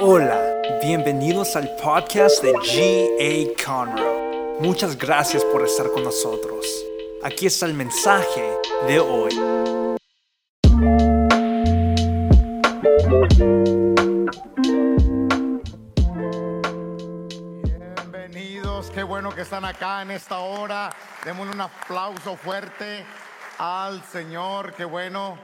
Hola, 0.00 0.62
bienvenidos 0.80 1.56
al 1.56 1.74
podcast 1.74 2.40
de 2.40 2.52
G.A. 2.52 3.64
Conroe. 3.66 4.60
Muchas 4.60 4.96
gracias 4.96 5.44
por 5.46 5.64
estar 5.64 5.90
con 5.90 6.04
nosotros. 6.04 6.64
Aquí 7.24 7.46
está 7.46 7.66
el 7.66 7.74
mensaje 7.74 8.44
de 8.86 9.00
hoy. 9.00 9.34
Bienvenidos, 18.00 18.90
qué 18.90 19.02
bueno 19.02 19.34
que 19.34 19.40
están 19.40 19.64
acá 19.64 20.02
en 20.02 20.12
esta 20.12 20.38
hora. 20.38 20.90
Démosle 21.24 21.54
un 21.54 21.60
aplauso 21.60 22.36
fuerte 22.36 23.04
al 23.58 24.00
Señor, 24.04 24.74
qué 24.74 24.84
bueno. 24.84 25.36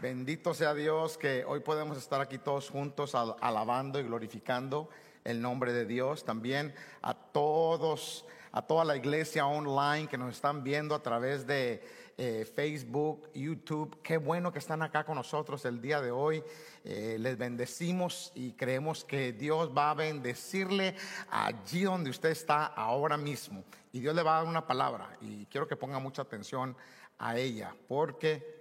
Bendito 0.00 0.54
sea 0.54 0.74
Dios 0.74 1.18
que 1.18 1.44
hoy 1.44 1.58
podemos 1.58 1.98
estar 1.98 2.20
aquí 2.20 2.38
todos 2.38 2.70
juntos 2.70 3.16
al- 3.16 3.34
alabando 3.40 3.98
y 3.98 4.04
glorificando 4.04 4.88
el 5.24 5.42
nombre 5.42 5.72
de 5.72 5.86
Dios. 5.86 6.24
También 6.24 6.72
a 7.02 7.14
todos, 7.14 8.24
a 8.52 8.62
toda 8.62 8.84
la 8.84 8.96
iglesia 8.96 9.46
online 9.46 10.06
que 10.06 10.16
nos 10.16 10.34
están 10.36 10.62
viendo 10.62 10.94
a 10.94 11.02
través 11.02 11.48
de 11.48 11.82
eh, 12.16 12.44
Facebook, 12.44 13.28
YouTube. 13.34 14.00
Qué 14.00 14.18
bueno 14.18 14.52
que 14.52 14.60
están 14.60 14.82
acá 14.82 15.04
con 15.04 15.16
nosotros 15.16 15.64
el 15.64 15.80
día 15.80 16.00
de 16.00 16.12
hoy. 16.12 16.44
Eh, 16.84 17.16
les 17.18 17.36
bendecimos 17.36 18.30
y 18.36 18.52
creemos 18.52 19.04
que 19.04 19.32
Dios 19.32 19.72
va 19.76 19.90
a 19.90 19.94
bendecirle 19.94 20.94
allí 21.28 21.82
donde 21.82 22.10
usted 22.10 22.28
está 22.30 22.66
ahora 22.66 23.16
mismo. 23.16 23.64
Y 23.92 23.98
Dios 23.98 24.14
le 24.14 24.22
va 24.22 24.36
a 24.36 24.40
dar 24.42 24.48
una 24.48 24.64
palabra. 24.64 25.16
Y 25.20 25.46
quiero 25.46 25.66
que 25.66 25.74
ponga 25.74 25.98
mucha 25.98 26.22
atención 26.22 26.76
a 27.18 27.36
ella 27.36 27.74
porque 27.88 28.57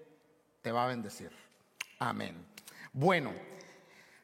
te 0.67 0.73
va 0.73 0.83
a 0.83 0.87
bendecir. 0.87 1.31
Amén. 1.99 2.45
Bueno, 2.91 3.31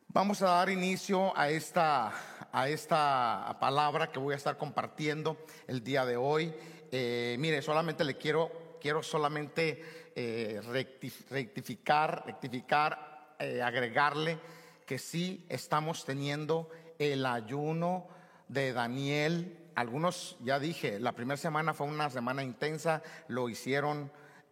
vamos 0.10 0.42
a 0.42 0.48
dar 0.48 0.70
inicio 0.70 1.32
a 1.38 1.48
esta, 1.48 2.12
a 2.52 2.68
esta 2.68 3.56
palabra 3.62 4.12
que 4.12 4.20
voy 4.20 4.34
a 4.34 4.36
estar 4.36 4.58
compartiendo 4.58 5.38
el 5.68 5.82
día 5.86 6.06
de 6.06 6.18
hoy. 6.18 6.54
Eh, 6.92 7.38
mire, 7.40 7.62
solamente 7.62 8.04
le 8.04 8.18
quiero, 8.18 8.76
quiero 8.82 9.02
solamente 9.02 10.12
eh, 10.18 10.60
rectif- 10.66 11.30
rectificar, 11.30 12.26
rectificar, 12.26 13.36
eh, 13.40 13.62
agregarle 13.62 14.38
que 14.86 15.00
sí 15.00 15.46
estamos 15.48 16.04
teniendo 16.04 16.70
el 17.00 17.26
ayuno 17.26 18.10
de 18.50 18.74
Daniel. 18.74 19.70
Algunos, 19.76 20.36
ya 20.42 20.60
dije, 20.60 21.00
la 21.00 21.14
primera 21.14 21.38
semana 21.38 21.74
fue 21.74 21.88
una 21.88 22.10
semana 22.10 22.44
intensa, 22.44 23.02
lo 23.30 23.48
hicieron 23.48 24.12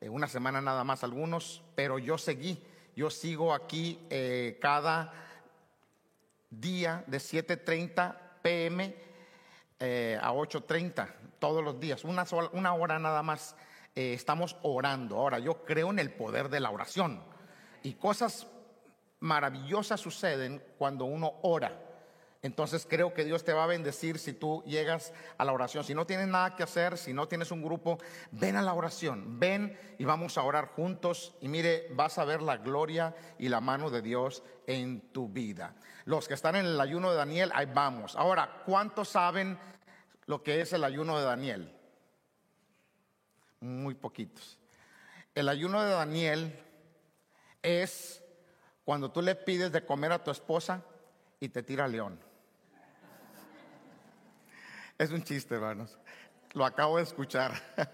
una 0.09 0.27
semana 0.27 0.61
nada 0.61 0.83
más 0.83 1.03
algunos, 1.03 1.61
pero 1.75 1.99
yo 1.99 2.17
seguí, 2.17 2.63
yo 2.95 3.09
sigo 3.09 3.53
aquí 3.53 3.99
eh, 4.09 4.57
cada 4.61 5.13
día 6.49 7.03
de 7.07 7.17
7.30 7.17 8.15
pm 8.41 8.95
eh, 9.79 10.19
a 10.21 10.31
8.30, 10.33 11.07
todos 11.39 11.63
los 11.63 11.79
días, 11.79 12.03
una, 12.03 12.25
sola- 12.25 12.49
una 12.53 12.73
hora 12.73 12.99
nada 12.99 13.23
más. 13.23 13.55
eh, 13.95 14.13
estamos 14.13 14.55
orando. 14.63 15.17
Ahora, 15.17 15.39
yo 15.39 15.63
creo 15.65 15.89
en 15.91 15.99
el 15.99 16.11
poder 16.11 16.49
de 16.49 16.59
la 16.61 16.69
oración 16.71 17.21
y 17.83 17.93
cosas 17.95 18.47
maravillosas 19.19 19.99
suceden 19.99 20.63
cuando 20.77 21.05
uno 21.05 21.33
ora. 21.41 21.77
Entonces 22.43 22.87
creo 22.89 23.13
que 23.13 23.23
Dios 23.23 23.43
te 23.43 23.53
va 23.53 23.65
a 23.65 23.67
bendecir 23.67 24.17
si 24.17 24.33
tú 24.33 24.63
llegas 24.65 25.13
a 25.37 25.45
la 25.45 25.53
oración. 25.53 25.83
Si 25.83 25.93
no 25.93 26.07
tienes 26.07 26.27
nada 26.27 26.55
que 26.55 26.63
hacer, 26.63 26.97
si 26.97 27.13
no 27.13 27.27
tienes 27.27 27.51
un 27.51 27.61
grupo, 27.61 27.99
ven 28.31 28.55
a 28.55 28.63
la 28.63 28.73
oración, 28.73 29.39
ven 29.39 29.77
y 29.99 30.05
vamos 30.05 30.39
a 30.39 30.43
orar 30.43 30.69
juntos. 30.69 31.35
Y 31.39 31.47
mire, 31.47 31.87
vas 31.91 32.17
a 32.17 32.25
ver 32.25 32.41
la 32.41 32.57
gloria 32.57 33.15
y 33.37 33.47
la 33.47 33.61
mano 33.61 33.91
de 33.91 34.01
Dios 34.01 34.41
en 34.65 35.01
tu 35.11 35.29
vida. 35.29 35.75
Los 36.05 36.27
que 36.27 36.33
están 36.33 36.55
en 36.55 36.65
el 36.65 36.81
ayuno 36.81 37.11
de 37.11 37.17
Daniel, 37.17 37.51
ahí 37.53 37.67
vamos. 37.71 38.15
Ahora, 38.15 38.63
¿cuántos 38.65 39.09
saben 39.09 39.59
lo 40.25 40.41
que 40.41 40.61
es 40.61 40.73
el 40.73 40.83
ayuno 40.83 41.19
de 41.19 41.25
Daniel? 41.25 41.71
Muy 43.59 43.93
poquitos. 43.93 44.57
El 45.35 45.47
ayuno 45.47 45.83
de 45.83 45.91
Daniel 45.91 46.59
es 47.61 48.23
cuando 48.83 49.11
tú 49.11 49.21
le 49.21 49.35
pides 49.35 49.71
de 49.71 49.85
comer 49.85 50.11
a 50.11 50.23
tu 50.23 50.31
esposa 50.31 50.83
y 51.39 51.49
te 51.49 51.61
tira 51.61 51.87
león. 51.87 52.30
Es 55.01 55.09
un 55.09 55.23
chiste, 55.23 55.55
hermanos. 55.55 55.97
Lo 56.53 56.63
acabo 56.63 56.97
de 56.97 57.03
escuchar. 57.03 57.53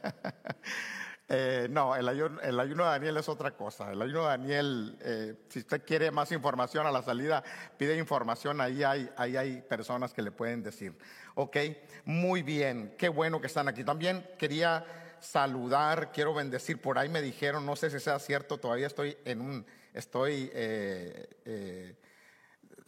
Eh, 1.29 1.67
no, 1.69 1.93
el 1.93 2.07
ayuno, 2.07 2.39
el 2.39 2.57
ayuno 2.57 2.85
de 2.85 2.89
Daniel 2.89 3.17
es 3.17 3.27
otra 3.27 3.51
cosa. 3.51 3.91
El 3.91 4.01
ayuno 4.01 4.21
de 4.21 4.27
Daniel, 4.27 4.97
eh, 5.01 5.35
si 5.49 5.59
usted 5.59 5.83
quiere 5.83 6.09
más 6.09 6.31
información 6.31 6.87
a 6.87 6.91
la 6.91 7.01
salida, 7.01 7.43
pide 7.77 7.97
información. 7.97 8.61
Ahí 8.61 8.81
hay, 8.81 9.09
ahí 9.17 9.35
hay 9.35 9.61
personas 9.61 10.13
que 10.13 10.21
le 10.21 10.31
pueden 10.31 10.63
decir. 10.63 10.97
Ok, 11.35 11.57
muy 12.05 12.43
bien. 12.43 12.95
Qué 12.97 13.09
bueno 13.09 13.41
que 13.41 13.47
están 13.47 13.67
aquí. 13.67 13.83
También 13.83 14.25
quería 14.39 14.85
saludar, 15.19 16.13
quiero 16.13 16.33
bendecir. 16.33 16.79
Por 16.81 16.97
ahí 16.97 17.09
me 17.09 17.21
dijeron, 17.21 17.65
no 17.65 17.75
sé 17.75 17.89
si 17.89 17.99
sea 17.99 18.19
cierto, 18.19 18.57
todavía 18.57 18.87
estoy 18.87 19.17
en 19.25 19.41
un, 19.41 19.65
estoy 19.93 20.49
eh, 20.53 21.27
eh, 21.43 21.97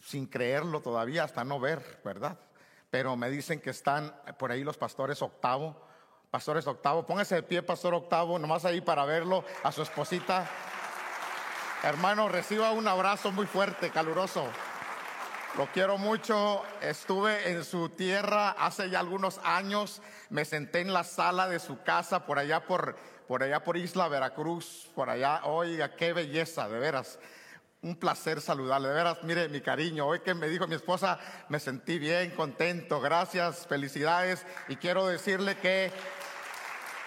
sin 0.00 0.24
creerlo 0.26 0.80
todavía, 0.80 1.24
hasta 1.24 1.44
no 1.44 1.60
ver, 1.60 2.00
¿verdad? 2.02 2.38
Pero 2.90 3.16
me 3.16 3.30
dicen 3.30 3.60
que 3.60 3.70
están 3.70 4.14
por 4.38 4.50
ahí 4.50 4.64
los 4.64 4.76
pastores 4.76 5.22
octavo. 5.22 5.86
Pastores 6.30 6.66
octavo, 6.66 7.06
póngase 7.06 7.36
de 7.36 7.42
pie, 7.42 7.62
pastor 7.62 7.94
octavo, 7.94 8.38
nomás 8.38 8.64
ahí 8.64 8.80
para 8.80 9.04
verlo, 9.04 9.44
a 9.64 9.72
su 9.72 9.82
esposita. 9.82 10.48
Hermano, 11.82 12.28
reciba 12.28 12.70
un 12.72 12.86
abrazo 12.86 13.32
muy 13.32 13.46
fuerte, 13.46 13.90
caluroso. 13.90 14.46
Lo 15.56 15.66
quiero 15.72 15.98
mucho. 15.98 16.62
Estuve 16.80 17.50
en 17.50 17.64
su 17.64 17.88
tierra 17.88 18.50
hace 18.50 18.88
ya 18.90 19.00
algunos 19.00 19.40
años. 19.42 20.00
Me 20.28 20.44
senté 20.44 20.80
en 20.80 20.92
la 20.92 21.02
sala 21.02 21.48
de 21.48 21.58
su 21.58 21.82
casa 21.82 22.24
por 22.24 22.38
allá 22.38 22.66
por, 22.66 22.96
por 23.26 23.42
allá 23.42 23.64
por 23.64 23.76
Isla 23.76 24.06
Veracruz, 24.08 24.90
por 24.94 25.10
allá. 25.10 25.42
Oiga, 25.44 25.96
qué 25.96 26.12
belleza, 26.12 26.68
de 26.68 26.78
veras. 26.78 27.18
Un 27.82 27.96
placer 27.96 28.42
saludarle, 28.42 28.88
de 28.88 28.94
veras, 28.94 29.22
mire 29.22 29.48
mi 29.48 29.62
cariño. 29.62 30.06
Hoy 30.06 30.20
que 30.20 30.34
me 30.34 30.48
dijo 30.48 30.66
mi 30.66 30.74
esposa, 30.74 31.18
me 31.48 31.58
sentí 31.58 31.98
bien, 31.98 32.30
contento. 32.32 33.00
Gracias, 33.00 33.66
felicidades. 33.66 34.44
Y 34.68 34.76
quiero 34.76 35.06
decirle 35.06 35.56
que 35.56 35.90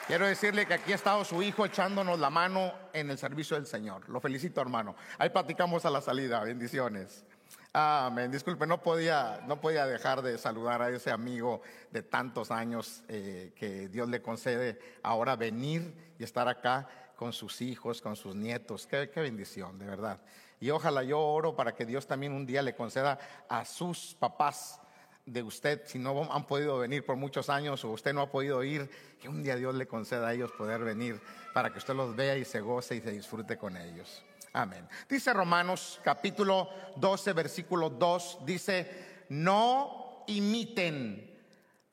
Quiero 0.06 0.28
decirle 0.28 0.66
que 0.66 0.74
aquí 0.74 0.92
ha 0.92 0.96
estado 0.96 1.24
su 1.24 1.42
hijo 1.42 1.66
echándonos 1.66 2.20
la 2.20 2.30
mano 2.30 2.74
en 2.92 3.10
el 3.10 3.18
servicio 3.18 3.56
del 3.56 3.66
Señor. 3.66 4.10
Lo 4.10 4.20
felicito, 4.20 4.60
hermano. 4.60 4.98
Ahí 5.18 5.30
platicamos 5.30 5.86
a 5.86 5.90
la 5.90 6.02
salida. 6.02 6.44
Bendiciones. 6.44 7.24
Amén. 7.72 8.30
Disculpe, 8.30 8.68
no 8.68 8.84
podía, 8.84 9.40
no 9.48 9.62
podía 9.62 9.86
dejar 9.86 10.22
de 10.22 10.38
saludar 10.38 10.82
a 10.82 10.90
ese 10.90 11.10
amigo 11.10 11.62
de 11.92 12.04
tantos 12.04 12.52
años 12.52 13.06
eh, 13.08 13.54
que 13.56 13.88
Dios 13.88 14.10
le 14.10 14.22
concede 14.22 14.78
ahora 15.04 15.38
venir 15.38 15.96
y 16.20 16.24
estar 16.26 16.50
acá 16.50 16.90
con 17.16 17.32
sus 17.32 17.62
hijos, 17.62 18.02
con 18.02 18.18
sus 18.18 18.36
nietos. 18.36 18.86
Qué, 18.86 19.10
qué 19.10 19.22
bendición, 19.22 19.80
de 19.80 19.86
verdad. 19.86 20.20
Y 20.60 20.70
ojalá 20.70 21.04
yo 21.04 21.20
oro 21.20 21.56
para 21.56 21.76
que 21.76 21.86
Dios 21.86 22.08
también 22.08 22.34
un 22.34 22.46
día 22.46 22.62
le 22.62 22.76
conceda 22.76 23.20
a 23.50 23.66
sus 23.66 24.16
papás 24.20 24.80
de 25.26 25.42
usted, 25.42 25.82
si 25.86 26.00
no 26.00 26.32
han 26.34 26.46
podido 26.46 26.80
venir 26.80 27.06
por 27.06 27.16
muchos 27.16 27.50
años 27.50 27.84
o 27.86 27.92
usted 27.92 28.14
no 28.14 28.22
ha 28.22 28.32
podido 28.32 28.64
ir, 28.64 28.90
que 29.20 29.30
un 29.30 29.42
día 29.42 29.56
Dios 29.56 29.74
le 29.76 29.88
conceda 29.88 30.28
a 30.28 30.34
ellos 30.34 30.52
poder 30.52 30.84
venir 30.84 31.22
para 31.54 31.72
que 31.72 31.78
usted 31.78 31.94
los 31.94 32.16
vea 32.16 32.36
y 32.38 32.44
se 32.44 32.60
goce 32.60 32.96
y 32.96 33.02
se 33.02 33.12
disfrute 33.12 33.58
con 33.58 33.78
ellos. 33.78 34.24
Amén. 34.52 34.88
Dice 35.08 35.34
Romanos 35.34 36.00
capítulo 36.04 36.70
12, 36.98 37.34
versículo 37.34 37.90
2, 37.90 38.40
dice, 38.46 39.26
no 39.30 40.24
imiten 40.28 41.34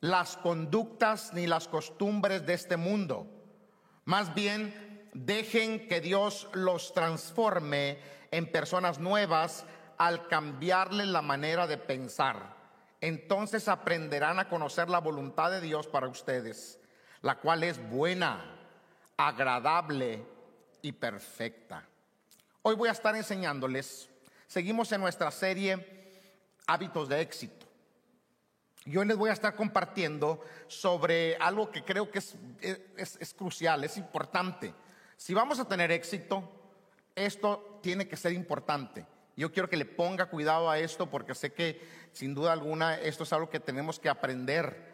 las 0.01 0.35
conductas 0.37 1.33
ni 1.33 1.47
las 1.47 1.67
costumbres 1.67 2.45
de 2.45 2.53
este 2.53 2.75
mundo, 2.75 3.27
más 4.05 4.33
bien 4.33 5.09
dejen 5.13 5.87
que 5.87 6.01
Dios 6.01 6.49
los 6.53 6.93
transforme 6.93 7.99
en 8.31 8.51
personas 8.51 8.99
nuevas 8.99 9.65
al 9.97 10.27
cambiarle 10.27 11.05
la 11.05 11.21
manera 11.21 11.67
de 11.67 11.77
pensar 11.77 12.61
entonces 13.01 13.67
aprenderán 13.67 14.39
a 14.39 14.47
conocer 14.47 14.87
la 14.87 14.99
voluntad 14.99 15.49
de 15.49 15.59
Dios 15.59 15.87
para 15.87 16.07
ustedes, 16.07 16.79
la 17.23 17.39
cual 17.39 17.63
es 17.63 17.81
buena, 17.89 18.59
agradable 19.17 20.23
y 20.83 20.91
perfecta. 20.91 21.83
Hoy 22.61 22.75
voy 22.75 22.89
a 22.89 22.93
estar 22.93 23.15
enseñándoles, 23.15 24.07
seguimos 24.47 24.91
en 24.91 25.01
nuestra 25.01 25.31
serie 25.31 25.99
Hábitos 26.67 27.09
de 27.09 27.19
éxito. 27.21 27.65
Y 28.85 28.95
hoy 28.95 29.05
les 29.07 29.17
voy 29.17 29.31
a 29.31 29.33
estar 29.33 29.55
compartiendo 29.55 30.43
sobre 30.67 31.35
algo 31.37 31.71
que 31.71 31.83
creo 31.83 32.09
que 32.09 32.19
es, 32.19 32.35
es, 32.95 33.17
es 33.19 33.33
crucial, 33.33 33.83
es 33.83 33.97
importante. 33.97 34.73
Si 35.17 35.33
vamos 35.33 35.59
a 35.59 35.67
tener 35.67 35.91
éxito, 35.91 36.47
esto 37.15 37.70
tiene 37.81 38.07
que 38.07 38.17
ser 38.17 38.33
importante. 38.33 39.05
Yo 39.35 39.51
quiero 39.51 39.69
que 39.69 39.77
le 39.77 39.85
ponga 39.85 40.27
cuidado 40.27 40.69
a 40.69 40.79
esto 40.79 41.09
porque 41.09 41.35
sé 41.35 41.53
que 41.53 41.81
sin 42.11 42.33
duda 42.33 42.51
alguna 42.51 42.99
esto 42.99 43.23
es 43.23 43.33
algo 43.33 43.49
que 43.49 43.59
tenemos 43.59 43.99
que 43.99 44.09
aprender 44.09 44.91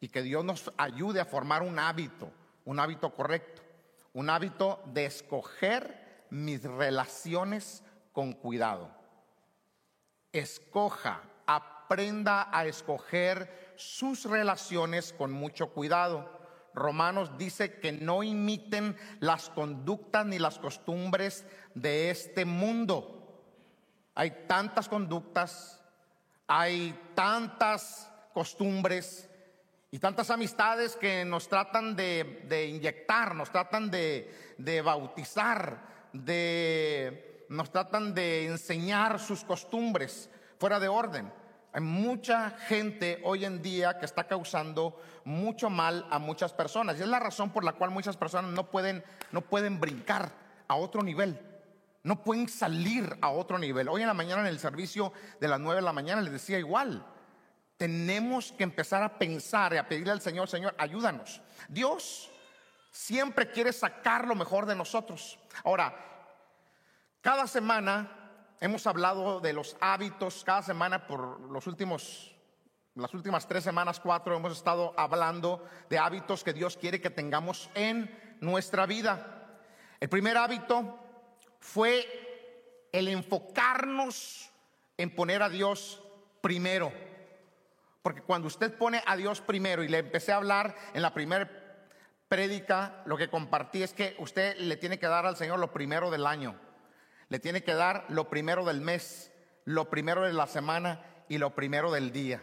y 0.00 0.08
que 0.08 0.22
Dios 0.22 0.44
nos 0.44 0.72
ayude 0.76 1.20
a 1.20 1.26
formar 1.26 1.62
un 1.62 1.78
hábito, 1.78 2.32
un 2.64 2.80
hábito 2.80 3.14
correcto, 3.14 3.62
un 4.14 4.30
hábito 4.30 4.82
de 4.86 5.04
escoger 5.04 6.26
mis 6.30 6.62
relaciones 6.62 7.82
con 8.12 8.32
cuidado. 8.32 8.90
escoja, 10.32 11.22
aprenda 11.46 12.48
a 12.56 12.64
escoger 12.66 13.74
sus 13.76 14.24
relaciones 14.24 15.12
con 15.12 15.32
mucho 15.32 15.70
cuidado. 15.72 16.39
Romanos 16.74 17.36
dice 17.36 17.78
que 17.80 17.92
no 17.92 18.22
imiten 18.22 18.96
las 19.18 19.50
conductas 19.50 20.26
ni 20.26 20.38
las 20.38 20.58
costumbres 20.58 21.44
de 21.74 22.10
este 22.10 22.44
mundo. 22.44 23.42
Hay 24.14 24.46
tantas 24.46 24.88
conductas, 24.88 25.82
hay 26.46 26.98
tantas 27.14 28.10
costumbres 28.32 29.28
y 29.90 29.98
tantas 29.98 30.30
amistades 30.30 30.96
que 30.96 31.24
nos 31.24 31.48
tratan 31.48 31.96
de, 31.96 32.66
inyectar, 32.68 33.34
nos 33.34 33.50
tratan 33.50 33.90
de, 33.90 34.54
de 34.58 34.82
bautizar, 34.82 36.08
de, 36.12 37.46
nos 37.48 37.70
tratan 37.70 38.14
de 38.14 38.46
enseñar 38.46 39.18
sus 39.18 39.44
costumbres 39.44 40.30
fuera 40.58 40.78
de 40.78 40.88
orden. 40.88 41.32
Hay 41.72 41.80
mucha 41.80 42.50
gente 42.50 43.20
hoy 43.22 43.44
en 43.44 43.62
día 43.62 43.98
que 43.98 44.04
está 44.04 44.24
causando 44.24 45.00
mucho 45.24 45.70
mal 45.70 46.06
a 46.10 46.18
muchas 46.18 46.52
personas. 46.52 46.98
Y 46.98 47.02
es 47.02 47.08
la 47.08 47.20
razón 47.20 47.50
por 47.50 47.62
la 47.62 47.74
cual 47.74 47.90
muchas 47.90 48.16
personas 48.16 48.50
no 48.50 48.70
pueden, 48.70 49.04
no 49.30 49.40
pueden 49.40 49.78
brincar 49.78 50.32
a 50.66 50.74
otro 50.74 51.02
nivel. 51.02 51.38
No 52.02 52.24
pueden 52.24 52.48
salir 52.48 53.16
a 53.20 53.30
otro 53.30 53.58
nivel. 53.58 53.88
Hoy 53.88 54.00
en 54.00 54.08
la 54.08 54.14
mañana 54.14 54.40
en 54.40 54.48
el 54.48 54.58
servicio 54.58 55.12
de 55.38 55.48
las 55.48 55.60
9 55.60 55.80
de 55.80 55.84
la 55.84 55.92
mañana 55.92 56.22
les 56.22 56.32
decía 56.32 56.58
igual. 56.58 57.06
Tenemos 57.76 58.52
que 58.52 58.64
empezar 58.64 59.02
a 59.02 59.18
pensar 59.18 59.72
y 59.72 59.76
a 59.76 59.88
pedirle 59.88 60.12
al 60.12 60.20
Señor, 60.20 60.48
Señor, 60.48 60.74
ayúdanos. 60.76 61.40
Dios 61.68 62.30
siempre 62.90 63.50
quiere 63.50 63.72
sacar 63.72 64.26
lo 64.26 64.34
mejor 64.34 64.66
de 64.66 64.74
nosotros. 64.74 65.38
Ahora, 65.62 65.94
cada 67.20 67.46
semana 67.46 68.19
hemos 68.60 68.86
hablado 68.86 69.40
de 69.40 69.52
los 69.52 69.76
hábitos 69.80 70.44
cada 70.44 70.62
semana 70.62 71.06
por 71.06 71.40
los 71.50 71.66
últimos, 71.66 72.36
las 72.94 73.12
últimas 73.14 73.48
tres 73.48 73.64
semanas, 73.64 73.98
cuatro, 73.98 74.36
hemos 74.36 74.52
estado 74.52 74.92
hablando 74.96 75.66
de 75.88 75.98
hábitos 75.98 76.44
que 76.44 76.52
Dios 76.52 76.76
quiere 76.76 77.00
que 77.00 77.10
tengamos 77.10 77.70
en 77.74 78.36
nuestra 78.40 78.86
vida. 78.86 79.58
El 79.98 80.08
primer 80.08 80.36
hábito 80.36 80.98
fue 81.58 82.88
el 82.92 83.08
enfocarnos 83.08 84.50
en 84.96 85.14
poner 85.14 85.42
a 85.42 85.48
Dios 85.48 86.02
primero. 86.42 86.92
Porque 88.02 88.22
cuando 88.22 88.48
usted 88.48 88.76
pone 88.76 89.02
a 89.06 89.16
Dios 89.16 89.40
primero, 89.40 89.82
y 89.82 89.88
le 89.88 89.98
empecé 89.98 90.32
a 90.32 90.36
hablar 90.36 90.74
en 90.94 91.02
la 91.02 91.12
primera 91.12 91.50
prédica, 92.28 93.02
lo 93.04 93.16
que 93.16 93.28
compartí 93.28 93.82
es 93.82 93.92
que 93.92 94.16
usted 94.18 94.56
le 94.58 94.76
tiene 94.76 94.98
que 94.98 95.06
dar 95.06 95.26
al 95.26 95.36
Señor 95.36 95.58
lo 95.58 95.72
primero 95.72 96.10
del 96.10 96.26
año 96.26 96.58
le 97.30 97.38
tiene 97.38 97.62
que 97.62 97.74
dar 97.74 98.04
lo 98.08 98.28
primero 98.28 98.64
del 98.64 98.82
mes, 98.82 99.32
lo 99.64 99.88
primero 99.88 100.22
de 100.22 100.32
la 100.32 100.46
semana 100.46 101.00
y 101.28 101.38
lo 101.38 101.54
primero 101.54 101.90
del 101.90 102.12
día. 102.12 102.42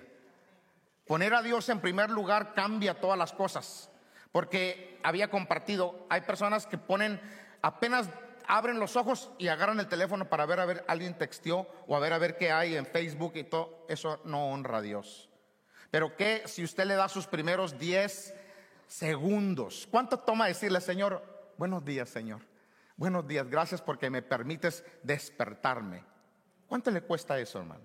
Poner 1.06 1.36
a 1.36 1.44
Dios 1.44 1.70
en 1.70 1.82
primer 1.82 2.10
lugar 2.10 2.54
cambia 2.54 3.00
todas 3.00 3.18
las 3.18 3.34
cosas, 3.34 3.92
porque 4.32 5.00
había 5.04 5.30
compartido, 5.30 6.08
hay 6.10 6.22
personas 6.22 6.66
que 6.66 6.78
ponen, 6.78 7.22
apenas 7.62 8.10
abren 8.48 8.80
los 8.80 8.96
ojos 8.96 9.30
y 9.38 9.50
agarran 9.50 9.80
el 9.80 9.90
teléfono 9.90 10.30
para 10.30 10.46
ver 10.46 10.62
a 10.62 10.66
ver 10.66 10.86
alguien 10.88 11.18
texteó 11.18 11.68
o 11.86 11.96
a 11.96 12.00
ver 12.00 12.14
a 12.14 12.18
ver 12.18 12.38
qué 12.38 12.52
hay 12.52 12.78
en 12.78 12.86
Facebook 12.86 13.34
y 13.36 13.44
todo, 13.44 13.86
eso 13.90 14.22
no 14.24 14.52
honra 14.52 14.78
a 14.78 14.82
Dios. 14.82 15.30
Pero 15.92 16.16
qué 16.16 16.44
si 16.46 16.64
usted 16.64 16.86
le 16.86 16.96
da 16.96 17.10
sus 17.10 17.28
primeros 17.28 17.78
10 17.78 18.34
segundos, 18.88 19.86
¿cuánto 19.92 20.20
toma 20.20 20.48
decirle, 20.48 20.80
Señor, 20.80 21.22
buenos 21.58 21.84
días, 21.84 22.08
Señor? 22.08 22.42
Buenos 22.98 23.28
días, 23.28 23.48
gracias 23.48 23.80
porque 23.80 24.10
me 24.10 24.24
permites 24.24 24.84
despertarme. 25.04 26.04
¿Cuánto 26.66 26.90
le 26.90 27.02
cuesta 27.02 27.40
eso, 27.40 27.60
hermano? 27.60 27.84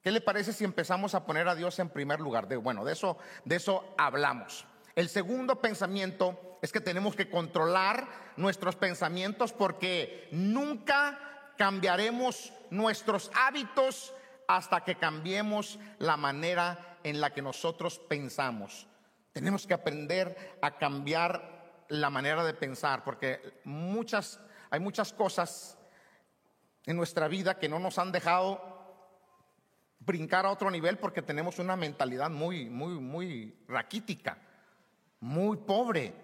¿Qué 0.00 0.12
le 0.12 0.20
parece 0.20 0.52
si 0.52 0.62
empezamos 0.62 1.16
a 1.16 1.26
poner 1.26 1.48
a 1.48 1.56
Dios 1.56 1.80
en 1.80 1.88
primer 1.88 2.20
lugar? 2.20 2.46
De, 2.46 2.56
bueno, 2.56 2.84
de 2.84 2.92
eso, 2.92 3.18
de 3.44 3.56
eso 3.56 3.92
hablamos. 3.98 4.66
El 4.94 5.08
segundo 5.08 5.60
pensamiento 5.60 6.60
es 6.62 6.70
que 6.70 6.80
tenemos 6.80 7.16
que 7.16 7.28
controlar 7.28 8.06
nuestros 8.36 8.76
pensamientos 8.76 9.52
porque 9.52 10.28
nunca 10.30 11.18
cambiaremos 11.58 12.52
nuestros 12.70 13.32
hábitos 13.34 14.14
hasta 14.46 14.84
que 14.84 14.94
cambiemos 14.94 15.80
la 15.98 16.16
manera 16.16 16.98
en 17.02 17.20
la 17.20 17.30
que 17.34 17.42
nosotros 17.42 17.98
pensamos. 17.98 18.86
Tenemos 19.32 19.66
que 19.66 19.74
aprender 19.74 20.56
a 20.62 20.78
cambiar 20.78 21.53
la 21.88 22.10
manera 22.10 22.44
de 22.44 22.54
pensar, 22.54 23.04
porque 23.04 23.60
muchas, 23.64 24.40
hay 24.70 24.80
muchas 24.80 25.12
cosas 25.12 25.78
en 26.86 26.96
nuestra 26.96 27.28
vida 27.28 27.58
que 27.58 27.68
no 27.68 27.78
nos 27.78 27.98
han 27.98 28.12
dejado 28.12 28.74
brincar 30.00 30.44
a 30.46 30.50
otro 30.50 30.70
nivel 30.70 30.98
porque 30.98 31.22
tenemos 31.22 31.58
una 31.58 31.76
mentalidad 31.76 32.30
muy, 32.30 32.68
muy, 32.68 33.00
muy 33.00 33.64
raquítica, 33.68 34.38
muy 35.20 35.56
pobre. 35.58 36.14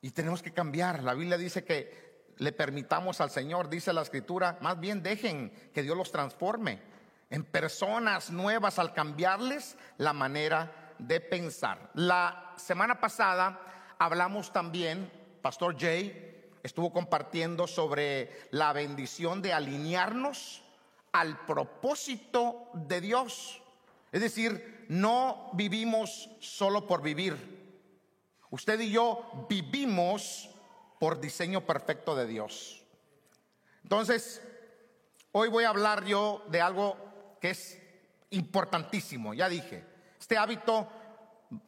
Y 0.00 0.10
tenemos 0.10 0.42
que 0.42 0.52
cambiar. 0.52 1.02
La 1.02 1.14
Biblia 1.14 1.36
dice 1.36 1.64
que 1.64 2.34
le 2.38 2.52
permitamos 2.52 3.20
al 3.20 3.30
Señor, 3.30 3.68
dice 3.68 3.92
la 3.92 4.02
Escritura, 4.02 4.58
más 4.60 4.80
bien 4.80 5.02
dejen 5.02 5.50
que 5.74 5.82
Dios 5.82 5.96
los 5.96 6.10
transforme 6.10 6.82
en 7.28 7.44
personas 7.44 8.30
nuevas 8.30 8.78
al 8.78 8.92
cambiarles 8.92 9.76
la 9.98 10.12
manera 10.12 10.94
de 10.98 11.20
pensar. 11.20 11.90
La 11.94 12.54
semana 12.56 12.98
pasada 12.98 13.60
hablamos 14.00 14.50
también, 14.50 15.12
Pastor 15.42 15.78
Jay 15.78 16.26
estuvo 16.62 16.92
compartiendo 16.92 17.66
sobre 17.66 18.48
la 18.50 18.72
bendición 18.72 19.42
de 19.42 19.52
alinearnos 19.52 20.62
al 21.12 21.44
propósito 21.44 22.70
de 22.72 23.00
Dios. 23.00 23.62
Es 24.10 24.22
decir, 24.22 24.86
no 24.88 25.50
vivimos 25.52 26.30
solo 26.40 26.86
por 26.86 27.02
vivir. 27.02 27.60
Usted 28.50 28.80
y 28.80 28.90
yo 28.90 29.46
vivimos 29.48 30.48
por 30.98 31.20
diseño 31.20 31.60
perfecto 31.66 32.16
de 32.16 32.26
Dios. 32.26 32.82
Entonces, 33.82 34.42
hoy 35.32 35.48
voy 35.48 35.64
a 35.64 35.70
hablar 35.70 36.04
yo 36.06 36.42
de 36.48 36.60
algo 36.60 36.96
que 37.40 37.50
es 37.50 37.78
importantísimo. 38.30 39.34
Ya 39.34 39.48
dije, 39.48 39.84
este 40.18 40.38
hábito 40.38 40.88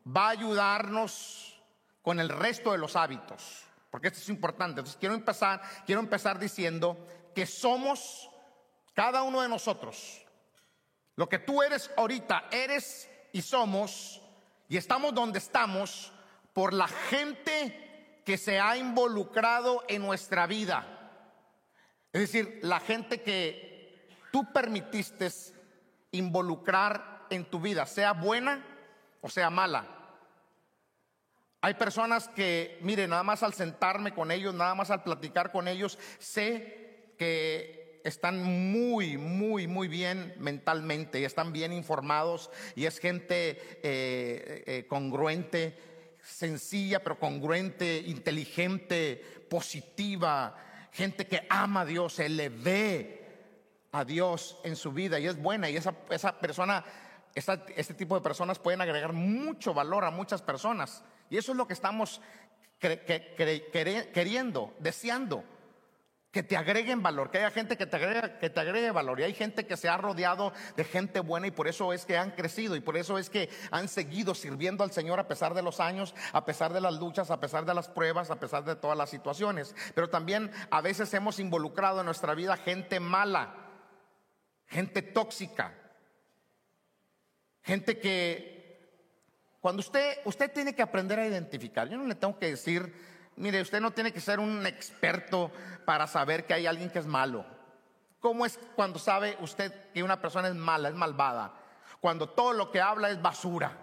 va 0.06 0.28
a 0.28 0.30
ayudarnos 0.30 1.51
con 2.02 2.20
el 2.20 2.28
resto 2.28 2.72
de 2.72 2.78
los 2.78 2.96
hábitos, 2.96 3.64
porque 3.90 4.08
esto 4.08 4.20
es 4.20 4.28
importante. 4.28 4.80
Entonces 4.80 4.98
quiero 4.98 5.14
empezar, 5.14 5.62
quiero 5.86 6.00
empezar 6.00 6.38
diciendo 6.38 6.98
que 7.34 7.46
somos 7.46 8.28
cada 8.92 9.22
uno 9.22 9.40
de 9.40 9.48
nosotros. 9.48 10.24
Lo 11.16 11.28
que 11.28 11.38
tú 11.38 11.62
eres 11.62 11.90
ahorita, 11.96 12.44
eres 12.50 13.08
y 13.32 13.42
somos 13.42 14.20
y 14.68 14.76
estamos 14.76 15.14
donde 15.14 15.38
estamos 15.38 16.12
por 16.52 16.72
la 16.72 16.88
gente 16.88 18.22
que 18.24 18.38
se 18.38 18.60
ha 18.60 18.76
involucrado 18.76 19.84
en 19.88 20.02
nuestra 20.02 20.46
vida. 20.46 20.86
Es 22.12 22.20
decir, 22.22 22.60
la 22.62 22.80
gente 22.80 23.22
que 23.22 24.08
tú 24.30 24.52
permitiste 24.52 25.30
involucrar 26.12 27.26
en 27.30 27.44
tu 27.44 27.60
vida, 27.60 27.86
sea 27.86 28.12
buena 28.12 28.64
o 29.20 29.28
sea 29.28 29.50
mala. 29.50 30.01
Hay 31.64 31.74
personas 31.74 32.26
que, 32.26 32.76
mire, 32.80 33.06
nada 33.06 33.22
más 33.22 33.44
al 33.44 33.54
sentarme 33.54 34.12
con 34.12 34.32
ellos, 34.32 34.52
nada 34.52 34.74
más 34.74 34.90
al 34.90 35.04
platicar 35.04 35.52
con 35.52 35.68
ellos, 35.68 35.96
sé 36.18 37.14
que 37.16 38.00
están 38.02 38.42
muy, 38.42 39.16
muy, 39.16 39.68
muy 39.68 39.86
bien 39.86 40.34
mentalmente 40.38 41.20
y 41.20 41.24
están 41.24 41.52
bien 41.52 41.72
informados 41.72 42.50
y 42.74 42.86
es 42.86 42.98
gente 42.98 43.78
eh, 43.80 44.64
eh, 44.66 44.86
congruente, 44.88 45.78
sencilla 46.20 47.00
pero 47.00 47.20
congruente, 47.20 48.02
inteligente, 48.06 49.46
positiva, 49.48 50.56
gente 50.90 51.28
que 51.28 51.46
ama 51.48 51.82
a 51.82 51.86
Dios, 51.86 52.14
se 52.14 52.28
le 52.28 52.48
ve 52.48 53.24
a 53.92 54.04
Dios 54.04 54.58
en 54.64 54.74
su 54.74 54.90
vida 54.90 55.20
y 55.20 55.28
es 55.28 55.40
buena 55.40 55.70
y 55.70 55.76
esa, 55.76 55.94
esa 56.10 56.40
persona, 56.40 56.84
este 57.36 57.94
tipo 57.94 58.16
de 58.16 58.20
personas 58.20 58.58
pueden 58.58 58.80
agregar 58.80 59.12
mucho 59.12 59.72
valor 59.72 60.04
a 60.04 60.10
muchas 60.10 60.42
personas. 60.42 61.04
Y 61.32 61.38
eso 61.38 61.52
es 61.52 61.56
lo 61.56 61.66
que 61.66 61.72
estamos 61.72 62.20
queriendo, 62.78 64.74
deseando. 64.78 65.42
Que 66.30 66.42
te 66.42 66.58
agreguen 66.58 67.02
valor, 67.02 67.30
que 67.30 67.38
haya 67.38 67.50
gente 67.50 67.78
que 67.78 67.86
te, 67.86 67.96
agregue, 67.96 68.38
que 68.38 68.50
te 68.50 68.60
agregue 68.60 68.90
valor. 68.90 69.18
Y 69.18 69.22
hay 69.22 69.32
gente 69.32 69.66
que 69.66 69.78
se 69.78 69.88
ha 69.88 69.96
rodeado 69.96 70.52
de 70.76 70.84
gente 70.84 71.20
buena 71.20 71.46
y 71.46 71.50
por 71.50 71.68
eso 71.68 71.94
es 71.94 72.04
que 72.04 72.18
han 72.18 72.32
crecido 72.32 72.76
y 72.76 72.80
por 72.80 72.98
eso 72.98 73.16
es 73.16 73.30
que 73.30 73.48
han 73.70 73.88
seguido 73.88 74.34
sirviendo 74.34 74.84
al 74.84 74.92
Señor 74.92 75.20
a 75.20 75.26
pesar 75.26 75.54
de 75.54 75.62
los 75.62 75.80
años, 75.80 76.14
a 76.34 76.44
pesar 76.44 76.74
de 76.74 76.82
las 76.82 76.98
luchas, 76.98 77.30
a 77.30 77.40
pesar 77.40 77.64
de 77.64 77.72
las 77.72 77.88
pruebas, 77.88 78.30
a 78.30 78.38
pesar 78.38 78.64
de 78.64 78.76
todas 78.76 78.98
las 78.98 79.08
situaciones. 79.08 79.74
Pero 79.94 80.10
también 80.10 80.50
a 80.70 80.82
veces 80.82 81.14
hemos 81.14 81.38
involucrado 81.38 82.00
en 82.00 82.06
nuestra 82.06 82.34
vida 82.34 82.58
gente 82.58 83.00
mala, 83.00 83.54
gente 84.66 85.00
tóxica, 85.00 85.72
gente 87.62 87.98
que 87.98 88.61
cuando 89.62 89.78
usted, 89.78 90.18
usted 90.24 90.52
tiene 90.52 90.74
que 90.74 90.82
aprender 90.82 91.20
a 91.20 91.26
identificar, 91.26 91.88
yo 91.88 91.96
no 91.96 92.04
le 92.04 92.16
tengo 92.16 92.36
que 92.36 92.50
decir, 92.50 92.92
mire, 93.36 93.60
usted 93.62 93.80
no 93.80 93.92
tiene 93.92 94.12
que 94.12 94.20
ser 94.20 94.40
un 94.40 94.66
experto 94.66 95.52
para 95.86 96.08
saber 96.08 96.44
que 96.44 96.52
hay 96.52 96.66
alguien 96.66 96.90
que 96.90 96.98
es 96.98 97.06
malo. 97.06 97.46
¿Cómo 98.18 98.44
es 98.44 98.58
cuando 98.74 98.98
sabe 98.98 99.36
usted 99.40 99.72
que 99.92 100.02
una 100.02 100.20
persona 100.20 100.48
es 100.48 100.56
mala, 100.56 100.88
es 100.88 100.96
malvada? 100.96 101.54
Cuando 102.00 102.28
todo 102.28 102.52
lo 102.52 102.72
que 102.72 102.80
habla 102.80 103.08
es 103.10 103.22
basura. 103.22 103.78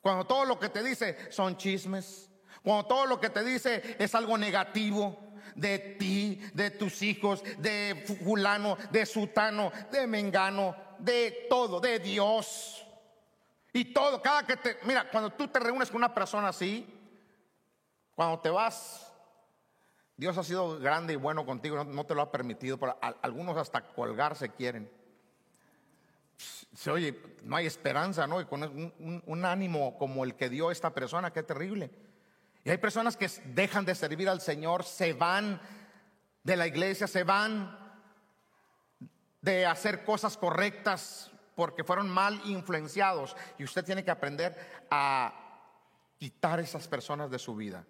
Cuando 0.00 0.24
todo 0.24 0.46
lo 0.46 0.58
que 0.58 0.70
te 0.70 0.82
dice 0.82 1.30
son 1.30 1.58
chismes. 1.58 2.30
Cuando 2.62 2.86
todo 2.86 3.04
lo 3.04 3.20
que 3.20 3.28
te 3.28 3.44
dice 3.44 3.96
es 3.98 4.14
algo 4.14 4.38
negativo 4.38 5.18
de 5.54 5.78
ti, 5.78 6.40
de 6.54 6.70
tus 6.70 7.02
hijos, 7.02 7.42
de 7.58 8.02
fulano, 8.24 8.78
de 8.90 9.04
sutano, 9.04 9.70
de 9.92 10.06
mengano, 10.06 10.74
de 10.98 11.46
todo, 11.50 11.80
de 11.80 11.98
Dios. 11.98 12.85
Y 13.76 13.84
todo, 13.84 14.22
cada 14.22 14.46
que 14.46 14.56
te, 14.56 14.78
mira, 14.84 15.10
cuando 15.10 15.28
tú 15.28 15.48
te 15.48 15.60
reúnes 15.60 15.90
con 15.90 15.98
una 15.98 16.14
persona 16.14 16.48
así, 16.48 16.86
cuando 18.14 18.38
te 18.38 18.48
vas, 18.48 19.12
Dios 20.16 20.38
ha 20.38 20.42
sido 20.42 20.78
grande 20.78 21.12
y 21.12 21.16
bueno 21.16 21.44
contigo, 21.44 21.84
no, 21.84 22.06
te 22.06 22.14
lo 22.14 22.22
ha 22.22 22.32
permitido, 22.32 22.78
pero 22.78 22.98
algunos 23.20 23.54
hasta 23.58 23.82
colgarse 23.88 24.48
quieren. 24.48 24.90
Se 26.74 26.90
oye, 26.90 27.20
no 27.42 27.54
hay 27.54 27.66
esperanza, 27.66 28.26
¿no? 28.26 28.40
Y 28.40 28.46
con 28.46 28.62
un, 28.62 29.44
ánimo 29.44 29.98
como 29.98 30.24
el 30.24 30.36
que 30.36 30.48
dio 30.48 30.70
esta 30.70 30.94
persona, 30.94 31.30
qué 31.30 31.42
terrible. 31.42 31.90
Y 32.64 32.70
hay 32.70 32.78
personas 32.78 33.14
que 33.14 33.28
dejan 33.44 33.84
de 33.84 33.94
servir 33.94 34.30
al 34.30 34.40
Señor, 34.40 34.84
se 34.84 35.12
van 35.12 35.60
de 36.42 36.56
la 36.56 36.66
iglesia, 36.66 37.06
se 37.06 37.24
van 37.24 37.78
de 39.42 39.66
hacer 39.66 40.02
cosas 40.02 40.38
correctas 40.38 41.30
porque 41.56 41.82
fueron 41.82 42.08
mal 42.08 42.40
influenciados. 42.44 43.36
Y 43.58 43.64
usted 43.64 43.84
tiene 43.84 44.04
que 44.04 44.12
aprender 44.12 44.56
a 44.88 45.34
quitar 46.18 46.60
esas 46.60 46.86
personas 46.86 47.28
de 47.30 47.40
su 47.40 47.56
vida. 47.56 47.84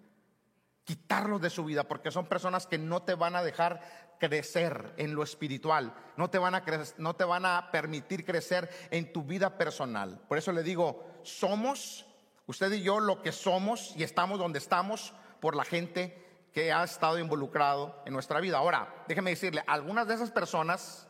Quitarlos 0.83 1.39
de 1.41 1.51
su 1.51 1.63
vida 1.63 1.83
porque 1.83 2.09
son 2.09 2.25
personas 2.25 2.65
que 2.65 2.79
no 2.79 3.03
te 3.03 3.13
van 3.13 3.35
a 3.35 3.43
dejar 3.43 4.15
crecer 4.19 4.95
en 4.97 5.13
lo 5.13 5.21
espiritual, 5.21 5.93
no 6.15 6.27
te 6.31 6.39
van 6.39 6.55
a 6.55 6.63
no 6.97 7.15
te 7.15 7.23
van 7.23 7.45
a 7.45 7.69
permitir 7.71 8.25
crecer 8.25 8.67
en 8.89 9.13
tu 9.13 9.23
vida 9.23 9.59
personal. 9.59 10.19
Por 10.27 10.39
eso 10.39 10.51
le 10.51 10.63
digo, 10.63 11.05
somos 11.21 12.07
Usted 12.47 12.71
y 12.71 12.81
yo 12.81 13.01
lo 13.01 13.21
que 13.21 13.33
somos 13.33 13.93
y 13.97 14.03
estamos 14.03 14.39
donde 14.39 14.59
estamos 14.59 15.13
por 15.41 15.53
la 15.53 15.65
gente 15.65 16.47
que 16.53 16.71
ha 16.71 16.83
estado 16.85 17.19
involucrado 17.19 18.01
en 18.05 18.13
nuestra 18.13 18.39
vida. 18.39 18.57
Ahora, 18.57 19.03
déjeme 19.07 19.31
decirle, 19.31 19.65
algunas 19.67 20.07
de 20.07 20.13
esas 20.13 20.31
personas 20.31 21.06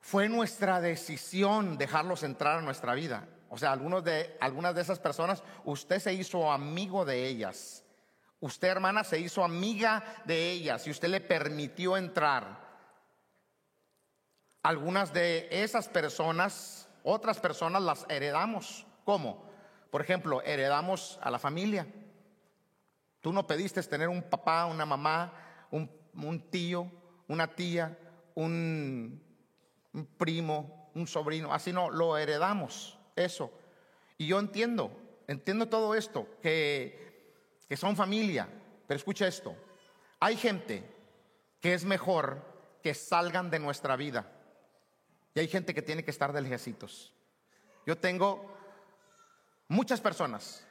fue 0.00 0.28
nuestra 0.28 0.80
decisión 0.80 1.76
dejarlos 1.78 2.22
entrar 2.22 2.58
a 2.58 2.62
nuestra 2.62 2.94
vida. 2.94 3.28
O 3.50 3.58
sea, 3.58 3.76
de, 3.76 4.36
algunas 4.40 4.74
de 4.74 4.82
esas 4.82 4.98
personas, 4.98 5.42
usted 5.64 5.98
se 5.98 6.12
hizo 6.12 6.52
amigo 6.52 7.04
de 7.04 7.26
ellas. 7.26 7.84
Usted, 8.40 8.68
hermana, 8.68 9.04
se 9.04 9.18
hizo 9.18 9.42
amiga 9.42 10.04
de 10.24 10.50
ellas 10.50 10.86
y 10.86 10.90
usted 10.90 11.08
le 11.08 11.20
permitió 11.20 11.96
entrar. 11.96 12.68
Algunas 14.62 15.12
de 15.12 15.48
esas 15.50 15.88
personas, 15.88 16.88
otras 17.02 17.40
personas 17.40 17.82
las 17.82 18.06
heredamos. 18.08 18.86
¿Cómo? 19.04 19.48
Por 19.90 20.02
ejemplo, 20.02 20.42
heredamos 20.42 21.18
a 21.22 21.30
la 21.30 21.38
familia. 21.38 21.86
Tú 23.20 23.32
no 23.32 23.46
pediste 23.46 23.82
tener 23.82 24.08
un 24.08 24.22
papá, 24.22 24.66
una 24.66 24.84
mamá, 24.84 25.32
un, 25.70 26.50
tío, 26.50 26.90
una 27.26 27.48
tía, 27.48 27.98
un, 28.34 29.22
primo, 30.16 30.90
un 30.94 31.06
sobrino. 31.06 31.52
Así 31.52 31.72
no, 31.72 31.90
lo 31.90 32.16
heredamos. 32.16 32.98
Eso. 33.16 33.52
Y 34.16 34.26
yo 34.26 34.38
entiendo, 34.38 34.90
entiendo 35.26 35.68
todo 35.68 35.94
esto, 35.94 36.26
que, 36.42 37.34
que 37.68 37.76
son 37.76 37.96
familia. 37.96 38.48
Pero 38.86 38.96
escucha 38.96 39.26
esto. 39.26 39.54
Hay 40.20 40.36
gente 40.36 40.84
que 41.60 41.74
es 41.74 41.84
mejor 41.84 42.42
que 42.82 42.94
salgan 42.94 43.50
de 43.50 43.58
nuestra 43.58 43.96
vida. 43.96 44.32
Y 45.34 45.40
hay 45.40 45.48
gente 45.48 45.74
que 45.74 45.82
tiene 45.82 46.04
que 46.04 46.10
estar 46.10 46.32
de 46.32 46.40
lejecitos. 46.40 47.12
Yo 47.86 47.96
tengo 47.96 48.58
Muchas 49.68 50.00
personas. 50.00 50.64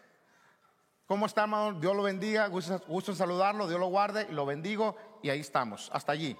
¿Cómo 1.05 1.27
está, 1.27 1.43
hermano? 1.43 1.79
Dios 1.79 1.95
lo 1.95 2.01
bendiga, 2.03 2.47
gusto, 2.47 2.81
gusto 2.87 3.13
saludarlo, 3.13 3.67
Dios 3.67 3.79
lo 3.79 3.87
guarde, 3.87 4.27
lo 4.31 4.45
bendigo 4.45 4.97
y 5.21 5.29
ahí 5.29 5.39
estamos, 5.39 5.89
hasta 5.93 6.11
allí. 6.11 6.35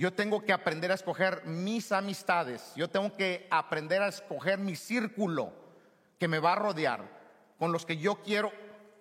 Yo 0.00 0.14
tengo 0.14 0.42
que 0.42 0.54
aprender 0.54 0.90
a 0.90 0.94
escoger 0.94 1.44
mis 1.44 1.92
amistades, 1.92 2.72
yo 2.74 2.88
tengo 2.88 3.14
que 3.14 3.46
aprender 3.50 4.00
a 4.00 4.08
escoger 4.08 4.58
mi 4.58 4.74
círculo 4.74 5.52
que 6.18 6.26
me 6.26 6.38
va 6.38 6.52
a 6.52 6.54
rodear, 6.54 7.04
con 7.58 7.70
los 7.70 7.84
que 7.84 7.98
yo 7.98 8.22
quiero 8.22 8.50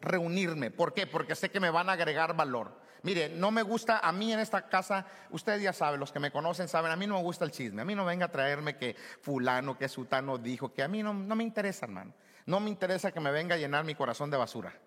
reunirme. 0.01 0.72
¿Por 0.72 0.94
qué? 0.94 1.08
Porque 1.08 1.36
sé 1.36 1.50
que 1.51 1.62
me 1.62 1.70
van 1.70 1.88
a 1.88 1.94
agregar 1.94 2.36
valor. 2.36 2.74
Mire, 3.03 3.29
no 3.29 3.50
me 3.50 3.62
gusta, 3.62 4.00
a 4.00 4.12
mí 4.12 4.34
en 4.34 4.41
esta 4.41 4.68
casa, 4.68 5.06
ustedes 5.29 5.62
ya 5.62 5.72
saben, 5.72 6.01
los 6.01 6.12
que 6.12 6.20
me 6.20 6.32
conocen 6.32 6.68
saben, 6.68 6.91
a 6.91 6.98
mí 6.98 7.08
no 7.08 7.15
me 7.15 7.24
gusta 7.24 7.46
el 7.46 7.51
chisme, 7.51 7.82
a 7.82 7.86
mí 7.86 7.96
no 7.96 8.03
venga 8.03 8.25
a 8.25 8.32
traerme 8.32 8.75
que 8.75 8.98
fulano, 9.22 9.77
que 9.77 9.88
sutano 9.88 10.38
dijo, 10.38 10.74
que 10.74 10.84
a 10.84 10.89
mí 10.89 11.01
no, 11.01 11.13
no 11.13 11.34
me 11.34 11.46
interesa, 11.46 11.86
hermano. 11.86 12.13
No 12.46 12.60
me 12.60 12.70
interesa 12.70 13.13
que 13.13 13.22
me 13.22 13.32
venga 13.32 13.56
a 13.56 13.58
llenar 13.58 13.86
mi 13.86 13.96
corazón 13.96 14.29
de 14.29 14.36
basura. 14.36 14.77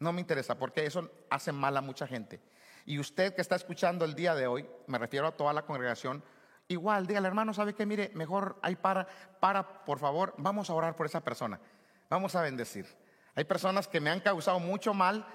No 0.00 0.12
me 0.12 0.20
interesa, 0.20 0.58
porque 0.58 0.86
eso 0.86 1.08
hace 1.30 1.52
mal 1.52 1.76
a 1.76 1.82
mucha 1.82 2.04
gente. 2.08 2.40
Y 2.86 3.00
usted 3.00 3.34
que 3.34 3.42
está 3.42 3.56
escuchando 3.56 4.04
el 4.04 4.14
día 4.14 4.34
de 4.36 4.46
hoy, 4.46 4.66
me 4.86 4.96
refiero 4.96 5.26
a 5.26 5.32
toda 5.32 5.52
la 5.52 5.62
congregación, 5.62 6.22
igual, 6.68 7.06
dígale, 7.06 7.26
hermano, 7.26 7.52
¿sabe 7.52 7.74
qué? 7.74 7.84
Mire, 7.84 8.12
mejor 8.14 8.58
ahí 8.62 8.76
para, 8.76 9.08
para, 9.40 9.84
por 9.84 9.98
favor, 9.98 10.34
vamos 10.38 10.70
a 10.70 10.74
orar 10.74 10.94
por 10.94 11.06
esa 11.06 11.20
persona. 11.20 11.60
Vamos 12.08 12.36
a 12.36 12.42
bendecir. 12.42 12.86
Hay 13.34 13.44
personas 13.44 13.88
que 13.88 14.00
me 14.00 14.08
han 14.08 14.20
causado 14.20 14.60
mucho 14.60 14.94
mal 14.94 15.26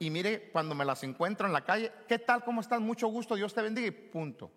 y 0.00 0.10
mire, 0.10 0.50
cuando 0.50 0.74
me 0.74 0.84
las 0.84 1.04
encuentro 1.04 1.46
en 1.46 1.52
la 1.52 1.64
calle, 1.64 1.92
¿qué 2.08 2.18
tal? 2.18 2.44
¿Cómo 2.44 2.60
estás? 2.60 2.80
Mucho 2.80 3.06
gusto, 3.06 3.36
Dios 3.36 3.54
te 3.54 3.62
bendiga 3.62 3.86
y 3.86 3.92
punto. 3.92 4.50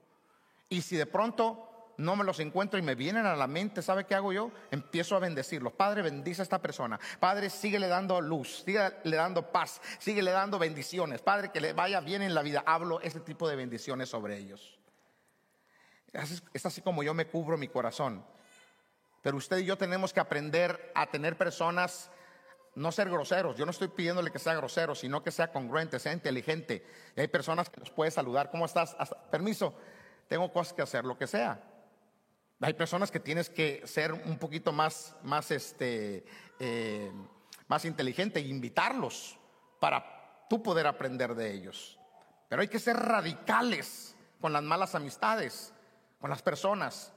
Y 0.67 0.81
si 0.81 0.97
de 0.97 1.05
pronto 1.05 1.68
no 1.99 2.15
me 2.15 2.23
los 2.23 2.39
encuentro 2.39 2.79
y 2.79 2.81
me 2.81 2.95
vienen 2.95 3.25
a 3.25 3.35
la 3.35 3.45
mente, 3.45 3.81
¿sabe 3.81 4.05
qué 4.05 4.15
hago 4.15 4.31
yo? 4.31 4.51
Empiezo 4.71 5.17
a 5.17 5.19
bendecirlos. 5.19 5.73
Padre, 5.73 6.01
bendice 6.01 6.41
a 6.41 6.43
esta 6.43 6.61
persona. 6.61 6.97
Padre, 7.19 7.49
síguele 7.49 7.87
dando 7.87 8.21
luz, 8.21 8.63
síguele 8.65 9.17
dando 9.17 9.51
paz, 9.51 9.81
síguele 9.99 10.31
dando 10.31 10.57
bendiciones. 10.57 11.21
Padre, 11.21 11.51
que 11.51 11.59
le 11.59 11.73
vaya 11.73 11.99
bien 11.99 12.21
en 12.21 12.33
la 12.33 12.41
vida. 12.41 12.63
Hablo 12.65 13.01
este 13.01 13.19
tipo 13.19 13.49
de 13.49 13.57
bendiciones 13.57 14.07
sobre 14.07 14.37
ellos. 14.37 14.79
Es 16.53 16.65
así 16.65 16.81
como 16.81 17.03
yo 17.03 17.13
me 17.13 17.27
cubro 17.27 17.57
mi 17.57 17.67
corazón. 17.67 18.25
Pero 19.21 19.35
usted 19.35 19.57
y 19.57 19.65
yo 19.65 19.77
tenemos 19.77 20.13
que 20.13 20.21
aprender 20.21 20.93
a 20.95 21.07
tener 21.07 21.37
personas 21.37 22.09
no 22.75 22.93
ser 22.93 23.09
groseros. 23.09 23.57
Yo 23.57 23.65
no 23.65 23.71
estoy 23.71 23.89
pidiéndole 23.89 24.31
que 24.31 24.39
sea 24.39 24.55
grosero, 24.55 24.95
sino 24.95 25.21
que 25.21 25.31
sea 25.31 25.51
congruente, 25.51 25.99
sea 25.99 26.13
inteligente. 26.13 26.85
Y 27.17 27.19
hay 27.19 27.27
personas 27.27 27.69
que 27.69 27.81
los 27.81 27.91
puede 27.91 28.09
saludar. 28.09 28.49
¿Cómo 28.51 28.65
estás? 28.65 28.95
permiso, 29.29 29.73
tengo 30.29 30.49
cosas 30.53 30.71
que 30.71 30.81
hacer, 30.81 31.03
lo 31.03 31.17
que 31.17 31.27
sea. 31.27 31.61
Hay 32.61 32.73
personas 32.73 33.09
que 33.09 33.19
tienes 33.19 33.49
que 33.49 33.81
ser 33.85 34.11
un 34.11 34.37
poquito 34.37 34.71
más, 34.73 35.15
más, 35.23 35.49
este, 35.51 36.25
eh, 36.59 37.11
más 37.67 37.85
inteligente 37.85 38.39
e 38.39 38.47
invitarlos 38.47 39.37
para 39.79 40.45
tú 40.49 40.61
poder 40.61 40.85
aprender 40.85 41.35
de 41.35 41.53
ellos. 41.53 41.97
Pero 42.49 42.61
hay 42.61 42.67
que 42.67 42.79
ser 42.79 42.97
radicales 42.97 44.15
con 44.41 44.51
las 44.51 44.63
malas 44.63 44.93
amistades, 44.95 45.73
con 46.19 46.29
las 46.29 46.41
personas. 46.41 47.13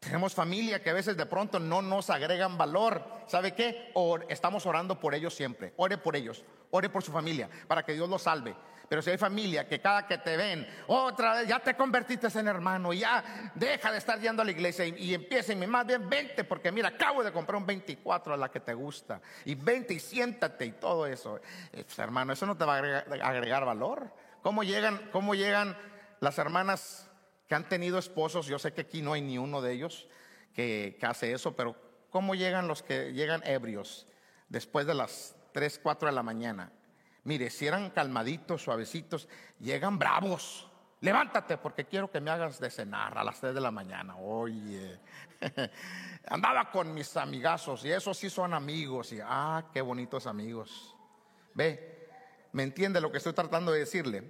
Tenemos 0.00 0.34
familia 0.34 0.82
que 0.82 0.90
a 0.90 0.94
veces 0.94 1.16
de 1.16 1.24
pronto 1.24 1.58
no 1.58 1.80
nos 1.80 2.10
agregan 2.10 2.58
valor. 2.58 3.02
¿Sabe 3.26 3.54
qué? 3.54 3.90
estamos 4.28 4.66
orando 4.66 5.00
por 5.00 5.14
ellos 5.14 5.34
siempre. 5.34 5.72
Ore 5.78 5.96
por 5.96 6.14
ellos. 6.14 6.44
Ore 6.76 6.88
por 6.88 7.02
su 7.04 7.12
familia 7.12 7.48
para 7.68 7.84
que 7.84 7.92
Dios 7.92 8.08
los 8.08 8.22
salve. 8.22 8.54
Pero 8.88 9.00
si 9.00 9.10
hay 9.10 9.16
familia 9.16 9.66
que 9.66 9.80
cada 9.80 10.06
que 10.06 10.18
te 10.18 10.36
ven, 10.36 10.66
otra 10.88 11.34
vez 11.34 11.48
ya 11.48 11.60
te 11.60 11.74
convertiste 11.74 12.26
en 12.38 12.48
hermano, 12.48 12.92
ya 12.92 13.52
deja 13.54 13.92
de 13.92 13.98
estar 13.98 14.20
yendo 14.20 14.42
a 14.42 14.44
la 14.44 14.50
iglesia 14.50 14.84
y, 14.84 14.94
y 14.96 15.14
empieza, 15.14 15.52
y 15.52 15.56
más 15.56 15.86
bien 15.86 16.08
vente, 16.08 16.44
porque 16.44 16.70
mira, 16.70 16.88
acabo 16.88 17.24
de 17.24 17.32
comprar 17.32 17.56
un 17.56 17.64
24 17.64 18.34
a 18.34 18.36
la 18.36 18.50
que 18.50 18.60
te 18.60 18.74
gusta, 18.74 19.20
y 19.44 19.54
vente 19.54 19.94
y 19.94 20.00
siéntate 20.00 20.66
y 20.66 20.72
todo 20.72 21.06
eso. 21.06 21.40
Eh, 21.72 21.84
pues, 21.84 21.98
hermano, 21.98 22.32
eso 22.32 22.44
no 22.44 22.56
te 22.56 22.64
va 22.64 22.74
a 22.74 23.28
agregar, 23.28 23.64
valor. 23.64 24.12
¿Cómo 24.42 24.62
llegan, 24.64 25.08
cómo 25.12 25.34
llegan 25.34 25.76
las 26.20 26.38
hermanas 26.38 27.08
que 27.48 27.54
han 27.54 27.68
tenido 27.68 27.98
esposos, 27.98 28.46
yo 28.46 28.58
sé 28.58 28.72
que 28.72 28.82
aquí 28.82 29.00
no 29.02 29.12
hay 29.12 29.22
ni 29.22 29.38
uno 29.38 29.62
de 29.62 29.72
ellos 29.72 30.08
que, 30.54 30.98
hace 31.02 31.32
eso, 31.32 31.54
pero 31.56 31.76
¿cómo 32.10 32.34
llegan 32.34 32.68
los 32.68 32.82
que 32.82 33.12
llegan 33.12 33.42
ebrios 33.44 34.06
después 34.48 34.86
de 34.86 34.94
las 34.94 35.33
3, 35.54 35.80
4 35.82 36.08
de 36.08 36.14
la 36.14 36.24
mañana? 36.24 36.70
Mire, 37.22 37.48
si 37.48 37.66
eran 37.66 37.90
calmaditos, 37.90 38.60
suavecitos, 38.60 39.28
llegan 39.60 39.98
bravos. 40.00 40.68
Levántate 41.00 41.58
porque 41.58 41.84
quiero 41.84 42.10
que 42.10 42.20
me 42.20 42.32
hagas 42.32 42.58
de 42.58 42.70
cenar 42.70 43.16
a 43.16 43.22
las 43.22 43.40
3 43.40 43.54
de 43.54 43.60
la 43.60 43.70
mañana. 43.70 44.16
Oye, 44.16 44.98
andaba 46.26 46.72
con 46.72 46.92
mis 46.92 47.16
amigazos 47.16 47.84
y 47.84 47.92
esos 47.92 48.18
sí 48.18 48.28
son 48.28 48.52
amigos. 48.52 49.12
Y 49.12 49.20
ah, 49.22 49.64
qué 49.72 49.80
bonitos 49.80 50.26
amigos. 50.26 50.96
Ve, 51.54 52.08
¿me 52.50 52.64
entiende 52.64 53.00
lo 53.00 53.12
que 53.12 53.18
estoy 53.18 53.32
tratando 53.32 53.70
de 53.70 53.78
decirle? 53.78 54.24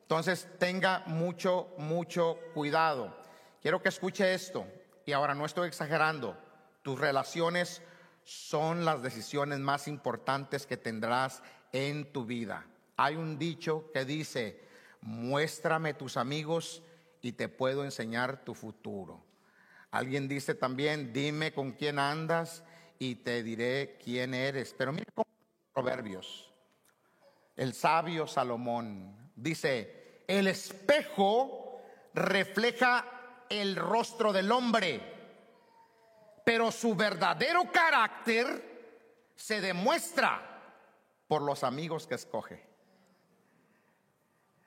Entonces 0.00 0.48
tenga 0.58 1.02
mucho, 1.06 1.74
mucho 1.76 2.38
cuidado. 2.54 3.14
Quiero 3.60 3.82
que 3.82 3.90
escuche 3.90 4.32
esto. 4.32 4.66
Y 5.04 5.12
ahora 5.12 5.34
no 5.34 5.44
estoy 5.44 5.68
exagerando. 5.68 6.38
Tus 6.82 6.98
relaciones 6.98 7.82
son 8.24 8.84
las 8.84 9.02
decisiones 9.02 9.58
más 9.58 9.88
importantes 9.88 10.66
que 10.66 10.76
tendrás 10.76 11.42
en 11.72 12.12
tu 12.12 12.24
vida. 12.24 12.66
Hay 12.96 13.16
un 13.16 13.38
dicho 13.38 13.90
que 13.92 14.04
dice, 14.04 14.60
muéstrame 15.00 15.94
tus 15.94 16.16
amigos 16.16 16.82
y 17.20 17.32
te 17.32 17.48
puedo 17.48 17.84
enseñar 17.84 18.44
tu 18.44 18.54
futuro. 18.54 19.24
Alguien 19.90 20.28
dice 20.28 20.54
también, 20.54 21.12
dime 21.12 21.52
con 21.52 21.72
quién 21.72 21.98
andas 21.98 22.64
y 22.98 23.16
te 23.16 23.42
diré 23.42 23.98
quién 24.02 24.34
eres. 24.34 24.74
Pero 24.76 24.92
mira 24.92 25.06
cómo 25.14 25.26
Proverbios. 25.72 26.52
El 27.56 27.72
sabio 27.72 28.26
Salomón 28.26 29.30
dice, 29.36 30.24
el 30.26 30.46
espejo 30.46 31.80
refleja 32.14 33.44
el 33.48 33.76
rostro 33.76 34.32
del 34.32 34.50
hombre, 34.52 35.11
pero 36.44 36.70
su 36.72 36.94
verdadero 36.94 37.70
carácter 37.70 38.72
se 39.36 39.60
demuestra 39.60 40.40
por 41.28 41.42
los 41.42 41.64
amigos 41.64 42.06
que 42.06 42.14
escoge. 42.14 42.66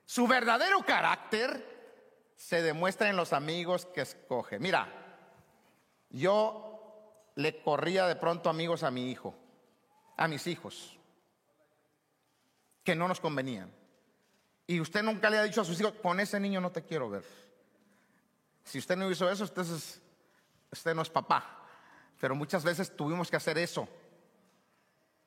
Su 0.05 0.27
verdadero 0.27 0.83
carácter 0.85 2.33
se 2.35 2.61
demuestra 2.61 3.09
en 3.09 3.15
los 3.15 3.33
amigos 3.33 3.85
que 3.87 4.01
escoge. 4.01 4.59
Mira, 4.59 4.87
yo 6.09 7.31
le 7.35 7.61
corría 7.61 8.07
de 8.07 8.15
pronto 8.15 8.49
amigos 8.49 8.83
a 8.83 8.91
mi 8.91 9.09
hijo, 9.11 9.35
a 10.17 10.27
mis 10.27 10.47
hijos, 10.47 10.97
que 12.83 12.95
no 12.95 13.07
nos 13.07 13.19
convenían. 13.19 13.71
Y 14.67 14.79
usted 14.79 15.03
nunca 15.03 15.29
le 15.29 15.37
ha 15.37 15.43
dicho 15.43 15.61
a 15.61 15.65
sus 15.65 15.79
hijos, 15.79 15.93
con 16.01 16.19
ese 16.19 16.39
niño 16.39 16.61
no 16.61 16.71
te 16.71 16.83
quiero 16.83 17.09
ver. 17.09 17.23
Si 18.63 18.79
usted 18.79 18.95
no 18.95 19.09
hizo 19.09 19.29
eso, 19.29 19.43
entonces 19.43 20.01
usted 20.71 20.95
no 20.95 21.01
es 21.01 21.09
papá. 21.09 21.64
Pero 22.25 22.33
muchas 22.33 22.63
veces 22.63 22.97
tuvimos 22.97 23.29
que 23.29 23.35
hacer 23.35 23.55
eso 23.59 23.87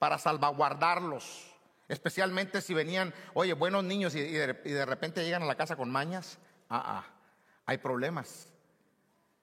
para 0.00 0.18
salvaguardarlos. 0.18 1.54
Especialmente 1.86 2.60
si 2.60 2.74
venían, 2.74 3.14
oye, 3.34 3.52
buenos 3.52 3.84
niños 3.84 4.16
y, 4.16 4.20
de, 4.20 4.84
repente 4.84 5.22
llegan 5.22 5.44
a 5.44 5.46
la 5.46 5.54
casa 5.54 5.76
con 5.76 5.92
mañas. 5.92 6.38
Ah, 6.68 6.82
ah, 6.84 7.04
hay 7.66 7.78
problemas. 7.78 8.48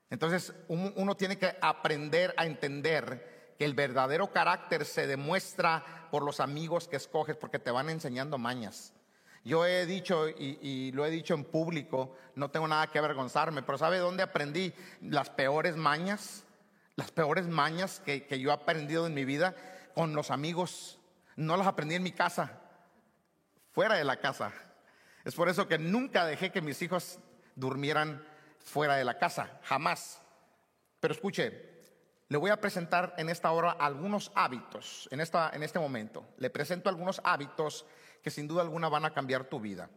Entonces 0.10 0.54
uno 0.68 1.16
tiene 1.16 1.38
que 1.38 1.56
aprender 1.62 2.34
a 2.36 2.46
entender 2.46 3.54
que 3.58 3.64
el 3.64 3.74
verdadero 3.74 4.34
carácter 4.34 4.84
se 4.84 5.08
demuestra 5.08 6.10
por 6.12 6.24
los 6.24 6.42
amigos 6.42 6.90
que 6.90 6.98
escoges 6.98 7.38
porque 7.38 7.60
te 7.60 7.72
van 7.72 7.90
enseñando 7.90 8.38
mañas. 8.38 8.92
Yo 9.46 9.66
he 9.66 9.86
dicho 9.86 10.28
y, 10.28 10.92
lo 10.92 11.06
he 11.06 11.10
dicho 11.10 11.36
en 11.36 11.46
público, 11.46 12.18
no 12.36 12.52
tengo 12.52 12.68
nada 12.68 12.88
que 12.88 13.00
avergonzarme, 13.00 13.64
pero 13.64 13.78
¿sabe 13.78 14.00
dónde 14.00 14.24
aprendí 14.24 14.74
las 15.00 15.30
peores 15.30 15.78
mañas? 15.78 16.45
Las 16.96 17.12
peores 17.12 17.48
mañas 17.48 18.02
que, 18.06 18.26
que 18.26 18.40
yo 18.40 18.50
he 18.50 18.54
aprendido 18.54 19.06
en 19.08 19.14
mi 19.14 19.26
vida 19.26 19.56
con 19.94 20.14
los 20.14 20.32
amigos. 20.32 21.00
No 21.36 21.58
las 21.58 21.68
aprendí 21.68 21.96
en 21.96 22.04
mi 22.04 22.12
casa, 22.12 22.62
fuera 23.72 23.96
de 23.96 24.04
la 24.04 24.18
casa. 24.20 24.54
Es 25.24 25.36
por 25.36 25.50
eso 25.50 25.68
que 25.68 25.78
nunca 25.78 26.26
dejé 26.26 26.52
que 26.52 26.62
mis 26.62 26.82
hijos 26.82 27.20
durmieran 27.56 28.26
fuera 28.60 28.96
de 28.96 29.04
la 29.04 29.18
casa, 29.18 29.60
jamás. 29.64 30.22
Pero 31.00 31.14
escuche, 31.14 31.76
le 32.28 32.38
voy 32.38 32.52
a 32.52 32.60
presentar 32.60 33.14
en 33.18 33.30
esta 33.30 33.52
hora 33.52 33.72
algunos 33.72 34.32
hábitos, 34.36 35.08
en, 35.12 35.22
esta, 35.22 35.52
en 35.54 35.64
este 35.64 35.80
momento. 35.80 36.26
Le 36.38 36.50
presento 36.50 36.90
algunos 36.90 37.22
hábitos 37.24 37.86
que 38.24 38.32
sin 38.32 38.48
duda 38.48 38.62
alguna 38.62 38.90
van 38.90 39.06
a 39.06 39.14
cambiar 39.14 39.46
tu 39.46 39.60
vida. 39.60 39.90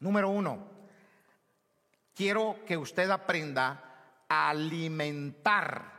Número 0.00 0.28
uno, 0.28 0.68
quiero 2.14 2.58
que 2.66 2.76
usted 2.76 3.10
aprenda 3.10 3.91
alimentar 4.32 5.92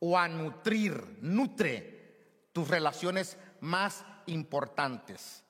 o 0.00 0.18
a 0.18 0.28
nutrir, 0.28 1.18
nutre 1.20 2.48
tus 2.52 2.68
relaciones 2.68 3.38
más 3.60 4.04
importantes. 4.26 5.44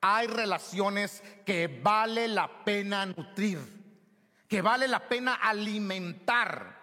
Hay 0.00 0.26
relaciones 0.26 1.22
que 1.44 1.68
vale 1.68 2.28
la 2.28 2.64
pena 2.64 3.06
nutrir, 3.06 3.58
que 4.48 4.62
vale 4.62 4.88
la 4.88 5.08
pena 5.08 5.34
alimentar. 5.34 6.76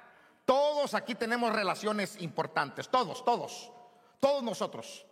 Todos 0.45 0.93
aquí 0.93 1.15
tenemos 1.15 1.53
relaciones 1.53 2.21
importantes, 2.21 2.89
todos, 2.89 3.23
todos, 3.23 3.71
todos 4.19 4.43
nosotros. 4.43 5.05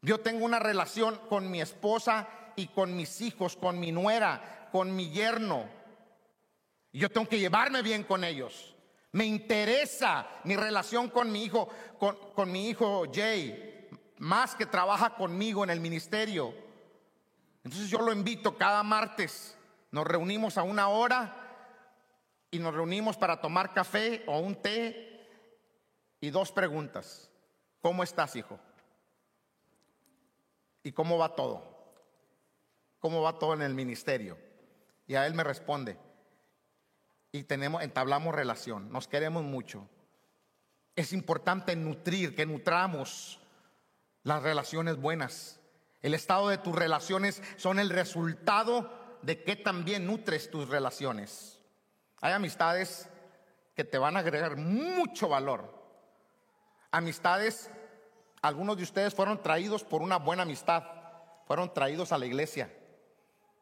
Yo 0.00 0.20
tengo 0.20 0.44
una 0.44 0.58
relación 0.58 1.16
con 1.28 1.50
mi 1.50 1.60
esposa 1.60 2.28
y 2.56 2.68
con 2.68 2.96
mis 2.96 3.20
hijos, 3.20 3.56
con 3.56 3.80
mi 3.80 3.92
nuera, 3.92 4.68
con 4.72 4.94
mi 4.94 5.10
yerno. 5.10 5.77
Yo 6.92 7.10
tengo 7.10 7.28
que 7.28 7.38
llevarme 7.38 7.82
bien 7.82 8.04
con 8.04 8.24
ellos. 8.24 8.74
Me 9.12 9.24
interesa 9.24 10.28
mi 10.44 10.56
relación 10.56 11.08
con 11.08 11.30
mi 11.32 11.44
hijo, 11.44 11.68
con, 11.98 12.16
con 12.34 12.52
mi 12.52 12.68
hijo 12.68 13.04
Jay, 13.12 13.88
más 14.18 14.54
que 14.54 14.66
trabaja 14.66 15.14
conmigo 15.14 15.64
en 15.64 15.70
el 15.70 15.80
ministerio. 15.80 16.54
Entonces 17.64 17.90
yo 17.90 18.00
lo 18.00 18.12
invito 18.12 18.56
cada 18.56 18.82
martes. 18.82 19.56
Nos 19.90 20.06
reunimos 20.06 20.58
a 20.58 20.62
una 20.62 20.88
hora 20.88 21.34
y 22.50 22.58
nos 22.58 22.74
reunimos 22.74 23.16
para 23.16 23.40
tomar 23.40 23.72
café 23.72 24.24
o 24.26 24.38
un 24.38 24.54
té 24.56 25.26
y 26.20 26.30
dos 26.30 26.52
preguntas. 26.52 27.30
¿Cómo 27.80 28.02
estás, 28.02 28.36
hijo? 28.36 28.58
¿Y 30.82 30.92
cómo 30.92 31.18
va 31.18 31.34
todo? 31.34 31.62
¿Cómo 32.98 33.22
va 33.22 33.38
todo 33.38 33.54
en 33.54 33.62
el 33.62 33.74
ministerio? 33.74 34.38
Y 35.06 35.14
a 35.14 35.26
él 35.26 35.34
me 35.34 35.44
responde. 35.44 35.96
Y 37.32 37.44
tenemos, 37.44 37.82
entablamos 37.82 38.34
relación, 38.34 38.90
nos 38.90 39.08
queremos 39.08 39.44
mucho. 39.44 39.88
Es 40.96 41.12
importante 41.12 41.76
nutrir, 41.76 42.34
que 42.34 42.46
nutramos 42.46 43.40
las 44.22 44.42
relaciones 44.42 44.96
buenas. 44.96 45.60
El 46.00 46.14
estado 46.14 46.48
de 46.48 46.58
tus 46.58 46.74
relaciones 46.74 47.42
son 47.56 47.78
el 47.78 47.90
resultado 47.90 49.18
de 49.22 49.42
que 49.42 49.56
también 49.56 50.06
nutres 50.06 50.50
tus 50.50 50.68
relaciones. 50.68 51.60
Hay 52.20 52.32
amistades 52.32 53.08
que 53.74 53.84
te 53.84 53.98
van 53.98 54.16
a 54.16 54.20
agregar 54.20 54.56
mucho 54.56 55.28
valor. 55.28 55.76
Amistades 56.90 57.70
algunos 58.42 58.76
de 58.76 58.84
ustedes 58.84 59.14
fueron 59.14 59.42
traídos 59.42 59.84
por 59.84 60.02
una 60.02 60.16
buena 60.16 60.42
amistad, 60.42 60.84
fueron 61.46 61.72
traídos 61.72 62.12
a 62.12 62.18
la 62.18 62.26
iglesia, 62.26 62.72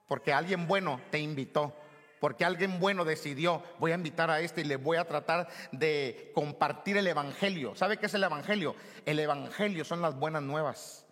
porque 0.07 0.33
alguien 0.33 0.67
bueno 0.67 1.01
te 1.11 1.19
invitó, 1.19 1.75
porque 2.21 2.45
alguien 2.45 2.79
bueno 2.81 3.05
decidió, 3.05 3.63
voy 3.79 3.93
a 3.93 3.95
invitar 3.95 4.31
a 4.31 4.41
este 4.41 4.63
y 4.63 4.65
le 4.65 4.77
voy 4.77 4.97
a 4.97 5.07
tratar 5.07 5.49
de 5.73 6.31
compartir 6.35 6.97
el 6.97 7.07
Evangelio. 7.07 7.75
¿Sabe 7.75 7.99
qué 7.99 8.07
es 8.07 8.15
el 8.15 8.25
Evangelio? 8.25 8.75
El 9.05 9.19
Evangelio 9.19 9.85
son 9.85 10.03
las 10.03 10.19
buenas 10.19 10.43
nuevas. 10.43 11.07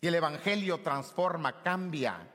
Y 0.00 0.06
el 0.06 0.14
Evangelio 0.14 0.78
transforma, 0.78 1.62
cambia. 1.62 2.28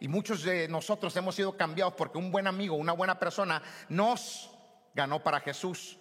Y 0.00 0.08
muchos 0.08 0.42
de 0.42 0.68
nosotros 0.68 1.16
hemos 1.16 1.34
sido 1.34 1.56
cambiados 1.56 1.94
porque 1.94 2.18
un 2.18 2.30
buen 2.30 2.46
amigo, 2.46 2.76
una 2.76 2.92
buena 2.92 3.18
persona 3.18 3.62
nos 3.88 4.50
ganó 4.94 5.22
para 5.22 5.40
Jesús. 5.40 5.98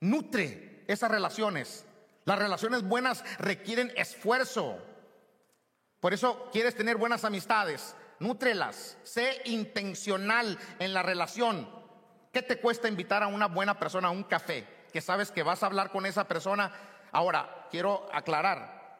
Nutre 0.00 0.84
esas 0.86 1.10
relaciones 1.10 1.84
las 2.24 2.38
relaciones 2.38 2.82
buenas 2.82 3.24
requieren 3.38 3.92
esfuerzo. 3.96 4.78
Por 6.00 6.14
eso 6.14 6.48
quieres 6.52 6.74
tener 6.74 6.96
buenas 6.96 7.24
amistades, 7.24 7.94
nútrelas, 8.20 8.96
sé 9.02 9.42
intencional 9.46 10.58
en 10.78 10.94
la 10.94 11.02
relación. 11.02 11.68
¿Qué 12.32 12.42
te 12.42 12.60
cuesta 12.60 12.86
invitar 12.86 13.24
a 13.24 13.26
una 13.26 13.48
buena 13.48 13.78
persona 13.78 14.08
a 14.08 14.12
un 14.12 14.22
café? 14.22 14.64
Que 14.92 15.00
sabes 15.00 15.32
que 15.32 15.42
vas 15.42 15.62
a 15.62 15.66
hablar 15.66 15.90
con 15.90 16.06
esa 16.06 16.28
persona. 16.28 16.72
Ahora, 17.10 17.66
quiero 17.70 18.08
aclarar, 18.12 18.98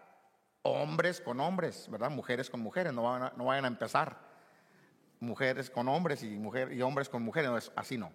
hombres 0.62 1.20
con 1.20 1.38
hombres, 1.38 1.88
¿verdad? 1.88 2.10
Mujeres 2.10 2.50
con 2.50 2.60
mujeres, 2.60 2.92
no, 2.92 3.04
van 3.04 3.22
a, 3.22 3.32
no 3.36 3.44
vayan 3.44 3.66
a 3.66 3.68
empezar. 3.68 4.18
Mujeres 5.20 5.70
con 5.70 5.86
hombres 5.88 6.22
y, 6.22 6.30
mujer, 6.30 6.72
y 6.72 6.82
hombres 6.82 7.08
con 7.08 7.22
mujeres, 7.22 7.70
así 7.76 7.96
no. 7.96 8.10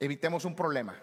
Evitemos 0.00 0.44
un 0.44 0.54
problema. 0.54 0.94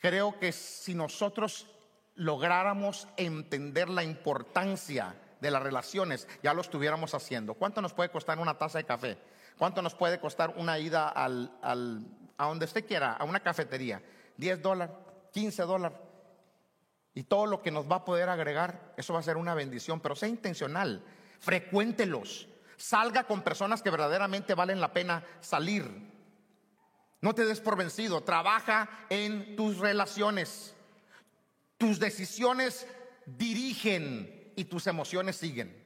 Creo 0.00 0.38
que 0.38 0.52
si 0.52 0.94
nosotros 0.94 1.70
lográramos 2.14 3.08
entender 3.16 3.88
la 3.88 4.02
importancia 4.02 5.14
de 5.40 5.50
las 5.50 5.62
relaciones, 5.62 6.28
ya 6.42 6.54
lo 6.54 6.60
estuviéramos 6.60 7.14
haciendo. 7.14 7.54
¿Cuánto 7.54 7.82
nos 7.82 7.92
puede 7.92 8.10
costar 8.10 8.38
una 8.38 8.56
taza 8.58 8.78
de 8.78 8.84
café? 8.84 9.18
¿Cuánto 9.58 9.82
nos 9.82 9.94
puede 9.94 10.20
costar 10.20 10.54
una 10.56 10.78
ida 10.78 11.08
al, 11.08 11.50
a 11.62 12.46
donde 12.46 12.64
usted 12.64 12.86
quiera, 12.86 13.12
a 13.12 13.24
una 13.24 13.40
cafetería? 13.40 14.02
10 14.36 14.62
dólares, 14.62 14.94
15 15.32 15.62
dólares. 15.62 15.98
Y 17.14 17.22
todo 17.24 17.46
lo 17.46 17.62
que 17.62 17.70
nos 17.70 17.90
va 17.90 17.96
a 17.96 18.04
poder 18.04 18.28
agregar, 18.28 18.92
eso 18.96 19.14
va 19.14 19.20
a 19.20 19.22
ser 19.22 19.38
una 19.38 19.54
bendición, 19.54 20.00
pero 20.00 20.14
sea 20.14 20.28
intencional, 20.28 21.02
frecuéntelos, 21.38 22.48
salga 22.76 23.24
con 23.24 23.42
personas 23.42 23.80
que 23.80 23.90
verdaderamente 23.90 24.54
valen 24.54 24.80
la 24.80 24.92
pena 24.92 25.24
salir. 25.40 25.90
No 27.22 27.34
te 27.34 27.46
des 27.46 27.60
por 27.60 27.76
vencido, 27.76 28.22
trabaja 28.22 28.88
en 29.08 29.56
tus 29.56 29.78
relaciones. 29.78 30.74
Tus 31.78 31.98
decisiones 31.98 32.86
dirigen 33.24 34.35
y 34.56 34.64
tus 34.64 34.86
emociones 34.86 35.36
siguen. 35.36 35.84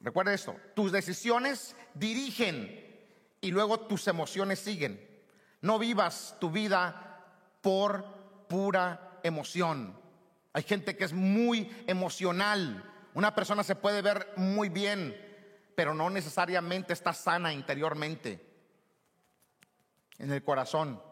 Recuerda 0.00 0.32
esto, 0.32 0.56
tus 0.74 0.92
decisiones 0.92 1.74
dirigen 1.94 2.86
y 3.40 3.50
luego 3.50 3.80
tus 3.80 4.06
emociones 4.06 4.60
siguen. 4.60 5.04
No 5.60 5.78
vivas 5.78 6.36
tu 6.40 6.50
vida 6.50 7.26
por 7.60 8.46
pura 8.48 9.18
emoción. 9.22 9.98
Hay 10.52 10.62
gente 10.62 10.96
que 10.96 11.04
es 11.04 11.12
muy 11.12 11.70
emocional. 11.86 12.84
Una 13.14 13.34
persona 13.34 13.64
se 13.64 13.74
puede 13.74 14.00
ver 14.00 14.32
muy 14.36 14.68
bien, 14.68 15.16
pero 15.74 15.94
no 15.94 16.10
necesariamente 16.10 16.92
está 16.92 17.12
sana 17.12 17.52
interiormente, 17.52 18.44
en 20.18 20.30
el 20.30 20.42
corazón. 20.44 21.02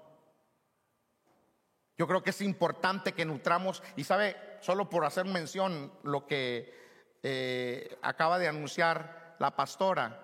Yo 1.99 2.07
creo 2.07 2.23
que 2.23 2.31
es 2.31 2.41
importante 2.41 3.13
que 3.13 3.25
nutramos, 3.25 3.83
y 3.97 4.05
sabe, 4.05 4.37
solo 4.67 4.91
por 4.91 5.05
hacer 5.05 5.27
mención 5.27 5.93
lo 6.03 6.27
que 6.27 6.75
eh, 7.23 7.97
acaba 8.03 8.37
de 8.37 8.49
anunciar 8.49 9.37
la 9.39 9.55
pastora, 9.55 10.21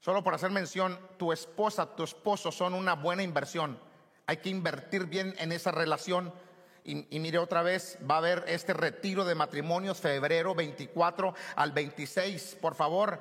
solo 0.00 0.24
por 0.24 0.34
hacer 0.34 0.50
mención, 0.50 0.98
tu 1.18 1.32
esposa, 1.32 1.94
tu 1.94 2.02
esposo 2.02 2.50
son 2.50 2.74
una 2.74 2.94
buena 2.94 3.22
inversión. 3.22 3.78
Hay 4.26 4.38
que 4.38 4.48
invertir 4.48 5.06
bien 5.06 5.36
en 5.38 5.52
esa 5.52 5.70
relación. 5.70 6.34
Y, 6.82 7.20
mire 7.20 7.38
otra 7.38 7.62
vez, 7.62 7.96
va 8.10 8.16
a 8.16 8.18
haber 8.18 8.44
este 8.48 8.72
retiro 8.72 9.24
de 9.24 9.36
matrimonios 9.36 10.00
febrero 10.00 10.56
24 10.56 11.32
al 11.54 11.70
26. 11.70 12.58
Por 12.60 12.74
favor, 12.74 13.20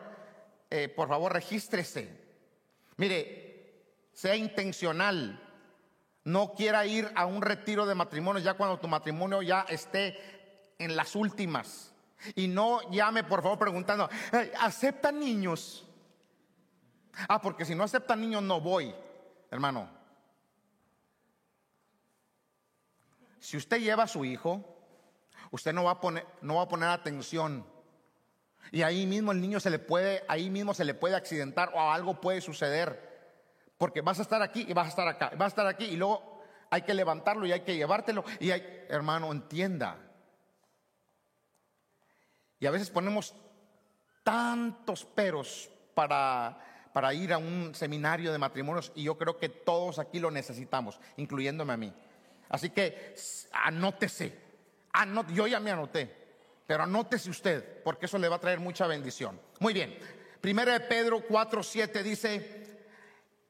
eh, 0.71 0.87
por 0.87 1.09
favor, 1.09 1.31
regístrese. 1.31 2.09
Mire, 2.95 3.83
sea 4.13 4.35
intencional 4.35 5.46
no 6.27 6.53
quiera 6.53 6.85
ir 6.85 7.09
a 7.15 7.25
un 7.25 7.41
retiro 7.41 7.85
de 7.85 7.95
matrimonio 7.95 8.41
ya 8.41 8.55
cuando 8.55 8.77
tu 8.79 8.89
matrimonio 8.89 9.41
ya 9.41 9.61
esté 9.69 10.75
en 10.77 10.97
las 10.97 11.15
últimas. 11.15 11.93
Y 12.35 12.49
no 12.49 12.91
llame, 12.91 13.23
por 13.23 13.41
favor, 13.41 13.57
preguntando, 13.57 14.09
¿aceptan 14.59 15.21
niños? 15.21 15.87
Ah, 17.29 17.41
porque 17.41 17.63
si 17.63 17.75
no 17.75 17.85
aceptan 17.85 18.19
niños 18.19 18.43
no 18.43 18.59
voy, 18.59 18.93
hermano. 19.49 19.89
Si 23.39 23.55
usted 23.55 23.79
lleva 23.79 24.03
a 24.03 24.07
su 24.07 24.25
hijo, 24.25 24.61
usted 25.51 25.71
no 25.71 25.85
va 25.85 25.91
a 25.91 26.01
poner, 26.01 26.25
no 26.41 26.55
va 26.55 26.63
a 26.63 26.67
poner 26.67 26.89
atención. 26.89 27.65
Y 28.73 28.81
ahí 28.81 29.05
mismo 29.05 29.31
el 29.31 29.39
niño 29.39 29.61
se 29.61 29.69
le 29.69 29.79
puede, 29.79 30.25
ahí 30.27 30.49
mismo 30.49 30.73
se 30.73 30.83
le 30.83 30.93
puede 30.93 31.15
accidentar 31.15 31.71
o 31.73 31.79
algo 31.79 32.19
puede 32.19 32.41
suceder. 32.41 33.06
Porque 33.77 34.01
vas 34.01 34.19
a 34.19 34.23
estar 34.23 34.41
aquí 34.41 34.65
y 34.67 34.73
vas 34.73 34.87
a 34.87 34.89
estar 34.89 35.07
acá, 35.07 35.31
vas 35.37 35.45
a 35.45 35.47
estar 35.47 35.67
aquí 35.67 35.85
y 35.85 35.95
luego 35.95 36.41
hay 36.69 36.81
que 36.81 36.93
levantarlo 36.93 37.45
y 37.45 37.51
hay 37.51 37.61
que 37.61 37.75
llevártelo. 37.75 38.23
Y 38.39 38.51
hay, 38.51 38.85
hermano, 38.89 39.31
entienda. 39.31 39.97
Y 42.59 42.65
a 42.65 42.71
veces 42.71 42.89
ponemos 42.89 43.35
tantos 44.23 45.05
peros 45.05 45.69
para, 45.93 46.57
para 46.91 47.13
ir 47.13 47.31
a 47.31 47.37
un 47.37 47.73
seminario 47.75 48.31
de 48.31 48.37
matrimonios 48.37 48.91
y 48.95 49.03
yo 49.03 49.17
creo 49.17 49.37
que 49.37 49.49
todos 49.49 49.99
aquí 49.99 50.19
lo 50.19 50.31
necesitamos, 50.31 50.99
incluyéndome 51.17 51.73
a 51.73 51.77
mí. 51.77 51.93
Así 52.49 52.69
que 52.71 53.15
anótese. 53.51 54.33
yo 55.33 55.47
ya 55.47 55.59
me 55.59 55.71
anoté, 55.71 56.11
pero 56.65 56.83
anótese 56.83 57.29
usted, 57.29 57.83
porque 57.83 58.07
eso 58.07 58.17
le 58.17 58.29
va 58.29 58.37
a 58.37 58.39
traer 58.39 58.59
mucha 58.59 58.87
bendición. 58.87 59.39
Muy 59.59 59.73
bien. 59.73 59.97
Primera 60.41 60.73
de 60.73 60.79
Pedro 60.81 61.27
4:7 61.27 62.03
dice, 62.03 62.66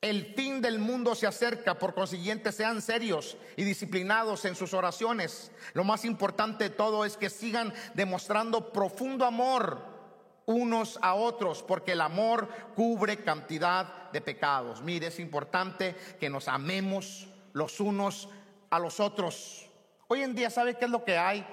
el 0.10 0.34
fin 0.36 0.62
del 0.62 0.80
mundo 0.80 1.16
se 1.16 1.28
acerca, 1.28 1.78
por 1.78 1.94
consiguiente 1.94 2.52
sean 2.52 2.82
serios 2.82 3.38
y 3.56 3.64
disciplinados 3.64 4.46
en 4.46 4.56
sus 4.56 4.74
oraciones. 4.74 5.52
Lo 5.74 5.84
más 5.84 6.06
importante 6.06 6.66
de 6.66 6.70
todo 6.70 7.06
es 7.06 7.18
que 7.18 7.30
sigan 7.30 7.74
demostrando 7.94 8.72
profundo 8.72 9.26
amor 9.26 9.98
unos 10.46 10.98
a 11.02 11.14
otros, 11.14 11.62
porque 11.62 11.92
el 11.92 12.02
amor 12.02 12.48
cubre 12.76 13.18
cantidad 13.18 14.10
de 14.12 14.22
pecados. 14.22 14.82
Mire, 14.82 15.08
es 15.08 15.20
importante 15.20 15.96
que 16.20 16.30
nos 16.30 16.48
amemos 16.48 17.28
los 17.54 17.80
unos 17.80 18.30
a 18.70 18.80
los 18.80 19.00
otros. 19.00 19.70
Hoy 20.08 20.22
en 20.22 20.36
día, 20.36 20.50
¿sabe 20.50 20.76
qué 20.76 20.86
es 20.86 20.92
lo 20.92 21.04
que 21.04 21.18
hay? 21.18 21.46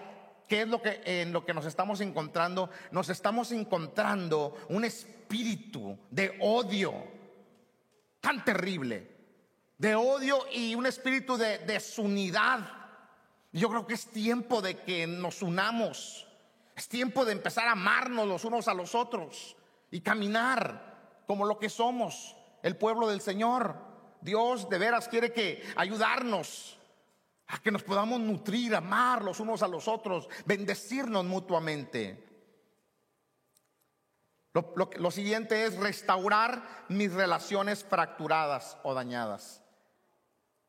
¿Qué 0.48 0.62
es 0.62 0.68
lo 0.68 0.80
que 0.80 1.00
en 1.04 1.32
lo 1.32 1.44
que 1.44 1.54
nos 1.54 1.66
estamos 1.66 2.00
encontrando? 2.00 2.70
Nos 2.92 3.08
estamos 3.08 3.50
encontrando 3.50 4.56
un 4.68 4.84
espíritu 4.84 5.98
de 6.10 6.36
odio 6.40 7.13
tan 8.24 8.42
terrible, 8.42 9.06
de 9.76 9.94
odio 9.94 10.46
y 10.50 10.74
un 10.74 10.86
espíritu 10.86 11.36
de 11.36 11.58
desunidad. 11.58 12.60
Yo 13.52 13.68
creo 13.68 13.86
que 13.86 13.92
es 13.92 14.06
tiempo 14.06 14.62
de 14.62 14.78
que 14.78 15.06
nos 15.06 15.42
unamos. 15.42 16.26
Es 16.74 16.88
tiempo 16.88 17.26
de 17.26 17.32
empezar 17.32 17.68
a 17.68 17.72
amarnos 17.72 18.26
los 18.26 18.46
unos 18.46 18.66
a 18.66 18.72
los 18.72 18.94
otros 18.94 19.54
y 19.90 20.00
caminar 20.00 21.22
como 21.26 21.44
lo 21.44 21.58
que 21.58 21.68
somos, 21.68 22.34
el 22.62 22.78
pueblo 22.78 23.08
del 23.08 23.20
Señor. 23.20 23.76
Dios 24.22 24.70
de 24.70 24.78
veras 24.78 25.06
quiere 25.06 25.30
que 25.34 25.62
ayudarnos 25.76 26.78
a 27.48 27.58
que 27.58 27.70
nos 27.70 27.82
podamos 27.82 28.20
nutrir, 28.20 28.74
amar 28.74 29.22
los 29.22 29.38
unos 29.38 29.62
a 29.62 29.68
los 29.68 29.86
otros, 29.86 30.30
bendecirnos 30.46 31.26
mutuamente. 31.26 32.23
Lo, 34.54 35.10
siguiente 35.10 35.66
es 35.66 35.76
restaurar 35.76 36.62
mis 36.88 37.12
relaciones 37.12 37.82
fracturadas 37.82 38.78
o 38.84 38.94
dañadas. 38.94 39.60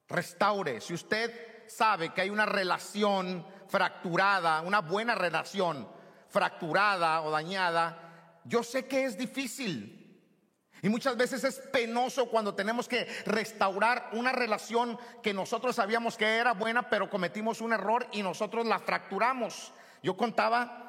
Restaure. 0.07 0.81
Si 0.81 0.95
usted 0.95 1.31
sabe 1.67 2.11
que 2.11 2.21
hay 2.21 2.31
una 2.31 2.47
relación 2.47 3.45
fracturada, 3.67 4.61
una 4.61 4.81
buena 4.81 5.13
relación 5.13 5.87
fracturada 6.29 7.21
o 7.21 7.29
dañada, 7.29 8.41
yo 8.43 8.63
sé 8.63 8.87
que 8.87 9.05
es 9.05 9.19
difícil. 9.19 10.01
Y 10.81 10.89
muchas 10.89 11.15
veces 11.15 11.43
es 11.43 11.59
penoso 11.71 12.27
cuando 12.27 12.55
tenemos 12.55 12.87
que 12.87 13.05
restaurar 13.27 14.09
una 14.13 14.31
relación 14.31 14.97
que 15.21 15.33
nosotros 15.33 15.75
sabíamos 15.75 16.17
que 16.17 16.37
era 16.37 16.53
buena, 16.53 16.89
pero 16.89 17.07
cometimos 17.07 17.61
un 17.61 17.73
error 17.73 18.07
y 18.11 18.23
nosotros 18.23 18.65
la 18.65 18.79
fracturamos. 18.79 19.71
Yo 20.01 20.17
contaba 20.17 20.84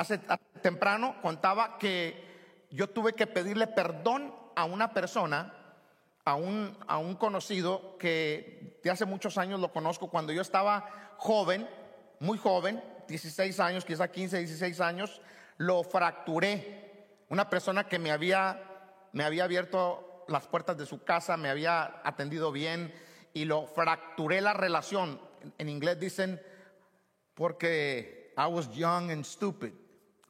hace 0.00 0.18
temprano 0.62 1.16
contaba 1.20 1.76
que 1.76 2.66
yo 2.70 2.88
tuve 2.88 3.12
que 3.12 3.26
pedirle 3.26 3.66
perdón 3.66 4.34
a 4.56 4.64
una 4.64 4.94
persona, 4.94 5.52
a 6.24 6.36
un, 6.36 6.74
a 6.86 6.96
un 6.96 7.16
conocido 7.16 7.98
que 7.98 8.80
de 8.82 8.90
hace 8.90 9.04
muchos 9.04 9.36
años 9.36 9.60
lo 9.60 9.72
conozco, 9.72 10.08
cuando 10.08 10.32
yo 10.32 10.40
estaba 10.40 11.14
joven, 11.18 11.68
muy 12.18 12.38
joven, 12.38 12.82
16 13.08 13.60
años, 13.60 13.84
quizá 13.84 14.10
15, 14.10 14.38
16 14.38 14.80
años, 14.80 15.20
lo 15.58 15.82
fracturé. 15.82 17.26
Una 17.28 17.50
persona 17.50 17.86
que 17.86 17.98
me 17.98 18.10
había, 18.10 18.58
me 19.12 19.24
había 19.24 19.44
abierto 19.44 20.24
las 20.28 20.46
puertas 20.46 20.78
de 20.78 20.86
su 20.86 21.04
casa, 21.04 21.36
me 21.36 21.50
había 21.50 22.00
atendido 22.04 22.52
bien 22.52 22.94
y 23.34 23.44
lo 23.44 23.66
fracturé 23.66 24.40
la 24.40 24.54
relación. 24.54 25.20
En 25.58 25.68
inglés 25.68 26.00
dicen, 26.00 26.40
porque 27.34 28.32
I 28.38 28.46
was 28.46 28.70
young 28.74 29.10
and 29.10 29.24
stupid. 29.26 29.72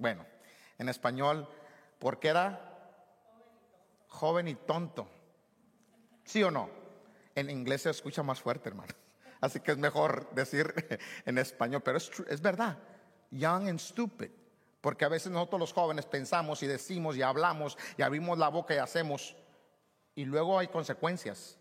Bueno, 0.01 0.25
en 0.79 0.89
español, 0.89 1.47
porque 1.99 2.29
era 2.29 2.59
joven 4.09 4.49
y 4.49 4.55
tonto. 4.55 5.07
¿Sí 6.25 6.43
o 6.43 6.51
no? 6.51 6.71
En 7.35 7.51
inglés 7.51 7.83
se 7.83 7.91
escucha 7.91 8.23
más 8.23 8.41
fuerte, 8.41 8.71
hermano. 8.71 8.95
Así 9.43 9.61
que 9.61 9.73
es 9.73 9.77
mejor 9.79 10.31
decir 10.31 10.75
en 11.27 11.37
español, 11.37 11.83
pero 11.83 11.99
es, 11.99 12.11
es 12.29 12.41
verdad. 12.41 12.79
Young 13.31 13.69
and 13.69 13.79
stupid. 13.79 14.31
Porque 14.81 15.05
a 15.05 15.09
veces 15.09 15.31
nosotros 15.31 15.61
los 15.61 15.73
jóvenes 15.75 16.07
pensamos 16.07 16.63
y 16.63 16.67
decimos 16.67 17.15
y 17.19 17.23
hablamos 17.23 17.77
y 17.99 18.03
abrimos 18.03 18.39
la 18.39 18.49
boca 18.49 18.75
y 18.75 18.79
hacemos 18.79 19.37
y 20.15 20.25
luego 20.25 20.59
hay 20.59 20.69
consecuencias. 20.69 21.59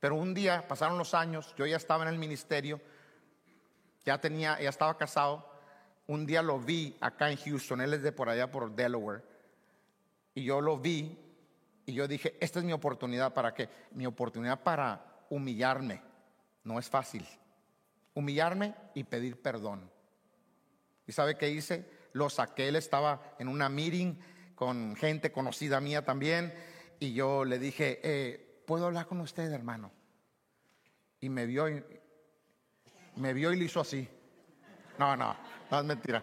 Pero 0.00 0.14
un 0.14 0.32
día 0.32 0.66
pasaron 0.66 0.96
los 0.96 1.12
años, 1.12 1.54
yo 1.58 1.66
ya 1.66 1.76
estaba 1.76 2.04
en 2.04 2.08
el 2.08 2.18
ministerio, 2.18 2.80
ya 4.02 4.18
tenía, 4.18 4.58
ya 4.62 4.70
estaba 4.70 4.96
casado 4.96 5.51
un 6.12 6.26
día 6.26 6.42
lo 6.42 6.60
vi 6.60 6.94
acá 7.00 7.30
en 7.30 7.38
Houston, 7.38 7.80
él 7.80 7.94
es 7.94 8.02
de 8.02 8.12
por 8.12 8.28
allá 8.28 8.50
por 8.50 8.74
Delaware, 8.74 9.22
y 10.34 10.44
yo 10.44 10.60
lo 10.60 10.78
vi 10.78 11.18
y 11.86 11.94
yo 11.94 12.06
dije, 12.06 12.36
esta 12.38 12.58
es 12.58 12.66
mi 12.66 12.72
oportunidad 12.74 13.32
para 13.32 13.54
qué? 13.54 13.68
Mi 13.92 14.04
oportunidad 14.04 14.62
para 14.62 15.24
humillarme. 15.30 16.02
No 16.64 16.78
es 16.78 16.88
fácil. 16.88 17.26
Humillarme 18.14 18.74
y 18.94 19.04
pedir 19.04 19.40
perdón. 19.40 19.90
¿Y 21.06 21.12
sabe 21.12 21.36
qué 21.36 21.50
hice? 21.50 21.88
Lo 22.12 22.28
saqué, 22.28 22.68
él 22.68 22.76
estaba 22.76 23.34
en 23.38 23.48
una 23.48 23.70
meeting 23.70 24.14
con 24.54 24.94
gente 24.96 25.32
conocida 25.32 25.80
mía 25.80 26.04
también, 26.04 26.52
y 27.00 27.14
yo 27.14 27.46
le 27.46 27.58
dije, 27.58 28.00
eh, 28.02 28.62
¿puedo 28.66 28.84
hablar 28.84 29.06
con 29.06 29.20
usted, 29.20 29.50
hermano? 29.50 29.90
Y 31.20 31.30
me 31.30 31.46
vio 31.46 31.70
y 31.70 31.82
me 33.16 33.32
vio 33.32 33.50
y 33.50 33.56
le 33.56 33.64
hizo 33.64 33.80
así. 33.80 34.06
No, 34.98 35.16
no, 35.16 35.34
no 35.72 35.80
es 35.80 35.84
mentira. 35.86 36.22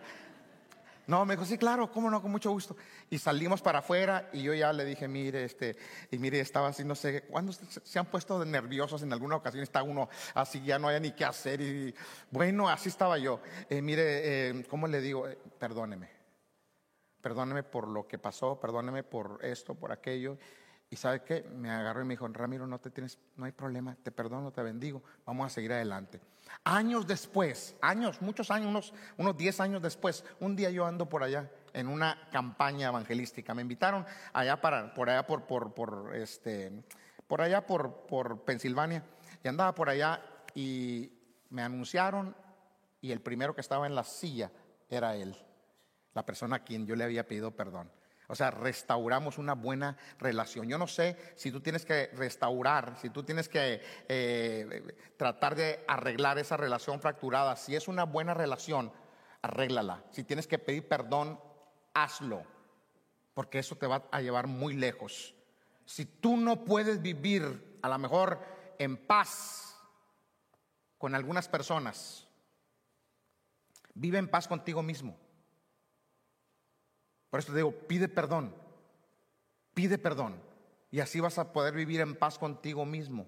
No, 1.07 1.25
me 1.25 1.33
dijo, 1.33 1.43
sí, 1.43 1.57
claro, 1.57 1.91
cómo 1.91 2.11
no, 2.11 2.21
con 2.21 2.29
mucho 2.29 2.51
gusto. 2.51 2.77
Y 3.09 3.17
salimos 3.17 3.63
para 3.63 3.79
afuera 3.79 4.29
y 4.31 4.43
yo 4.43 4.53
ya 4.53 4.71
le 4.71 4.85
dije, 4.85 5.07
mire, 5.07 5.43
este, 5.43 5.75
y 6.11 6.19
mire, 6.19 6.39
estaba 6.39 6.67
así, 6.67 6.83
no 6.85 6.93
sé, 6.93 7.23
¿cuándo 7.23 7.51
se 7.51 7.97
han 7.97 8.05
puesto 8.05 8.45
nerviosos? 8.45 9.01
En 9.01 9.11
alguna 9.11 9.37
ocasión 9.37 9.63
está 9.63 9.81
uno 9.81 10.07
así, 10.35 10.61
ya 10.61 10.77
no 10.77 10.87
hay 10.87 10.99
ni 10.99 11.13
qué 11.13 11.25
hacer. 11.25 11.61
Y 11.61 11.95
bueno, 12.29 12.69
así 12.69 12.89
estaba 12.89 13.17
yo. 13.17 13.39
Eh, 13.71 13.81
mire, 13.81 14.49
eh, 14.49 14.65
¿cómo 14.69 14.87
le 14.87 15.01
digo? 15.01 15.27
Eh, 15.27 15.35
perdóneme. 15.57 16.11
Perdóneme 17.19 17.63
por 17.63 17.87
lo 17.87 18.07
que 18.07 18.19
pasó, 18.19 18.59
perdóneme 18.59 19.01
por 19.01 19.39
esto, 19.41 19.73
por 19.73 19.91
aquello. 19.91 20.37
Y 20.89 20.95
sabe 20.95 21.23
qué, 21.23 21.43
me 21.43 21.69
agarró 21.69 22.01
y 22.01 22.05
me 22.05 22.13
dijo, 22.13 22.27
Ramiro, 22.27 22.65
no 22.65 22.79
te 22.79 22.89
tienes, 22.89 23.19
no 23.35 23.45
hay 23.45 23.51
problema, 23.51 23.95
te 24.01 24.11
perdono, 24.11 24.51
te 24.51 24.63
bendigo, 24.63 25.03
vamos 25.25 25.45
a 25.45 25.49
seguir 25.49 25.71
adelante. 25.71 26.19
Años 26.63 27.05
después, 27.05 27.75
años, 27.79 28.21
muchos 28.21 28.49
años, 28.49 28.69
unos, 28.69 28.93
unos 29.17 29.37
10 29.37 29.59
años 29.59 29.81
después, 29.83 30.25
un 30.39 30.55
día 30.55 30.71
yo 30.71 30.87
ando 30.87 31.07
por 31.07 31.21
allá 31.21 31.51
en 31.73 31.87
una 31.87 32.27
campaña 32.31 32.87
evangelística. 32.87 33.53
Me 33.53 33.61
invitaron 33.61 34.03
allá 34.33 34.59
para, 34.59 34.93
por 34.95 35.09
allá 35.09 35.27
por, 35.27 35.45
por, 35.45 35.75
por 35.75 36.15
este, 36.15 36.83
por 37.27 37.41
allá 37.41 37.67
por, 37.67 38.07
por 38.07 38.43
Pensilvania. 38.43 39.03
Y 39.43 39.47
andaba 39.47 39.75
por 39.75 39.89
allá 39.89 40.21
y 40.55 41.11
me 41.49 41.61
anunciaron 41.61 42.35
y 43.01 43.11
el 43.11 43.21
primero 43.21 43.55
que 43.55 43.61
estaba 43.61 43.87
en 43.87 43.95
la 43.95 44.03
silla 44.03 44.51
era 44.89 45.15
él, 45.15 45.35
la 46.13 46.25
persona 46.25 46.57
a 46.57 46.63
quien 46.63 46.85
yo 46.85 46.95
le 46.95 47.03
había 47.03 47.27
pedido 47.27 47.51
perdón. 47.51 47.91
O 48.31 48.35
sea, 48.35 48.51
restauramos 48.51 49.39
una 49.39 49.55
buena 49.55 49.97
relación. 50.19 50.69
Yo 50.69 50.77
no 50.77 50.85
sé 50.85 51.17
si 51.35 51.51
tú 51.51 51.61
tienes 51.61 51.83
que 51.83 52.11
restaurar, 52.13 52.95
si 53.01 53.09
tú 53.09 53.23
tienes 53.23 53.49
que 53.49 53.81
eh, 54.07 54.95
tratar 55.17 55.55
de 55.55 55.83
arreglar 55.87 56.37
esa 56.37 56.55
relación 56.55 57.01
fracturada. 57.01 57.55
Si 57.55 57.75
es 57.75 57.87
una 57.87 58.03
buena 58.03 58.35
relación, 58.35 58.93
arréglala. 59.41 60.03
Si 60.11 60.23
tienes 60.23 60.45
que 60.45 60.59
pedir 60.59 60.87
perdón, 60.87 61.39
hazlo. 61.95 62.43
Porque 63.33 63.57
eso 63.57 63.75
te 63.75 63.87
va 63.87 64.07
a 64.11 64.21
llevar 64.21 64.45
muy 64.45 64.75
lejos. 64.75 65.33
Si 65.85 66.05
tú 66.05 66.37
no 66.37 66.65
puedes 66.65 67.01
vivir 67.01 67.79
a 67.81 67.89
lo 67.89 67.97
mejor 67.97 68.45
en 68.77 68.95
paz 68.95 69.75
con 70.99 71.15
algunas 71.15 71.49
personas, 71.49 72.27
vive 73.95 74.19
en 74.19 74.27
paz 74.27 74.47
contigo 74.47 74.83
mismo. 74.83 75.17
Por 77.29 77.39
eso 77.39 77.51
te 77.51 77.57
digo, 77.57 77.71
pide 77.71 78.07
perdón, 78.07 78.53
pide 79.73 79.97
perdón. 79.97 80.41
Y 80.91 80.99
así 80.99 81.19
vas 81.19 81.37
a 81.37 81.53
poder 81.53 81.73
vivir 81.75 82.01
en 82.01 82.15
paz 82.15 82.39
contigo 82.39 82.85
mismo. 82.85 83.27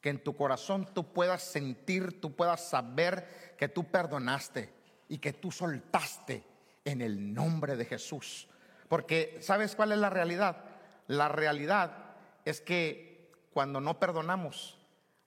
Que 0.00 0.10
en 0.10 0.22
tu 0.22 0.36
corazón 0.36 0.86
tú 0.92 1.12
puedas 1.12 1.42
sentir, 1.42 2.20
tú 2.20 2.36
puedas 2.36 2.68
saber 2.68 3.54
que 3.56 3.68
tú 3.68 3.84
perdonaste 3.84 4.72
y 5.08 5.18
que 5.18 5.32
tú 5.32 5.50
soltaste 5.50 6.44
en 6.84 7.00
el 7.00 7.32
nombre 7.32 7.76
de 7.76 7.86
Jesús. 7.86 8.48
Porque 8.88 9.38
¿sabes 9.40 9.74
cuál 9.74 9.92
es 9.92 9.98
la 9.98 10.10
realidad? 10.10 10.64
La 11.08 11.28
realidad 11.28 12.14
es 12.44 12.60
que 12.60 13.32
cuando 13.52 13.80
no 13.80 13.98
perdonamos 13.98 14.78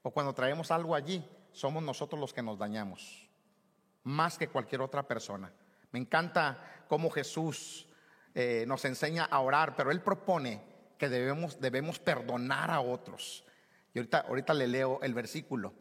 o 0.03 0.11
cuando 0.11 0.33
traemos 0.33 0.71
algo 0.71 0.95
allí, 0.95 1.25
somos 1.51 1.83
nosotros 1.83 2.19
los 2.19 2.33
que 2.33 2.43
nos 2.43 2.57
dañamos, 2.57 3.27
más 4.03 4.37
que 4.37 4.47
cualquier 4.47 4.81
otra 4.81 5.03
persona. 5.03 5.51
Me 5.91 5.99
encanta 5.99 6.78
cómo 6.89 7.11
Jesús 7.11 7.87
eh, 8.33 8.65
nos 8.67 8.83
enseña 8.83 9.23
a 9.23 9.39
orar, 9.39 9.75
pero 9.77 9.91
Él 9.91 10.01
propone 10.01 10.61
que 10.97 11.07
debemos, 11.07 11.61
debemos 11.61 11.99
perdonar 11.99 12.71
a 12.71 12.81
otros. 12.81 13.45
Y 13.93 13.99
ahorita, 13.99 14.25
ahorita 14.27 14.53
le 14.53 14.67
leo 14.67 14.99
el 15.01 15.13
versículo. 15.13 15.73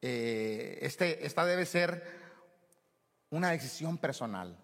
Eh, 0.00 0.78
este, 0.82 1.26
esta 1.26 1.44
debe 1.46 1.64
ser 1.64 2.04
una 3.30 3.50
decisión 3.50 3.96
personal, 3.96 4.56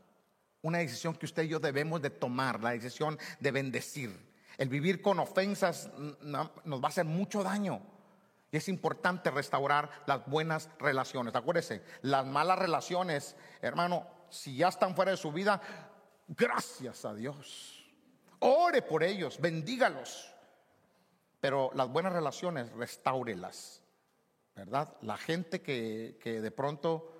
una 0.60 0.78
decisión 0.78 1.14
que 1.14 1.26
usted 1.26 1.44
y 1.44 1.48
yo 1.48 1.58
debemos 1.58 2.02
de 2.02 2.10
tomar, 2.10 2.62
la 2.62 2.72
decisión 2.72 3.18
de 3.40 3.50
bendecir. 3.50 4.28
El 4.58 4.68
vivir 4.68 5.00
con 5.00 5.18
ofensas 5.20 5.88
nos 6.22 6.82
va 6.82 6.84
a 6.84 6.88
hacer 6.88 7.06
mucho 7.06 7.42
daño. 7.42 7.80
Y 8.50 8.56
es 8.56 8.68
importante 8.68 9.30
restaurar 9.30 9.90
las 10.06 10.26
buenas 10.26 10.68
relaciones. 10.78 11.34
Acuérdese, 11.34 11.82
las 12.02 12.26
malas 12.26 12.58
relaciones, 12.58 13.36
hermano, 13.62 14.06
si 14.30 14.56
ya 14.56 14.68
están 14.68 14.94
fuera 14.94 15.10
de 15.10 15.16
su 15.16 15.32
vida, 15.32 15.60
gracias 16.28 17.04
a 17.04 17.14
Dios. 17.14 17.84
Ore 18.40 18.82
por 18.82 19.02
ellos, 19.02 19.40
bendígalos. 19.40 20.32
Pero 21.40 21.70
las 21.74 21.88
buenas 21.88 22.12
relaciones, 22.12 22.72
restáurelas. 22.72 23.82
¿Verdad? 24.54 24.96
La 25.02 25.16
gente 25.16 25.62
que, 25.62 26.18
que 26.20 26.40
de 26.40 26.50
pronto, 26.50 27.12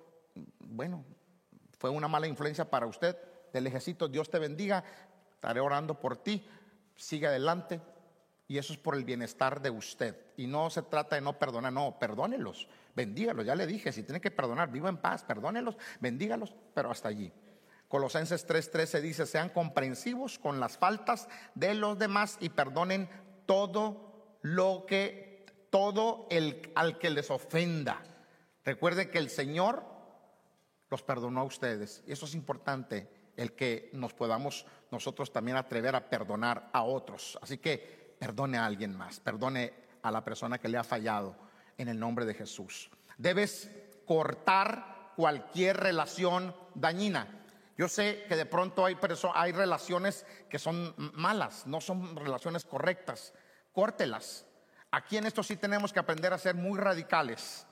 bueno, 0.59 1.05
fue 1.77 1.89
una 1.89 2.09
mala 2.09 2.27
influencia 2.27 2.69
para 2.69 2.85
usted, 2.85 3.17
del 3.53 3.67
ejército, 3.67 4.07
Dios 4.07 4.29
te 4.29 4.39
bendiga, 4.39 4.83
estaré 5.31 5.61
orando 5.61 5.99
por 5.99 6.17
ti, 6.17 6.45
sigue 6.95 7.27
adelante. 7.27 7.79
Y 8.49 8.57
eso 8.57 8.73
es 8.73 8.79
por 8.79 8.95
el 8.95 9.05
bienestar 9.05 9.61
de 9.61 9.69
usted. 9.69 10.17
Y 10.35 10.47
no 10.47 10.71
se 10.71 10.81
trata 10.81 11.15
de 11.15 11.21
no 11.21 11.37
perdonar, 11.37 11.71
no, 11.71 11.99
perdónelos, 11.99 12.67
bendígalos. 12.95 13.45
Ya 13.45 13.53
le 13.53 13.67
dije, 13.67 13.91
si 13.91 14.01
tiene 14.01 14.19
que 14.19 14.31
perdonar, 14.31 14.71
viva 14.71 14.89
en 14.89 14.97
paz, 14.97 15.23
perdónelos, 15.23 15.77
bendígalos, 15.99 16.55
pero 16.73 16.89
hasta 16.89 17.09
allí. 17.09 17.31
Colosenses 17.87 18.47
3:13 18.47 19.01
dice, 19.01 19.27
sean 19.27 19.49
comprensivos 19.49 20.39
con 20.39 20.59
las 20.59 20.79
faltas 20.79 21.29
de 21.53 21.75
los 21.75 21.99
demás 21.99 22.37
y 22.39 22.49
perdonen 22.49 23.07
todo 23.45 24.39
lo 24.41 24.85
que, 24.87 25.45
todo 25.69 26.25
el 26.31 26.71
al 26.73 26.97
que 26.97 27.11
les 27.11 27.29
ofenda. 27.29 28.01
Recuerde 28.65 29.11
que 29.11 29.19
el 29.19 29.29
Señor 29.29 29.83
los 30.89 31.03
perdonó 31.03 31.41
a 31.41 31.43
ustedes. 31.43 32.01
Y 32.07 32.13
eso 32.13 32.25
es 32.25 32.33
importante, 32.33 33.31
el 33.37 33.53
que 33.53 33.91
nos 33.93 34.15
podamos 34.15 34.65
nosotros 34.89 35.31
también 35.31 35.55
atrever 35.55 35.95
a 35.95 36.09
perdonar 36.09 36.71
a 36.73 36.81
otros. 36.81 37.37
Así 37.43 37.59
que 37.59 37.98
perdone 38.19 38.57
a 38.57 38.65
alguien 38.65 38.95
más, 38.95 39.19
perdone 39.19 39.73
a 40.03 40.11
la 40.11 40.23
persona 40.23 40.59
que 40.59 40.67
le 40.67 40.77
ha 40.77 40.83
fallado 40.83 41.35
en 41.77 41.87
el 41.87 41.99
nombre 41.99 42.25
de 42.25 42.33
Jesús. 42.33 42.91
Debes 43.17 43.71
cortar 44.05 45.13
cualquier 45.15 45.77
relación 45.77 46.55
dañina. 46.75 47.27
Yo 47.77 47.87
sé 47.87 48.25
que 48.27 48.35
de 48.35 48.45
pronto 48.45 48.85
hay, 48.85 48.97
hay 49.33 49.51
relaciones 49.53 50.25
que 50.49 50.59
son 50.59 50.93
malas, 51.13 51.65
no 51.65 51.79
son 51.79 52.15
relaciones 52.15 52.65
correctas. 52.65 53.33
Córtelas. 53.71 54.45
Aquí 54.91 55.17
en 55.17 55.25
esto 55.25 55.43
sí 55.43 55.55
tenemos 55.55 55.93
que 55.93 55.99
aprender 55.99 56.33
a 56.33 56.37
ser 56.37 56.55
muy 56.55 56.77
radicales, 56.77 57.65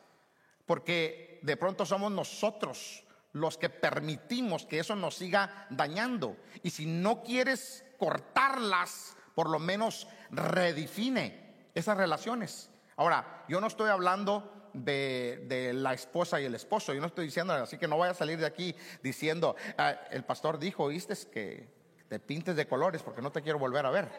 porque 0.65 1.39
de 1.41 1.57
pronto 1.57 1.85
somos 1.85 2.11
nosotros 2.11 3.03
los 3.33 3.57
que 3.57 3.69
permitimos 3.69 4.65
que 4.65 4.79
eso 4.79 4.95
nos 4.95 5.15
siga 5.15 5.67
dañando. 5.69 6.37
Y 6.63 6.69
si 6.69 6.85
no 6.85 7.23
quieres 7.23 7.83
cortarlas, 7.97 9.16
por 9.37 9.51
lo 9.51 9.59
menos 9.59 10.07
redefine 10.31 11.69
esas 11.75 11.95
relaciones. 11.95 12.71
Ahora, 12.95 13.43
yo 13.47 13.61
no 13.61 13.67
estoy 13.67 13.91
hablando 13.91 14.71
de, 14.73 15.73
la 15.75 15.93
esposa 15.93 16.41
y 16.41 16.45
el 16.45 16.55
esposo, 16.55 16.91
yo 16.91 17.01
no 17.01 17.05
estoy 17.05 17.25
diciendo, 17.25 17.53
así 17.53 17.77
que 17.77 17.87
no 17.87 17.97
voy 17.97 18.09
a 18.09 18.15
salir 18.15 18.39
de 18.39 18.47
aquí 18.47 18.75
diciendo, 19.03 19.55
ah, 19.77 19.93
el 20.09 20.23
pastor 20.23 20.57
dijo, 20.57 20.85
oíste 20.85 21.13
que 21.31 21.69
te 22.09 22.19
pintes 22.19 22.55
de 22.55 22.67
colores 22.67 23.03
porque 23.03 23.21
no 23.21 23.31
te 23.31 23.43
quiero 23.43 23.59
volver 23.59 23.85
a 23.85 23.91
ver. 23.91 24.09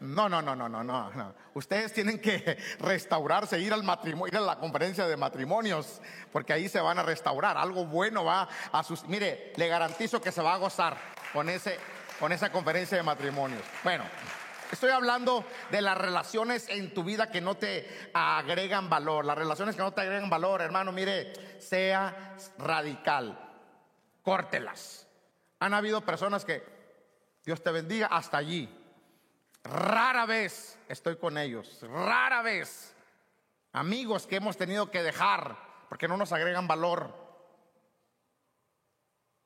No, 0.00 0.28
no, 0.28 0.42
no, 0.42 0.54
no, 0.54 0.68
no, 0.68 0.82
no, 0.82 1.34
Ustedes 1.54 1.94
tienen 1.94 2.20
que 2.20 2.58
restaurarse, 2.80 3.60
ir 3.60 3.72
al 3.72 3.82
matrimonio, 3.82 4.26
ir 4.30 4.36
a 4.36 4.40
la 4.42 4.58
conferencia 4.58 5.06
de 5.06 5.16
matrimonios, 5.16 6.02
porque 6.30 6.52
ahí 6.52 6.68
se 6.68 6.82
van 6.82 6.98
a 6.98 7.02
restaurar. 7.02 7.56
Algo 7.56 7.86
bueno 7.86 8.26
va 8.26 8.46
a 8.72 8.82
sus. 8.82 9.08
Mire, 9.08 9.54
le 9.56 9.68
garantizo 9.68 10.20
que 10.20 10.32
se 10.32 10.42
va 10.42 10.52
a 10.52 10.58
gozar 10.58 10.98
con 11.32 11.48
ese 11.48 11.78
con 12.18 12.32
esa 12.32 12.50
conferencia 12.50 12.96
de 12.96 13.02
matrimonios. 13.02 13.62
Bueno, 13.84 14.04
estoy 14.70 14.90
hablando 14.90 15.44
de 15.70 15.82
las 15.82 15.96
relaciones 15.96 16.68
en 16.68 16.94
tu 16.94 17.04
vida 17.04 17.30
que 17.30 17.40
no 17.40 17.56
te 17.56 18.10
agregan 18.14 18.88
valor, 18.88 19.24
las 19.24 19.38
relaciones 19.38 19.76
que 19.76 19.82
no 19.82 19.92
te 19.92 20.00
agregan 20.00 20.30
valor, 20.30 20.62
hermano, 20.62 20.92
mire, 20.92 21.60
sea 21.60 22.36
radical, 22.58 23.38
córtelas. 24.22 25.06
Han 25.60 25.74
habido 25.74 26.00
personas 26.00 26.44
que, 26.44 26.64
Dios 27.44 27.62
te 27.62 27.70
bendiga, 27.70 28.06
hasta 28.06 28.36
allí. 28.36 28.68
Rara 29.64 30.26
vez 30.26 30.78
estoy 30.88 31.16
con 31.16 31.38
ellos, 31.38 31.78
rara 31.82 32.42
vez. 32.42 32.94
Amigos 33.72 34.26
que 34.26 34.36
hemos 34.36 34.56
tenido 34.56 34.90
que 34.90 35.02
dejar 35.02 35.56
porque 35.88 36.08
no 36.08 36.16
nos 36.16 36.32
agregan 36.32 36.66
valor. 36.66 37.21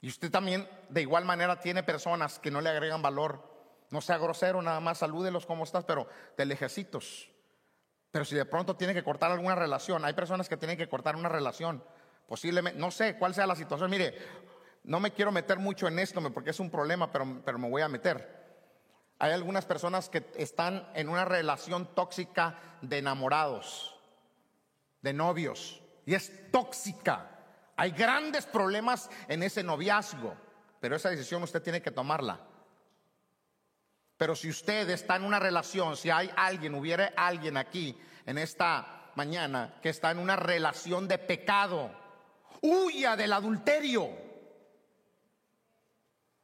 Y 0.00 0.08
usted 0.08 0.30
también 0.30 0.68
de 0.88 1.02
igual 1.02 1.24
manera 1.24 1.60
tiene 1.60 1.82
personas 1.82 2.38
que 2.38 2.50
no 2.50 2.60
le 2.60 2.70
agregan 2.70 3.02
valor. 3.02 3.56
No 3.90 4.00
sea 4.00 4.18
grosero, 4.18 4.62
nada 4.62 4.80
más 4.80 4.98
salúdelos 4.98 5.46
como 5.46 5.64
estás, 5.64 5.84
pero 5.84 6.08
de 6.36 6.44
lejecitos. 6.44 7.30
Pero 8.10 8.24
si 8.24 8.34
de 8.34 8.44
pronto 8.44 8.76
tiene 8.76 8.94
que 8.94 9.04
cortar 9.04 9.30
alguna 9.30 9.54
relación, 9.54 10.04
hay 10.04 10.14
personas 10.14 10.48
que 10.48 10.56
tienen 10.56 10.76
que 10.76 10.88
cortar 10.88 11.16
una 11.16 11.28
relación, 11.28 11.84
posiblemente, 12.26 12.80
no 12.80 12.90
sé 12.90 13.16
cuál 13.18 13.34
sea 13.34 13.46
la 13.46 13.54
situación. 13.54 13.90
Mire, 13.90 14.16
no 14.84 15.00
me 15.00 15.12
quiero 15.12 15.32
meter 15.32 15.58
mucho 15.58 15.86
en 15.86 15.98
esto 15.98 16.20
porque 16.32 16.50
es 16.50 16.60
un 16.60 16.70
problema, 16.70 17.12
pero, 17.12 17.42
pero 17.44 17.58
me 17.58 17.68
voy 17.68 17.82
a 17.82 17.88
meter. 17.88 18.46
Hay 19.18 19.32
algunas 19.32 19.64
personas 19.64 20.08
que 20.08 20.26
están 20.36 20.88
en 20.94 21.08
una 21.08 21.24
relación 21.24 21.94
tóxica 21.94 22.58
de 22.82 22.98
enamorados, 22.98 23.98
de 25.02 25.12
novios, 25.12 25.82
y 26.04 26.14
es 26.14 26.50
tóxica. 26.50 27.35
Hay 27.76 27.90
grandes 27.90 28.46
problemas 28.46 29.10
en 29.28 29.42
ese 29.42 29.62
noviazgo, 29.62 30.34
pero 30.80 30.96
esa 30.96 31.10
decisión 31.10 31.42
usted 31.42 31.62
tiene 31.62 31.82
que 31.82 31.90
tomarla. 31.90 32.40
Pero 34.16 34.34
si 34.34 34.48
usted 34.48 34.88
está 34.88 35.16
en 35.16 35.24
una 35.24 35.38
relación, 35.38 35.96
si 35.96 36.08
hay 36.08 36.30
alguien, 36.36 36.74
hubiera 36.74 37.12
alguien 37.16 37.56
aquí 37.56 37.98
en 38.24 38.38
esta 38.38 39.10
mañana 39.14 39.74
que 39.82 39.90
está 39.90 40.10
en 40.10 40.18
una 40.18 40.36
relación 40.36 41.06
de 41.06 41.18
pecado, 41.18 41.90
huya 42.62 43.14
del 43.14 43.32
adulterio. 43.34 44.08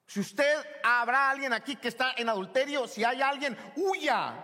Si 0.07 0.21
usted 0.21 0.55
habrá 0.83 1.31
alguien 1.31 1.55
aquí 1.55 1.77
que 1.77 1.89
está 1.89 2.13
en 2.19 2.29
adulterio, 2.29 2.87
si 2.87 3.03
hay 3.05 3.23
alguien, 3.23 3.57
huya. 3.77 4.35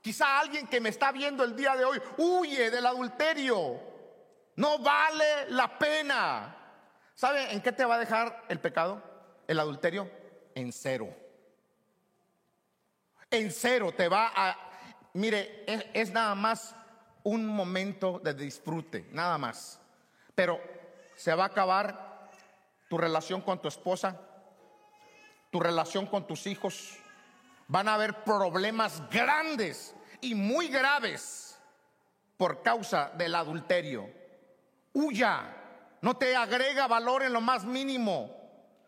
Quizá 0.00 0.38
alguien 0.38 0.68
que 0.68 0.80
me 0.80 0.90
está 0.90 1.10
viendo 1.10 1.42
el 1.42 1.56
día 1.56 1.74
de 1.76 1.84
hoy, 1.84 2.00
huye 2.18 2.70
del 2.70 2.86
adulterio. 2.86 3.91
No 4.56 4.78
vale 4.78 5.50
la 5.50 5.78
pena. 5.78 6.56
¿Sabe 7.14 7.52
en 7.52 7.60
qué 7.60 7.72
te 7.72 7.84
va 7.84 7.96
a 7.96 7.98
dejar 7.98 8.44
el 8.48 8.60
pecado? 8.60 9.02
El 9.46 9.58
adulterio 9.58 10.10
en 10.54 10.72
cero. 10.72 11.14
En 13.30 13.50
cero 13.50 13.92
te 13.96 14.08
va 14.08 14.32
a... 14.34 14.56
Mire, 15.14 15.64
es, 15.94 16.10
nada 16.10 16.34
más 16.34 16.74
un 17.22 17.46
momento 17.46 18.18
de 18.18 18.34
disfrute, 18.34 19.06
nada 19.10 19.38
más. 19.38 19.80
Pero 20.34 20.60
se 21.16 21.34
va 21.34 21.44
a 21.44 21.48
acabar 21.48 22.30
tu 22.88 22.98
relación 22.98 23.40
con 23.40 23.60
tu 23.60 23.68
esposa, 23.68 24.20
tu 25.50 25.60
relación 25.60 26.06
con 26.06 26.26
tus 26.26 26.46
hijos. 26.46 26.98
Van 27.68 27.88
a 27.88 27.94
haber 27.94 28.24
problemas 28.24 29.02
grandes 29.10 29.94
y 30.20 30.34
muy 30.34 30.68
graves 30.68 31.58
por 32.36 32.62
causa 32.62 33.12
del 33.16 33.34
adulterio. 33.34 34.21
Huya, 34.92 35.56
no 36.00 36.16
te 36.16 36.36
agrega 36.36 36.86
valor 36.86 37.22
en 37.22 37.32
lo 37.32 37.40
más 37.40 37.64
mínimo. 37.64 38.30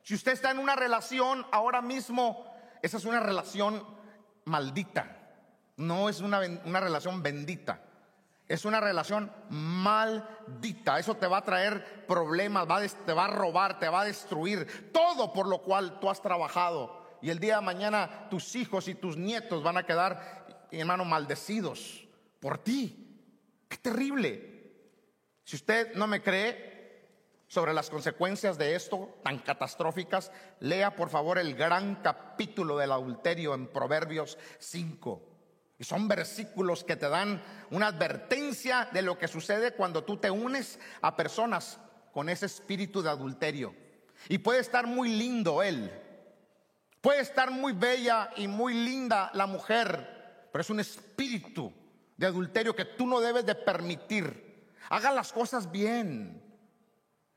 Si 0.02 0.14
usted 0.14 0.32
está 0.32 0.50
en 0.50 0.58
una 0.58 0.76
relación 0.76 1.46
ahora 1.50 1.80
mismo, 1.80 2.46
esa 2.82 2.98
es 2.98 3.04
una 3.04 3.20
relación 3.20 3.82
maldita, 4.44 5.16
no 5.76 6.08
es 6.08 6.20
una, 6.20 6.40
una 6.64 6.80
relación 6.80 7.22
bendita. 7.22 7.80
Es 8.46 8.66
una 8.66 8.78
relación 8.78 9.32
maldita. 9.48 10.98
Eso 10.98 11.16
te 11.16 11.26
va 11.26 11.38
a 11.38 11.44
traer 11.44 12.06
problemas, 12.06 12.68
va 12.68 12.86
te 12.86 13.12
va 13.14 13.24
a 13.24 13.28
robar, 13.28 13.78
te 13.78 13.88
va 13.88 14.02
a 14.02 14.04
destruir. 14.04 14.92
Todo 14.92 15.32
por 15.32 15.48
lo 15.48 15.62
cual 15.62 15.98
tú 15.98 16.10
has 16.10 16.20
trabajado. 16.20 17.02
Y 17.22 17.30
el 17.30 17.38
día 17.38 17.56
de 17.56 17.62
mañana 17.62 18.28
tus 18.28 18.54
hijos 18.54 18.86
y 18.88 18.94
tus 18.94 19.16
nietos 19.16 19.62
van 19.62 19.78
a 19.78 19.86
quedar, 19.86 20.68
hermano, 20.70 21.06
maldecidos 21.06 22.06
por 22.38 22.58
ti. 22.58 23.18
Qué 23.66 23.78
terrible. 23.78 24.53
Si 25.44 25.57
usted 25.57 25.94
no 25.94 26.07
me 26.07 26.22
cree 26.22 26.74
sobre 27.46 27.74
las 27.74 27.90
consecuencias 27.90 28.57
de 28.59 28.74
esto 28.74 29.18
tan 29.22 29.38
catastróficas, 29.38 30.33
lea 30.61 30.96
por 30.96 31.11
favor 31.11 31.38
el 31.38 31.54
gran 31.54 31.96
capítulo 31.96 32.78
del 32.78 32.92
adulterio 32.92 33.54
en 33.54 33.68
Proverbios 33.68 34.38
5. 34.59 35.30
Y 35.78 35.85
son 35.85 36.09
versículos 36.09 36.83
que 36.83 36.96
te 36.96 37.09
dan 37.09 37.42
una 37.70 37.88
advertencia 37.88 38.88
de 38.92 39.02
lo 39.02 39.18
que 39.18 39.28
sucede 39.28 39.72
cuando 39.72 40.04
tú 40.04 40.16
te 40.16 40.30
unes 40.30 40.78
a 41.02 41.14
personas 41.14 41.78
con 42.12 42.28
ese 42.28 42.46
espíritu 42.46 43.02
de 43.02 43.11
adulterio. 43.11 43.74
Y 44.28 44.38
puede 44.38 44.61
estar 44.61 44.87
muy 44.87 45.11
lindo 45.11 45.62
él, 45.62 45.92
puede 47.00 47.20
estar 47.20 47.50
muy 47.50 47.72
bella 47.72 48.30
y 48.37 48.48
muy 48.48 48.72
linda 48.72 49.30
la 49.35 49.46
mujer, 49.46 50.48
pero 50.50 50.62
es 50.62 50.70
un 50.70 50.80
espíritu 50.80 51.72
de 52.16 52.26
adulterio 52.26 52.74
que 52.74 52.85
tú 52.85 53.07
no 53.07 53.20
debes 53.20 53.44
de 53.44 53.54
permitir. 53.54 54.43
Haga 54.88 55.11
las 55.12 55.33
cosas 55.33 55.70
bien. 55.70 56.42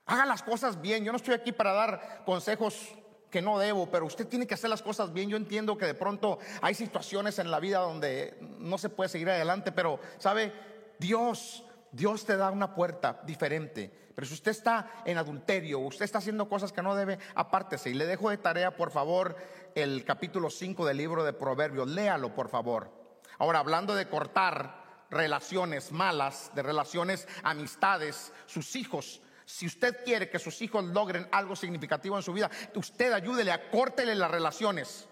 Haga 0.05 0.25
las 0.25 0.43
cosas 0.43 0.81
bien. 0.81 1.03
Yo 1.03 1.11
no 1.11 1.17
estoy 1.17 1.33
aquí 1.33 1.51
para 1.51 1.73
dar 1.73 2.23
consejos 2.25 2.95
que 3.29 3.41
no 3.41 3.59
debo, 3.59 3.87
pero 3.91 4.05
usted 4.05 4.27
tiene 4.27 4.47
que 4.47 4.53
hacer 4.53 4.69
las 4.69 4.81
cosas 4.81 5.11
bien. 5.11 5.29
Yo 5.29 5.37
entiendo 5.37 5.77
que 5.77 5.85
de 5.85 5.93
pronto 5.93 6.39
hay 6.61 6.73
situaciones 6.73 7.39
en 7.39 7.51
la 7.51 7.59
vida 7.59 7.79
donde 7.79 8.37
no 8.59 8.77
se 8.77 8.89
puede 8.89 9.09
seguir 9.09 9.29
adelante, 9.29 9.71
pero 9.71 9.99
sabe, 10.17 10.53
Dios, 10.99 11.63
Dios 11.91 12.25
te 12.25 12.37
da 12.37 12.51
una 12.51 12.73
puerta 12.73 13.21
diferente. 13.25 13.91
Pero 14.15 14.25
si 14.25 14.33
usted 14.33 14.51
está 14.51 15.03
en 15.05 15.17
adulterio, 15.17 15.79
usted 15.79 16.05
está 16.05 16.17
haciendo 16.17 16.49
cosas 16.49 16.71
que 16.71 16.81
no 16.81 16.95
debe, 16.95 17.19
apártese. 17.35 17.89
Y 17.89 17.93
le 17.93 18.05
dejo 18.05 18.29
de 18.29 18.37
tarea, 18.37 18.75
por 18.75 18.91
favor, 18.91 19.35
el 19.75 20.05
capítulo 20.05 20.49
5 20.49 20.85
del 20.85 20.97
libro 20.97 21.23
de 21.23 21.33
Proverbios. 21.33 21.87
Léalo, 21.87 22.33
por 22.33 22.49
favor. 22.49 22.91
Ahora, 23.37 23.59
hablando 23.59 23.93
de 23.93 24.07
cortar 24.09 24.86
relaciones 25.09 25.91
malas, 25.91 26.51
de 26.55 26.63
relaciones, 26.63 27.27
amistades, 27.43 28.33
sus 28.45 28.75
hijos 28.75 29.21
si 29.47 29.65
usted 29.65 30.03
quiere 30.03 30.29
que 30.29 30.39
sus 30.39 30.61
hijos 30.61 30.83
logren 30.83 31.25
algo 31.31 31.55
significativo 31.55 32.17
en 32.17 32.21
su 32.21 32.33
vida, 32.33 32.51
usted 32.75 33.13
ayúdele, 33.13 33.53
acórtele 33.53 34.13
las 34.13 34.29
relaciones. 34.29 35.07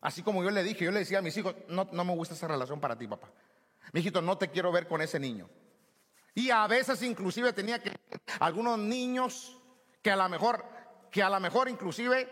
Así 0.00 0.20
como 0.20 0.42
yo 0.42 0.50
le 0.50 0.64
dije, 0.64 0.84
yo 0.84 0.90
le 0.90 0.98
decía 0.98 1.20
a 1.20 1.22
mis 1.22 1.36
hijos, 1.36 1.54
no, 1.68 1.88
no 1.92 2.04
me 2.04 2.12
gusta 2.12 2.34
esa 2.34 2.48
relación 2.48 2.80
para 2.80 2.98
ti, 2.98 3.06
papá. 3.06 3.28
Mi 3.92 4.00
hijito, 4.00 4.20
no 4.20 4.36
te 4.36 4.48
quiero 4.48 4.72
ver 4.72 4.88
con 4.88 5.00
ese 5.00 5.20
niño. 5.20 5.48
Y 6.34 6.50
a 6.50 6.66
veces 6.66 7.00
inclusive 7.04 7.52
tenía 7.52 7.78
que 7.78 7.92
algunos 8.40 8.80
niños 8.80 9.56
que 10.02 10.10
a 10.10 10.16
lo 10.16 10.28
mejor, 10.28 10.64
que 11.12 11.22
a 11.22 11.30
lo 11.30 11.38
mejor 11.38 11.68
inclusive 11.68 12.28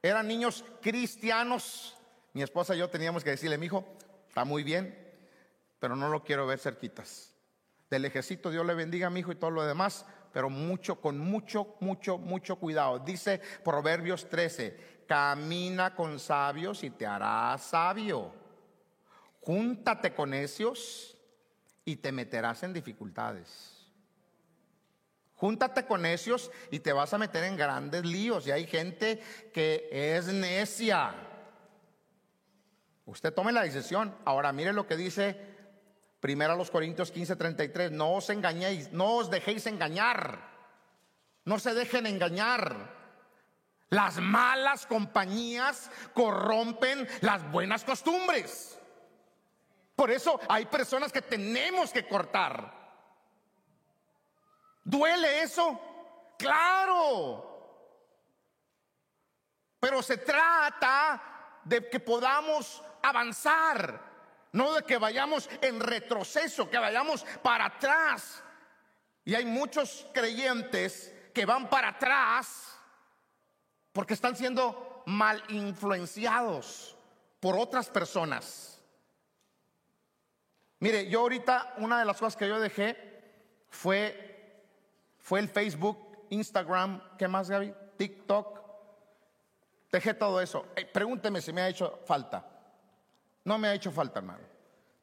eran 0.00 0.28
niños 0.28 0.64
cristianos. 0.80 1.96
Mi 2.32 2.44
esposa 2.44 2.76
y 2.76 2.78
yo 2.78 2.88
teníamos 2.88 3.24
que 3.24 3.30
decirle, 3.30 3.58
mi 3.58 3.66
hijo, 3.66 3.84
está 4.28 4.44
muy 4.44 4.62
bien, 4.62 5.03
pero 5.84 5.96
no 5.96 6.08
lo 6.08 6.24
quiero 6.24 6.46
ver 6.46 6.58
cerquitas. 6.58 7.34
Del 7.90 8.06
ejército 8.06 8.50
Dios 8.50 8.64
le 8.64 8.72
bendiga 8.72 9.08
a 9.08 9.10
mi 9.10 9.20
hijo 9.20 9.32
y 9.32 9.34
todo 9.34 9.50
lo 9.50 9.66
demás, 9.66 10.06
pero 10.32 10.48
mucho, 10.48 10.98
con 10.98 11.18
mucho, 11.18 11.76
mucho, 11.80 12.16
mucho 12.16 12.56
cuidado. 12.56 13.00
Dice 13.00 13.38
Proverbios 13.62 14.26
13, 14.30 15.02
camina 15.06 15.94
con 15.94 16.18
sabios 16.18 16.82
y 16.84 16.88
te 16.88 17.04
harás 17.04 17.64
sabio. 17.64 18.32
Júntate 19.42 20.14
con 20.14 20.30
necios 20.30 21.18
y 21.84 21.96
te 21.96 22.12
meterás 22.12 22.62
en 22.62 22.72
dificultades. 22.72 23.86
Júntate 25.34 25.84
con 25.84 26.00
necios 26.00 26.50
y 26.70 26.78
te 26.78 26.94
vas 26.94 27.12
a 27.12 27.18
meter 27.18 27.44
en 27.44 27.58
grandes 27.58 28.06
líos. 28.06 28.46
Y 28.46 28.52
hay 28.52 28.66
gente 28.66 29.22
que 29.52 29.86
es 29.92 30.28
necia. 30.28 31.14
Usted 33.04 33.34
tome 33.34 33.52
la 33.52 33.64
decisión. 33.64 34.16
Ahora 34.24 34.50
mire 34.50 34.72
lo 34.72 34.86
que 34.86 34.96
dice 34.96 35.52
Primero 36.24 36.54
a 36.54 36.56
los 36.56 36.70
Corintios 36.70 37.10
15, 37.10 37.36
33, 37.36 37.92
no 37.92 38.14
os 38.14 38.30
engañéis, 38.30 38.90
no 38.92 39.16
os 39.16 39.28
dejéis 39.28 39.66
engañar, 39.66 40.38
no 41.44 41.58
se 41.58 41.74
dejen 41.74 42.06
engañar. 42.06 42.94
Las 43.90 44.16
malas 44.16 44.86
compañías 44.86 45.90
corrompen 46.14 47.06
las 47.20 47.46
buenas 47.52 47.84
costumbres. 47.84 48.80
Por 49.94 50.10
eso 50.10 50.40
hay 50.48 50.64
personas 50.64 51.12
que 51.12 51.20
tenemos 51.20 51.92
que 51.92 52.08
cortar. 52.08 52.72
¿Duele 54.82 55.42
eso? 55.42 55.78
Claro. 56.38 57.84
Pero 59.78 60.02
se 60.02 60.16
trata 60.16 61.60
de 61.64 61.86
que 61.90 62.00
podamos 62.00 62.82
avanzar. 63.02 64.13
No 64.54 64.72
de 64.72 64.84
que 64.84 64.98
vayamos 64.98 65.50
en 65.62 65.80
retroceso, 65.80 66.70
que 66.70 66.78
vayamos 66.78 67.26
para 67.42 67.66
atrás. 67.66 68.40
Y 69.24 69.34
hay 69.34 69.44
muchos 69.44 70.06
creyentes 70.14 71.12
que 71.34 71.44
van 71.44 71.68
para 71.68 71.88
atrás 71.88 72.72
porque 73.92 74.14
están 74.14 74.36
siendo 74.36 75.02
mal 75.06 75.42
influenciados 75.48 76.96
por 77.40 77.58
otras 77.58 77.88
personas. 77.90 78.80
Mire, 80.78 81.10
yo 81.10 81.22
ahorita 81.22 81.74
una 81.78 81.98
de 81.98 82.04
las 82.04 82.18
cosas 82.18 82.36
que 82.36 82.46
yo 82.46 82.60
dejé 82.60 82.96
fue, 83.70 84.62
fue 85.18 85.40
el 85.40 85.48
Facebook, 85.48 86.26
Instagram, 86.30 87.02
¿qué 87.18 87.26
más 87.26 87.50
Gaby? 87.50 87.74
TikTok. 87.96 88.60
Dejé 89.90 90.14
todo 90.14 90.40
eso. 90.40 90.64
pregúnteme 90.92 91.42
si 91.42 91.52
me 91.52 91.62
ha 91.62 91.68
hecho 91.68 91.98
falta. 92.06 92.53
No 93.44 93.58
me 93.58 93.68
ha 93.68 93.74
hecho 93.74 93.92
falta, 93.92 94.18
hermano. 94.18 94.44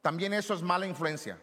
También 0.00 0.32
eso 0.32 0.54
es 0.54 0.62
mala 0.62 0.86
influencia. 0.86 1.38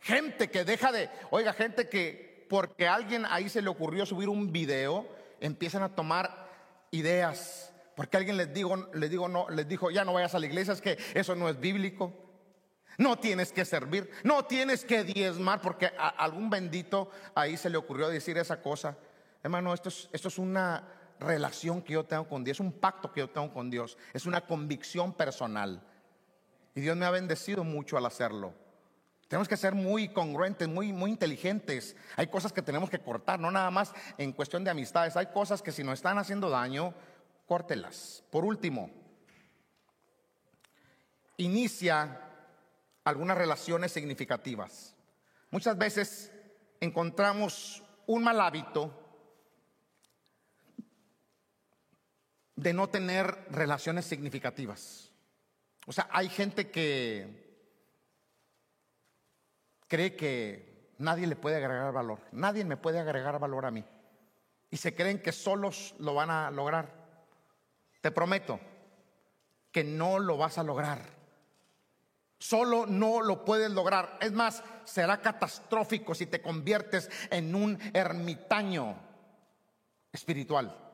Gente 0.00 0.50
que 0.50 0.64
deja 0.64 0.92
de, 0.92 1.08
oiga, 1.30 1.52
gente 1.52 1.88
que 1.88 2.46
porque 2.48 2.86
a 2.86 2.94
alguien 2.94 3.24
ahí 3.30 3.48
se 3.48 3.62
le 3.62 3.70
ocurrió 3.70 4.04
subir 4.04 4.28
un 4.28 4.52
video, 4.52 5.08
empiezan 5.40 5.82
a 5.82 5.94
tomar 5.94 6.50
ideas. 6.90 7.72
Porque 7.96 8.18
alguien 8.18 8.36
les 8.36 8.52
digo, 8.52 8.90
les 8.92 9.08
digo 9.08 9.28
no, 9.28 9.48
les 9.48 9.66
dijo, 9.66 9.90
ya 9.90 10.04
no 10.04 10.12
vayas 10.12 10.34
a 10.34 10.38
la 10.38 10.46
iglesia, 10.46 10.74
es 10.74 10.82
que 10.82 10.98
eso 11.14 11.34
no 11.34 11.48
es 11.48 11.58
bíblico. 11.58 12.12
No 12.98 13.18
tienes 13.18 13.52
que 13.52 13.64
servir, 13.64 14.10
no 14.22 14.44
tienes 14.44 14.84
que 14.84 15.02
diezmar, 15.02 15.62
porque 15.62 15.92
a 15.96 16.08
algún 16.08 16.50
bendito 16.50 17.10
ahí 17.34 17.56
se 17.56 17.70
le 17.70 17.78
ocurrió 17.78 18.08
decir 18.08 18.36
esa 18.36 18.60
cosa. 18.60 18.98
Hermano, 19.42 19.72
esto 19.72 19.88
es, 19.88 20.10
esto 20.12 20.28
es 20.28 20.36
una 20.36 20.86
relación 21.20 21.80
que 21.80 21.94
yo 21.94 22.04
tengo 22.04 22.28
con 22.28 22.44
Dios, 22.44 22.56
es 22.56 22.60
un 22.60 22.72
pacto 22.72 23.12
que 23.12 23.20
yo 23.20 23.30
tengo 23.30 23.52
con 23.52 23.70
Dios, 23.70 23.96
es 24.12 24.26
una 24.26 24.42
convicción 24.42 25.14
personal. 25.14 25.82
Y 26.74 26.80
Dios 26.80 26.96
me 26.96 27.06
ha 27.06 27.10
bendecido 27.10 27.64
mucho 27.64 27.96
al 27.96 28.06
hacerlo. 28.06 28.54
Tenemos 29.28 29.48
que 29.48 29.56
ser 29.56 29.74
muy 29.74 30.08
congruentes, 30.08 30.68
muy, 30.68 30.92
muy 30.92 31.10
inteligentes. 31.10 31.96
Hay 32.16 32.26
cosas 32.26 32.52
que 32.52 32.60
tenemos 32.60 32.90
que 32.90 32.98
cortar, 32.98 33.40
no 33.40 33.50
nada 33.50 33.70
más 33.70 33.94
en 34.18 34.32
cuestión 34.32 34.62
de 34.62 34.70
amistades. 34.70 35.16
Hay 35.16 35.26
cosas 35.26 35.62
que 35.62 35.72
si 35.72 35.82
nos 35.82 35.94
están 35.94 36.18
haciendo 36.18 36.50
daño, 36.50 36.94
córtelas. 37.46 38.24
Por 38.30 38.44
último, 38.44 38.90
inicia 41.38 42.20
algunas 43.04 43.38
relaciones 43.38 43.92
significativas. 43.92 44.94
Muchas 45.50 45.76
veces 45.78 46.32
encontramos 46.80 47.82
un 48.06 48.24
mal 48.24 48.40
hábito 48.40 48.98
de 52.56 52.72
no 52.72 52.88
tener 52.88 53.46
relaciones 53.50 54.04
significativas. 54.04 55.11
O 55.86 55.92
sea, 55.92 56.08
hay 56.12 56.28
gente 56.28 56.70
que 56.70 57.42
cree 59.88 60.16
que 60.16 60.94
nadie 60.98 61.26
le 61.26 61.36
puede 61.36 61.56
agregar 61.56 61.92
valor. 61.92 62.20
Nadie 62.32 62.64
me 62.64 62.76
puede 62.76 63.00
agregar 63.00 63.38
valor 63.38 63.66
a 63.66 63.70
mí. 63.70 63.84
Y 64.70 64.76
se 64.76 64.94
creen 64.94 65.20
que 65.20 65.32
solos 65.32 65.94
lo 65.98 66.14
van 66.14 66.30
a 66.30 66.50
lograr. 66.50 66.88
Te 68.00 68.10
prometo 68.10 68.58
que 69.70 69.84
no 69.84 70.18
lo 70.18 70.36
vas 70.36 70.58
a 70.58 70.62
lograr. 70.62 71.00
Solo 72.38 72.86
no 72.86 73.22
lo 73.22 73.44
puedes 73.44 73.70
lograr. 73.70 74.18
Es 74.20 74.32
más, 74.32 74.62
será 74.84 75.20
catastrófico 75.20 76.14
si 76.14 76.26
te 76.26 76.42
conviertes 76.42 77.10
en 77.30 77.54
un 77.54 77.78
ermitaño 77.92 78.96
espiritual. 80.12 80.91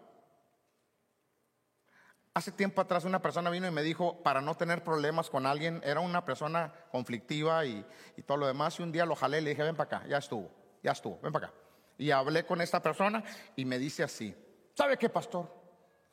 Hace 2.39 2.53
tiempo 2.53 2.81
atrás 2.81 3.05
una 3.05 3.21
persona 3.21 3.51
vino 3.51 3.67
y 3.67 3.73
me 3.73 3.83
dijo, 3.83 4.23
para 4.23 4.41
no 4.41 4.57
tener 4.57 4.85
problemas 4.85 5.29
con 5.29 5.45
alguien, 5.45 5.81
era 5.85 5.99
una 5.99 6.25
persona 6.25 6.73
conflictiva 6.93 7.67
y, 7.67 7.85
todo 8.25 8.39
lo 8.39 8.47
demás, 8.47 8.79
y 8.79 8.85
un 8.85 8.93
día 8.93 9.05
lo 9.05 9.17
jalé 9.17 9.39
y 9.39 9.41
le 9.41 9.51
dije, 9.51 9.65
ven 9.65 9.75
para 9.75 9.99
acá, 9.99 10.07
ya 10.07 10.19
estuvo, 10.19 10.49
ya 10.81 10.93
estuvo, 10.93 11.19
ven 11.21 11.33
para 11.33 11.49
acá. 11.49 11.57
Y 11.99 12.13
hablé 12.13 12.47
con 12.47 12.61
esta 12.61 12.81
persona 12.81 13.25
y 13.57 13.65
me 13.65 13.77
dice 13.77 14.05
así, 14.05 14.33
¿sabe 14.73 14.97
qué, 14.97 15.09
pastor? 15.09 15.53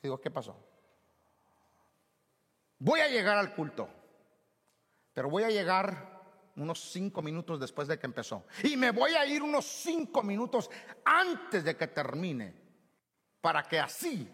Digo, 0.02 0.20
¿qué 0.20 0.28
pasó? 0.32 0.56
Voy 2.80 2.98
a 2.98 3.08
llegar 3.08 3.38
al 3.38 3.54
culto, 3.54 3.88
pero 5.14 5.30
voy 5.30 5.44
a 5.44 5.50
llegar 5.50 6.24
unos 6.56 6.90
cinco 6.90 7.22
minutos 7.22 7.60
después 7.60 7.86
de 7.86 8.00
que 8.00 8.06
empezó. 8.06 8.46
Y 8.64 8.76
me 8.76 8.90
voy 8.90 9.12
a 9.12 9.24
ir 9.26 9.44
unos 9.44 9.64
cinco 9.64 10.24
minutos 10.24 10.68
antes 11.04 11.62
de 11.62 11.76
que 11.76 11.86
termine, 11.86 12.52
para 13.40 13.62
que 13.62 13.78
así 13.78 14.28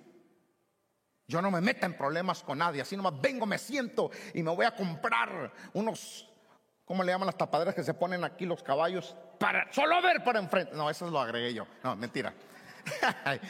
yo 1.33 1.41
no 1.41 1.51
me 1.51 1.62
meta 1.62 1.87
en 1.87 1.97
problemas 1.97 2.43
con 2.43 2.59
nadie, 2.59 2.83
así 2.83 2.95
nomás 2.95 3.18
vengo, 3.18 3.47
me 3.47 3.57
siento 3.57 4.11
y 4.35 4.43
me 4.43 4.55
voy 4.55 4.66
a 4.66 4.76
comprar 4.76 5.51
unos, 5.72 6.30
¿cómo 6.85 7.03
le 7.03 7.11
llaman 7.11 7.24
las 7.24 7.39
tapaderas 7.39 7.74
que 7.74 7.83
se 7.83 7.95
ponen 7.95 8.22
aquí 8.22 8.45
los 8.45 8.62
caballos? 8.62 9.16
Para 9.39 9.72
solo 9.72 10.03
ver 10.03 10.22
para 10.22 10.39
enfrente. 10.39 10.76
No, 10.76 10.91
eso 10.91 11.11
lo 11.11 11.18
agregué 11.18 11.55
yo. 11.55 11.66
No, 11.83 11.97
mentira. 11.97 12.33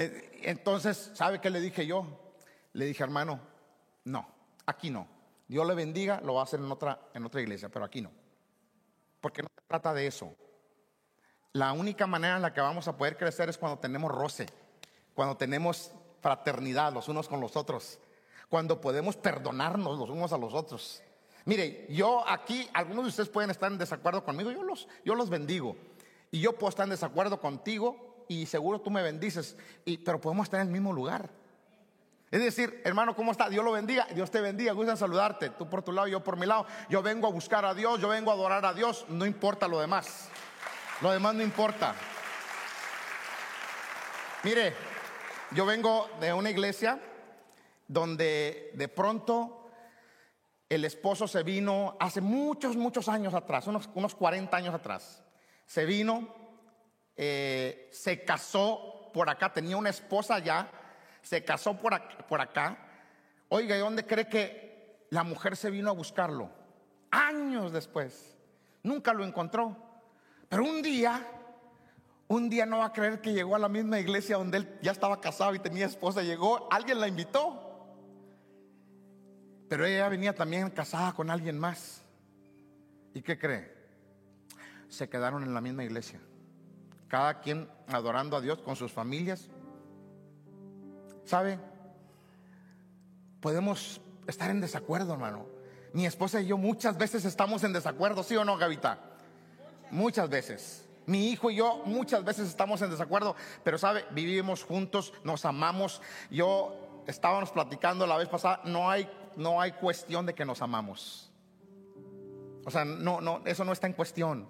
Eh, 0.00 0.42
entonces, 0.44 1.10
¿sabe 1.12 1.40
qué 1.40 1.50
le 1.50 1.60
dije 1.60 1.84
yo? 1.84 2.06
Le 2.72 2.84
dije, 2.84 3.02
hermano, 3.02 3.40
no, 4.04 4.28
aquí 4.64 4.90
no. 4.90 5.08
Dios 5.48 5.66
le 5.66 5.74
bendiga, 5.74 6.20
lo 6.22 6.34
va 6.34 6.42
a 6.42 6.44
hacer 6.44 6.60
en 6.60 6.70
otra, 6.70 7.00
en 7.14 7.26
otra 7.26 7.40
iglesia, 7.40 7.68
pero 7.68 7.84
aquí 7.84 8.00
no. 8.00 8.12
Porque 9.20 9.42
no 9.42 9.48
se 9.52 9.66
trata 9.66 9.92
de 9.92 10.06
eso. 10.06 10.32
La 11.52 11.72
única 11.72 12.06
manera 12.06 12.36
en 12.36 12.42
la 12.42 12.54
que 12.54 12.60
vamos 12.60 12.86
a 12.86 12.96
poder 12.96 13.16
crecer 13.16 13.48
es 13.48 13.58
cuando 13.58 13.80
tenemos 13.80 14.12
roce, 14.12 14.46
cuando 15.14 15.36
tenemos 15.36 15.92
fraternidad 16.20 16.92
los 16.92 17.08
unos 17.08 17.28
con 17.28 17.40
los 17.40 17.56
otros, 17.56 17.98
cuando 18.48 18.80
podemos 18.80 19.16
perdonarnos 19.16 19.98
los 19.98 20.10
unos 20.10 20.32
a 20.32 20.38
los 20.38 20.54
otros. 20.54 21.02
Mire, 21.44 21.86
yo 21.90 22.28
aquí, 22.28 22.68
algunos 22.74 23.04
de 23.04 23.08
ustedes 23.08 23.28
pueden 23.28 23.50
estar 23.50 23.70
en 23.72 23.78
desacuerdo 23.78 24.24
conmigo, 24.24 24.50
yo 24.50 24.62
los, 24.62 24.88
yo 25.04 25.14
los 25.14 25.30
bendigo. 25.30 25.76
Y 26.30 26.40
yo 26.40 26.52
puedo 26.52 26.68
estar 26.68 26.84
en 26.84 26.90
desacuerdo 26.90 27.40
contigo 27.40 28.24
y 28.28 28.46
seguro 28.46 28.80
tú 28.80 28.90
me 28.90 29.02
bendices, 29.02 29.56
y, 29.84 29.98
pero 29.98 30.20
podemos 30.20 30.44
estar 30.44 30.60
en 30.60 30.66
el 30.66 30.72
mismo 30.72 30.92
lugar. 30.92 31.30
Es 32.30 32.42
decir, 32.42 32.82
hermano, 32.84 33.16
¿cómo 33.16 33.32
está? 33.32 33.48
Dios 33.48 33.64
lo 33.64 33.72
bendiga, 33.72 34.06
Dios 34.14 34.30
te 34.30 34.42
bendiga, 34.42 34.72
gusta 34.72 34.96
saludarte, 34.96 35.48
tú 35.50 35.68
por 35.70 35.82
tu 35.82 35.92
lado, 35.92 36.08
yo 36.08 36.22
por 36.22 36.36
mi 36.36 36.44
lado. 36.44 36.66
Yo 36.90 37.02
vengo 37.02 37.26
a 37.26 37.30
buscar 37.30 37.64
a 37.64 37.72
Dios, 37.72 37.98
yo 38.00 38.08
vengo 38.08 38.30
a 38.30 38.34
adorar 38.34 38.66
a 38.66 38.74
Dios, 38.74 39.06
no 39.08 39.24
importa 39.24 39.66
lo 39.66 39.80
demás. 39.80 40.28
Lo 41.00 41.10
demás 41.10 41.34
no 41.34 41.42
importa. 41.42 41.94
Mire, 44.42 44.74
yo 45.52 45.64
vengo 45.64 46.08
de 46.20 46.32
una 46.32 46.50
iglesia 46.50 47.00
donde 47.86 48.70
de 48.74 48.88
pronto 48.88 49.70
el 50.68 50.84
esposo 50.84 51.26
se 51.26 51.42
vino 51.42 51.96
hace 51.98 52.20
muchos, 52.20 52.76
muchos 52.76 53.08
años 53.08 53.32
atrás, 53.32 53.66
unos, 53.66 53.88
unos 53.94 54.14
40 54.14 54.54
años 54.54 54.74
atrás. 54.74 55.22
Se 55.64 55.86
vino, 55.86 56.34
eh, 57.16 57.88
se 57.92 58.24
casó 58.24 59.10
por 59.12 59.30
acá, 59.30 59.52
tenía 59.52 59.76
una 59.76 59.90
esposa 59.90 60.34
allá, 60.34 60.70
se 61.22 61.42
casó 61.44 61.78
por 61.78 61.94
acá, 61.94 62.26
por 62.26 62.40
acá. 62.40 62.78
Oiga, 63.48 63.76
¿y 63.76 63.80
dónde 63.80 64.06
cree 64.06 64.28
que 64.28 65.06
la 65.10 65.22
mujer 65.22 65.56
se 65.56 65.70
vino 65.70 65.88
a 65.88 65.94
buscarlo? 65.94 66.50
Años 67.10 67.72
después. 67.72 68.36
Nunca 68.82 69.14
lo 69.14 69.24
encontró. 69.24 69.76
Pero 70.48 70.64
un 70.64 70.82
día 70.82 71.26
un 72.28 72.50
día 72.50 72.66
no 72.66 72.78
va 72.78 72.86
a 72.86 72.92
creer 72.92 73.22
que 73.22 73.32
llegó 73.32 73.56
a 73.56 73.58
la 73.58 73.70
misma 73.70 73.98
iglesia 73.98 74.36
donde 74.36 74.58
él 74.58 74.78
ya 74.82 74.92
estaba 74.92 75.18
casado 75.20 75.54
y 75.54 75.58
tenía 75.58 75.86
esposa. 75.86 76.22
Llegó, 76.22 76.68
alguien 76.70 77.00
la 77.00 77.08
invitó. 77.08 77.64
Pero 79.68 79.86
ella 79.86 80.08
venía 80.10 80.34
también 80.34 80.70
casada 80.70 81.12
con 81.14 81.30
alguien 81.30 81.58
más. 81.58 82.02
¿Y 83.14 83.22
qué 83.22 83.38
cree? 83.38 83.74
Se 84.88 85.08
quedaron 85.08 85.42
en 85.42 85.54
la 85.54 85.62
misma 85.62 85.84
iglesia. 85.84 86.20
Cada 87.08 87.40
quien 87.40 87.70
adorando 87.86 88.36
a 88.36 88.42
Dios 88.42 88.60
con 88.60 88.76
sus 88.76 88.92
familias. 88.92 89.48
¿Sabe? 91.24 91.58
Podemos 93.40 94.02
estar 94.26 94.50
en 94.50 94.60
desacuerdo, 94.60 95.14
hermano. 95.14 95.46
Mi 95.94 96.04
esposa 96.04 96.42
y 96.42 96.46
yo 96.46 96.58
muchas 96.58 96.98
veces 96.98 97.24
estamos 97.24 97.64
en 97.64 97.72
desacuerdo, 97.72 98.22
¿sí 98.22 98.36
o 98.36 98.44
no, 98.44 98.58
Gavita? 98.58 98.98
Muchas 99.90 100.28
veces. 100.28 100.87
Mi 101.08 101.30
hijo 101.30 101.50
y 101.50 101.56
yo 101.56 101.80
muchas 101.86 102.22
veces 102.22 102.50
estamos 102.50 102.82
en 102.82 102.90
desacuerdo, 102.90 103.34
pero 103.64 103.78
sabe, 103.78 104.04
vivimos 104.10 104.62
juntos, 104.62 105.14
nos 105.24 105.46
amamos. 105.46 106.02
Yo 106.30 107.02
estábamos 107.06 107.50
platicando 107.50 108.06
la 108.06 108.18
vez 108.18 108.28
pasada, 108.28 108.60
no 108.64 108.90
hay, 108.90 109.08
no 109.34 109.58
hay 109.58 109.72
cuestión 109.72 110.26
de 110.26 110.34
que 110.34 110.44
nos 110.44 110.60
amamos. 110.60 111.32
O 112.66 112.70
sea, 112.70 112.84
no, 112.84 113.22
no, 113.22 113.40
eso 113.46 113.64
no 113.64 113.72
está 113.72 113.86
en 113.86 113.94
cuestión. 113.94 114.46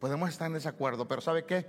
Podemos 0.00 0.30
estar 0.30 0.46
en 0.46 0.54
desacuerdo, 0.54 1.06
pero 1.06 1.20
¿sabe 1.20 1.44
qué? 1.44 1.68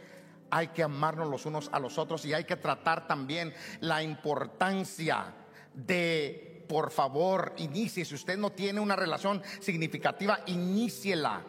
Hay 0.50 0.70
que 0.70 0.84
amarnos 0.84 1.28
los 1.28 1.46
unos 1.46 1.70
a 1.74 1.80
los 1.80 1.98
otros 1.98 2.24
y 2.24 2.34
hay 2.34 2.46
que 2.46 2.56
tratar 2.56 3.06
también 3.06 3.54
la 3.82 4.02
importancia 4.02 5.34
de, 5.74 6.66
por 6.70 6.90
favor, 6.90 7.52
inicie. 7.58 8.06
Si 8.06 8.16
usted 8.16 8.38
no 8.38 8.54
tiene 8.54 8.80
una 8.80 8.96
relación 8.96 9.44
significativa, 9.60 10.40
iníciela 10.46 11.44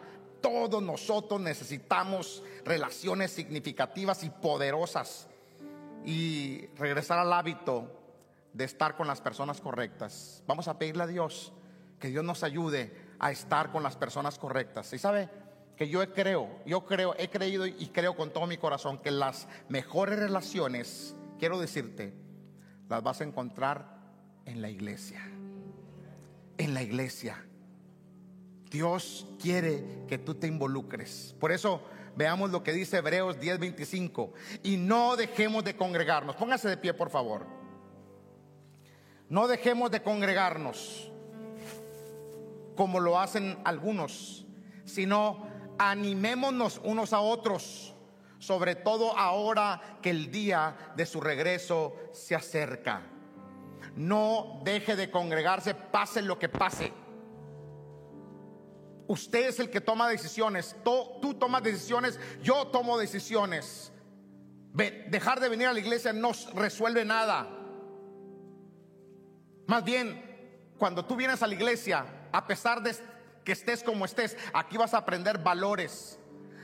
todos 0.45 0.83
nosotros 0.83 1.41
necesitamos 1.41 2.43
relaciones 2.63 3.31
significativas 3.31 4.23
y 4.23 4.29
poderosas 4.29 5.27
y 6.05 6.67
regresar 6.75 7.17
al 7.17 7.33
hábito 7.33 7.89
de 8.53 8.63
estar 8.63 8.95
con 8.95 9.07
las 9.07 9.21
personas 9.21 9.59
correctas. 9.59 10.43
Vamos 10.45 10.67
a 10.67 10.77
pedirle 10.77 11.01
a 11.01 11.07
Dios 11.07 11.51
que 11.99 12.09
Dios 12.09 12.23
nos 12.23 12.43
ayude 12.43 12.95
a 13.17 13.31
estar 13.31 13.71
con 13.71 13.81
las 13.81 13.95
personas 13.97 14.37
correctas. 14.37 14.93
Y 14.93 14.99
sabe 14.99 15.31
que 15.75 15.89
yo 15.89 16.07
creo, 16.13 16.47
yo 16.63 16.85
creo, 16.85 17.15
he 17.17 17.27
creído 17.27 17.65
y 17.65 17.89
creo 17.91 18.15
con 18.15 18.29
todo 18.29 18.45
mi 18.45 18.57
corazón 18.57 18.99
que 18.99 19.09
las 19.09 19.47
mejores 19.67 20.19
relaciones, 20.19 21.15
quiero 21.39 21.59
decirte, 21.59 22.13
las 22.87 23.01
vas 23.01 23.19
a 23.19 23.23
encontrar 23.23 23.97
en 24.45 24.61
la 24.61 24.69
iglesia. 24.69 25.27
En 26.59 26.75
la 26.75 26.83
iglesia. 26.83 27.43
Dios 28.69 29.27
quiere 29.41 30.05
que 30.07 30.17
tú 30.17 30.35
te 30.35 30.47
involucres. 30.47 31.35
Por 31.39 31.51
eso 31.51 31.81
veamos 32.15 32.51
lo 32.51 32.63
que 32.63 32.73
dice 32.73 32.97
Hebreos 32.97 33.39
10:25. 33.39 34.33
Y 34.63 34.77
no 34.77 35.15
dejemos 35.15 35.63
de 35.63 35.75
congregarnos. 35.75 36.35
Póngase 36.35 36.69
de 36.69 36.77
pie, 36.77 36.93
por 36.93 37.09
favor. 37.09 37.45
No 39.29 39.47
dejemos 39.47 39.89
de 39.91 40.01
congregarnos 40.01 41.11
como 42.75 42.99
lo 42.99 43.19
hacen 43.19 43.57
algunos, 43.63 44.45
sino 44.83 45.47
animémonos 45.77 46.81
unos 46.83 47.13
a 47.13 47.21
otros, 47.21 47.95
sobre 48.39 48.75
todo 48.75 49.17
ahora 49.17 49.99
que 50.01 50.09
el 50.09 50.31
día 50.31 50.93
de 50.95 51.05
su 51.05 51.21
regreso 51.21 51.95
se 52.11 52.35
acerca. 52.35 53.01
No 53.95 54.61
deje 54.63 54.95
de 54.95 55.09
congregarse, 55.09 55.73
pase 55.73 56.21
lo 56.21 56.37
que 56.37 56.49
pase. 56.49 56.91
Usted 59.07 59.49
es 59.49 59.59
el 59.59 59.69
que 59.69 59.81
toma 59.81 60.09
decisiones. 60.09 60.75
Tú, 60.83 61.33
tomas 61.35 61.63
decisiones, 61.63 62.19
yo 62.41 62.67
tomo 62.67 62.97
decisiones. 62.97 63.91
Dejar 64.73 65.39
de 65.39 65.49
venir 65.49 65.67
a 65.67 65.73
la 65.73 65.79
iglesia 65.79 66.11
no 66.11 66.31
resuelve 66.53 67.05
nada. 67.05 67.47
Más 69.67 69.83
bien, 69.83 70.73
cuando 70.77 71.05
tú 71.05 71.15
vienes 71.15 71.41
a 71.43 71.47
la 71.47 71.53
iglesia, 71.53 72.05
a 72.31 72.45
pesar 72.45 72.81
de 72.81 72.95
que 73.43 73.51
estés 73.51 73.83
como 73.83 74.05
estés, 74.05 74.35
aquí 74.53 74.77
vas 74.77 74.93
a 74.93 74.97
aprender 74.97 75.37
valores, 75.37 76.19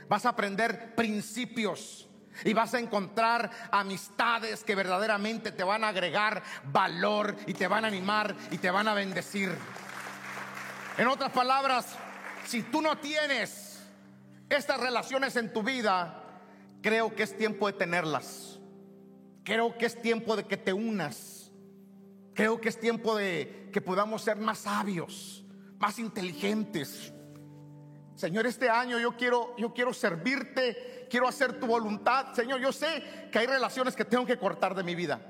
vas 0.08 0.26
a 0.26 0.30
aprender 0.30 0.94
principios 0.94 2.08
y 2.44 2.52
vas 2.52 2.74
a 2.74 2.80
encontrar 2.80 3.50
amistades 3.70 4.64
que 4.64 4.74
verdaderamente 4.74 5.52
te 5.52 5.64
van 5.64 5.84
a 5.84 5.88
agregar 5.88 6.42
valor 6.64 7.36
y 7.46 7.54
te 7.54 7.66
van 7.66 7.84
a 7.84 7.88
animar 7.88 8.34
y 8.50 8.58
te 8.58 8.70
van 8.70 8.88
a 8.88 8.94
bendecir. 8.94 9.56
En 10.98 11.08
otras 11.08 11.32
palabras, 11.32 11.96
si 12.44 12.62
tú 12.62 12.80
no 12.82 12.98
tienes 12.98 13.80
estas 14.48 14.80
relaciones 14.80 15.36
en 15.36 15.52
tu 15.52 15.62
vida, 15.62 16.22
creo 16.82 17.14
que 17.14 17.22
es 17.22 17.36
tiempo 17.36 17.66
de 17.66 17.72
tenerlas. 17.74 18.60
Creo 19.44 19.76
que 19.76 19.86
es 19.86 20.00
tiempo 20.00 20.36
de 20.36 20.44
que 20.44 20.56
te 20.56 20.72
unas. 20.72 21.50
Creo 22.34 22.60
que 22.60 22.68
es 22.68 22.78
tiempo 22.78 23.16
de 23.16 23.70
que 23.72 23.80
podamos 23.80 24.22
ser 24.22 24.36
más 24.36 24.60
sabios, 24.60 25.44
más 25.78 25.98
inteligentes. 25.98 27.12
Señor, 28.14 28.46
este 28.46 28.70
año 28.70 28.98
yo 28.98 29.16
quiero, 29.16 29.54
yo 29.56 29.72
quiero 29.72 29.92
servirte, 29.92 31.06
quiero 31.10 31.26
hacer 31.26 31.58
tu 31.58 31.66
voluntad. 31.66 32.32
Señor, 32.34 32.60
yo 32.60 32.72
sé 32.72 33.28
que 33.32 33.38
hay 33.38 33.46
relaciones 33.46 33.96
que 33.96 34.04
tengo 34.04 34.24
que 34.24 34.38
cortar 34.38 34.74
de 34.74 34.84
mi 34.84 34.94
vida. 34.94 35.20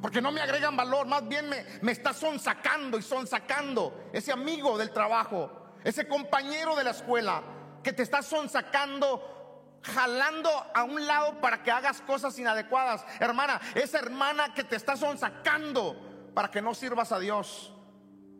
Porque 0.00 0.22
no 0.22 0.30
me 0.30 0.40
agregan 0.40 0.76
valor, 0.76 1.06
más 1.06 1.26
bien 1.26 1.48
me, 1.48 1.64
me 1.82 1.92
está 1.92 2.12
sonsacando 2.12 2.98
y 2.98 3.02
sonsacando 3.02 4.08
ese 4.12 4.30
amigo 4.30 4.78
del 4.78 4.92
trabajo, 4.92 5.57
ese 5.84 6.06
compañero 6.06 6.76
de 6.76 6.84
la 6.84 6.90
escuela 6.90 7.42
que 7.82 7.92
te 7.92 8.02
está 8.02 8.22
sonsacando, 8.22 9.78
jalando 9.82 10.50
a 10.74 10.84
un 10.84 11.06
lado 11.06 11.40
para 11.40 11.62
que 11.62 11.70
hagas 11.70 12.00
cosas 12.02 12.38
inadecuadas. 12.38 13.04
Hermana, 13.20 13.60
esa 13.74 13.98
hermana 13.98 14.54
que 14.54 14.64
te 14.64 14.76
está 14.76 14.96
sonsacando 14.96 16.30
para 16.34 16.50
que 16.50 16.60
no 16.60 16.74
sirvas 16.74 17.12
a 17.12 17.18
Dios. 17.18 17.74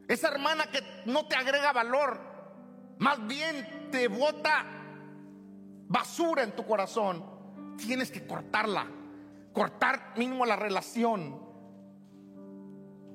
Esa 0.08 0.28
hermana 0.28 0.70
que 0.70 0.82
no 1.06 1.26
te 1.26 1.36
agrega 1.36 1.72
valor, 1.72 2.18
más 2.98 3.26
bien 3.26 3.88
te 3.90 4.08
bota 4.08 4.64
basura 5.86 6.42
en 6.42 6.52
tu 6.52 6.64
corazón. 6.66 7.24
Tienes 7.76 8.10
que 8.10 8.26
cortarla, 8.26 8.86
cortar 9.52 10.14
mínimo 10.16 10.44
la 10.46 10.56
relación. 10.56 11.46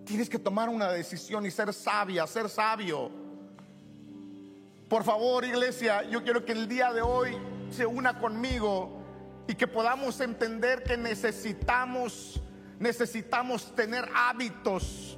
Tienes 0.05 0.30
que 0.30 0.39
tomar 0.39 0.69
una 0.69 0.89
decisión 0.89 1.45
y 1.45 1.51
ser 1.51 1.74
sabia, 1.74 2.28
ser 2.28 2.49
sabio. 2.49 3.22
Por 4.94 5.04
favor, 5.04 5.44
iglesia, 5.44 6.04
yo 6.04 6.24
quiero 6.24 6.46
que 6.46 6.52
el 6.52 6.68
día 6.68 6.94
de 6.94 7.02
hoy 7.02 7.36
se 7.72 7.84
una 7.84 8.20
conmigo 8.20 9.02
y 9.48 9.56
que 9.56 9.66
podamos 9.66 10.22
entender 10.22 10.84
que 10.84 10.98
necesitamos, 10.98 12.39
necesitamos 12.78 13.74
tener 13.74 14.08
hábitos, 14.14 15.18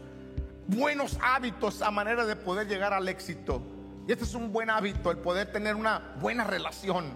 buenos 0.66 1.18
hábitos 1.22 1.82
a 1.82 1.92
manera 1.92 2.26
de 2.26 2.38
poder 2.38 2.70
llegar 2.70 2.94
al 2.94 3.10
éxito. 3.10 3.62
Y 4.08 4.14
este 4.14 4.24
es 4.24 4.34
un 4.34 4.54
buen 4.54 4.70
hábito, 4.70 5.12
el 5.12 5.18
poder 5.18 5.52
tener 5.52 5.76
una 5.76 6.16
buena 6.22 6.46
relación, 6.46 7.08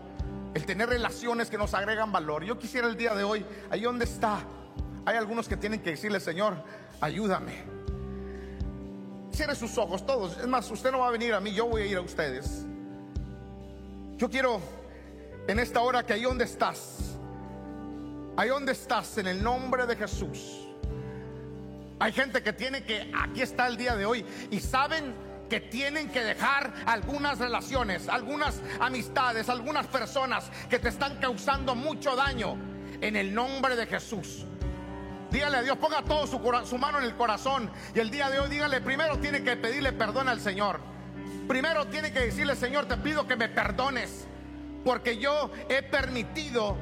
el 0.54 0.66
tener 0.66 0.90
relaciones 0.90 1.50
que 1.50 1.58
nos 1.58 1.74
agregan 1.74 2.12
valor. 2.12 2.44
Yo 2.44 2.60
quisiera 2.60 2.90
el 2.90 2.98
día 2.98 3.16
de 3.16 3.24
hoy, 3.24 3.46
ahí 3.70 3.84
donde 3.84 4.04
está, 4.04 4.44
hay 5.06 5.16
algunos 5.16 5.48
que 5.48 5.56
tienen 5.56 5.82
que 5.82 5.92
decirle, 5.92 6.20
Señor, 6.20 6.62
ayúdame. 7.00 7.79
Cierre 9.40 9.56
sus 9.56 9.78
ojos 9.78 10.06
todos. 10.06 10.38
Es 10.38 10.48
más, 10.48 10.70
usted 10.70 10.92
no 10.92 11.00
va 11.00 11.08
a 11.08 11.12
venir 11.12 11.34
a 11.34 11.40
mí, 11.40 11.54
yo 11.54 11.66
voy 11.66 11.84
a 11.84 11.86
ir 11.86 11.96
a 11.96 12.02
ustedes. 12.02 12.66
Yo 14.18 14.30
quiero 14.30 14.60
en 15.48 15.60
esta 15.60 15.80
hora 15.80 16.06
que 16.06 16.12
ahí 16.12 16.24
donde 16.24 16.44
estás, 16.44 17.16
ahí 18.36 18.50
donde 18.50 18.74
estás, 18.74 19.18
en 19.18 19.28
el 19.28 19.42
nombre 19.42 19.86
de 19.86 19.96
Jesús. 19.96 20.68
Hay 22.00 22.12
gente 22.12 22.44
que 22.44 22.52
tiene 22.52 22.84
que, 22.84 23.14
aquí 23.18 23.42
está 23.42 23.68
el 23.68 23.78
día 23.78 23.96
de 23.96 24.06
hoy, 24.06 24.26
y 24.52 24.60
saben 24.60 25.16
que 25.50 25.62
tienen 25.62 26.10
que 26.10 26.22
dejar 26.22 26.74
algunas 26.86 27.40
relaciones, 27.40 28.10
algunas 28.10 28.60
amistades, 28.82 29.48
algunas 29.48 29.88
personas 29.88 30.52
que 30.70 30.80
te 30.80 30.90
están 30.90 31.16
causando 31.22 31.76
mucho 31.76 32.14
daño 32.14 32.58
en 33.00 33.16
el 33.16 33.34
nombre 33.34 33.78
de 33.78 33.86
Jesús. 33.86 34.46
Dígale 35.32 35.58
a 35.58 35.62
Dios, 35.62 35.78
ponga 35.78 36.02
todo 36.02 36.26
su, 36.26 36.78
mano 36.78 36.98
en 36.98 37.06
el 37.06 37.16
corazón. 37.16 37.70
Y 37.94 38.00
el 38.00 38.10
día 38.10 38.30
de 38.30 38.40
hoy, 38.40 38.50
dígale, 38.50 38.82
primero 38.82 39.18
tiene 39.20 39.44
que 39.44 39.56
pedirle 39.56 39.94
perdón 39.94 40.28
al 40.28 40.40
Señor. 40.40 40.80
Primero 41.48 41.88
tiene 41.88 42.12
que 42.12 42.22
decirle, 42.22 42.56
Señor, 42.56 42.86
te 42.88 42.98
pido 42.98 43.28
que 43.28 43.36
me 43.36 43.50
perdones. 43.50 44.26
Porque 44.84 45.18
yo 45.18 45.52
he 45.68 45.84
permitido 45.84 46.78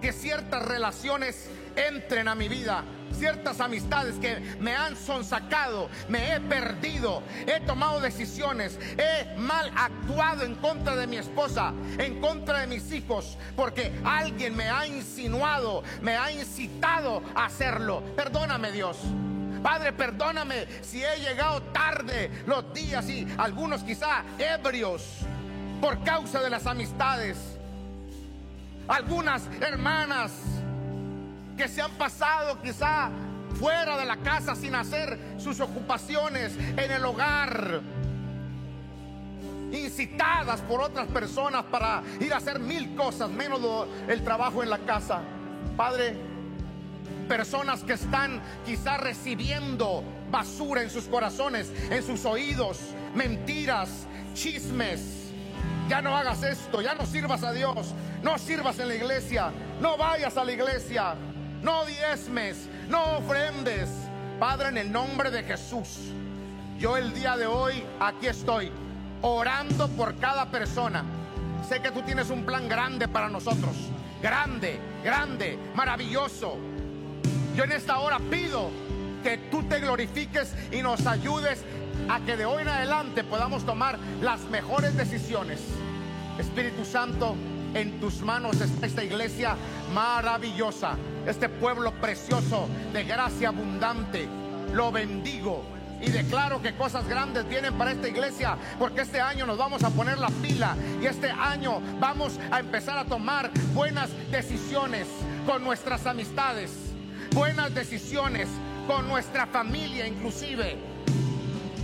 que 0.00 0.12
ciertas 0.12 0.64
relaciones 0.64 1.50
entren 1.76 2.28
a 2.28 2.34
mi 2.34 2.48
vida. 2.48 2.84
Ciertas 3.12 3.60
amistades 3.60 4.16
que 4.16 4.40
me 4.60 4.74
han 4.74 4.96
sonsacado, 4.96 5.88
me 6.08 6.34
he 6.34 6.40
perdido, 6.40 7.22
he 7.46 7.60
tomado 7.60 8.00
decisiones, 8.00 8.78
he 8.98 9.36
mal 9.38 9.70
actuado 9.76 10.44
en 10.44 10.54
contra 10.56 10.96
de 10.96 11.06
mi 11.06 11.16
esposa, 11.16 11.72
en 11.98 12.20
contra 12.20 12.60
de 12.60 12.66
mis 12.66 12.90
hijos, 12.92 13.38
porque 13.56 13.92
alguien 14.04 14.56
me 14.56 14.68
ha 14.68 14.86
insinuado, 14.86 15.82
me 16.00 16.16
ha 16.16 16.32
incitado 16.32 17.22
a 17.34 17.46
hacerlo. 17.46 18.02
Perdóname 18.16 18.72
Dios. 18.72 18.98
Padre, 19.62 19.92
perdóname 19.92 20.66
si 20.82 21.04
he 21.04 21.18
llegado 21.18 21.62
tarde 21.62 22.30
los 22.46 22.72
días 22.74 23.08
y 23.08 23.26
algunos 23.38 23.82
quizá 23.84 24.24
ebrios 24.38 25.20
por 25.80 26.02
causa 26.02 26.40
de 26.40 26.50
las 26.50 26.66
amistades. 26.66 27.38
Algunas 28.88 29.48
hermanas 29.60 30.32
que 31.62 31.68
se 31.68 31.80
han 31.80 31.92
pasado 31.92 32.60
quizá 32.60 33.08
fuera 33.60 33.96
de 33.96 34.04
la 34.04 34.16
casa 34.16 34.56
sin 34.56 34.74
hacer 34.74 35.16
sus 35.38 35.60
ocupaciones 35.60 36.52
en 36.58 36.90
el 36.90 37.04
hogar, 37.04 37.80
incitadas 39.70 40.60
por 40.62 40.80
otras 40.80 41.06
personas 41.06 41.62
para 41.70 42.02
ir 42.18 42.34
a 42.34 42.38
hacer 42.38 42.58
mil 42.58 42.96
cosas, 42.96 43.30
menos 43.30 43.60
el 44.08 44.24
trabajo 44.24 44.64
en 44.64 44.70
la 44.70 44.78
casa. 44.78 45.20
Padre, 45.76 46.16
personas 47.28 47.84
que 47.84 47.92
están 47.92 48.42
quizá 48.66 48.96
recibiendo 48.96 50.02
basura 50.32 50.82
en 50.82 50.90
sus 50.90 51.04
corazones, 51.04 51.72
en 51.90 52.02
sus 52.02 52.24
oídos, 52.24 52.80
mentiras, 53.14 54.08
chismes. 54.34 55.30
Ya 55.88 56.02
no 56.02 56.16
hagas 56.16 56.42
esto, 56.42 56.82
ya 56.82 56.94
no 56.94 57.06
sirvas 57.06 57.44
a 57.44 57.52
Dios, 57.52 57.94
no 58.20 58.36
sirvas 58.38 58.80
en 58.80 58.88
la 58.88 58.96
iglesia, 58.96 59.52
no 59.80 59.96
vayas 59.96 60.36
a 60.36 60.44
la 60.44 60.52
iglesia 60.52 61.14
no 61.62 61.84
diezmes, 61.84 62.68
no 62.88 63.18
ofrendes. 63.18 63.88
Padre, 64.38 64.68
en 64.68 64.78
el 64.78 64.92
nombre 64.92 65.30
de 65.30 65.44
Jesús, 65.44 66.10
yo 66.78 66.96
el 66.96 67.14
día 67.14 67.36
de 67.36 67.46
hoy 67.46 67.84
aquí 68.00 68.26
estoy 68.26 68.72
orando 69.20 69.88
por 69.88 70.16
cada 70.16 70.50
persona. 70.50 71.04
Sé 71.68 71.80
que 71.80 71.92
tú 71.92 72.02
tienes 72.02 72.30
un 72.30 72.44
plan 72.44 72.68
grande 72.68 73.06
para 73.06 73.28
nosotros. 73.28 73.76
Grande, 74.20 74.78
grande, 75.04 75.58
maravilloso. 75.74 76.56
Yo 77.56 77.64
en 77.64 77.72
esta 77.72 77.98
hora 77.98 78.18
pido 78.18 78.70
que 79.22 79.38
tú 79.38 79.62
te 79.62 79.78
glorifiques 79.78 80.54
y 80.72 80.82
nos 80.82 81.06
ayudes 81.06 81.64
a 82.08 82.20
que 82.20 82.36
de 82.36 82.44
hoy 82.44 82.62
en 82.62 82.68
adelante 82.68 83.22
podamos 83.22 83.64
tomar 83.64 83.98
las 84.20 84.40
mejores 84.50 84.96
decisiones. 84.96 85.60
Espíritu 86.38 86.84
Santo, 86.84 87.36
en 87.74 88.00
tus 88.00 88.20
manos 88.20 88.60
está 88.60 88.86
esta 88.86 89.04
iglesia 89.04 89.56
maravillosa, 89.94 90.96
este 91.26 91.48
pueblo 91.48 91.92
precioso 91.92 92.68
de 92.92 93.04
gracia 93.04 93.48
abundante. 93.48 94.28
Lo 94.72 94.90
bendigo 94.90 95.64
y 96.00 96.10
declaro 96.10 96.60
que 96.60 96.74
cosas 96.74 97.06
grandes 97.06 97.48
vienen 97.48 97.74
para 97.74 97.92
esta 97.92 98.08
iglesia, 98.08 98.56
porque 98.78 99.02
este 99.02 99.20
año 99.20 99.46
nos 99.46 99.56
vamos 99.56 99.84
a 99.84 99.90
poner 99.90 100.18
la 100.18 100.28
pila 100.28 100.76
y 101.00 101.06
este 101.06 101.30
año 101.30 101.80
vamos 102.00 102.38
a 102.50 102.58
empezar 102.58 102.98
a 102.98 103.04
tomar 103.04 103.50
buenas 103.72 104.10
decisiones 104.30 105.06
con 105.46 105.62
nuestras 105.62 106.06
amistades, 106.06 106.72
buenas 107.34 107.74
decisiones 107.74 108.48
con 108.86 109.06
nuestra 109.08 109.46
familia 109.46 110.06
inclusive. 110.06 110.76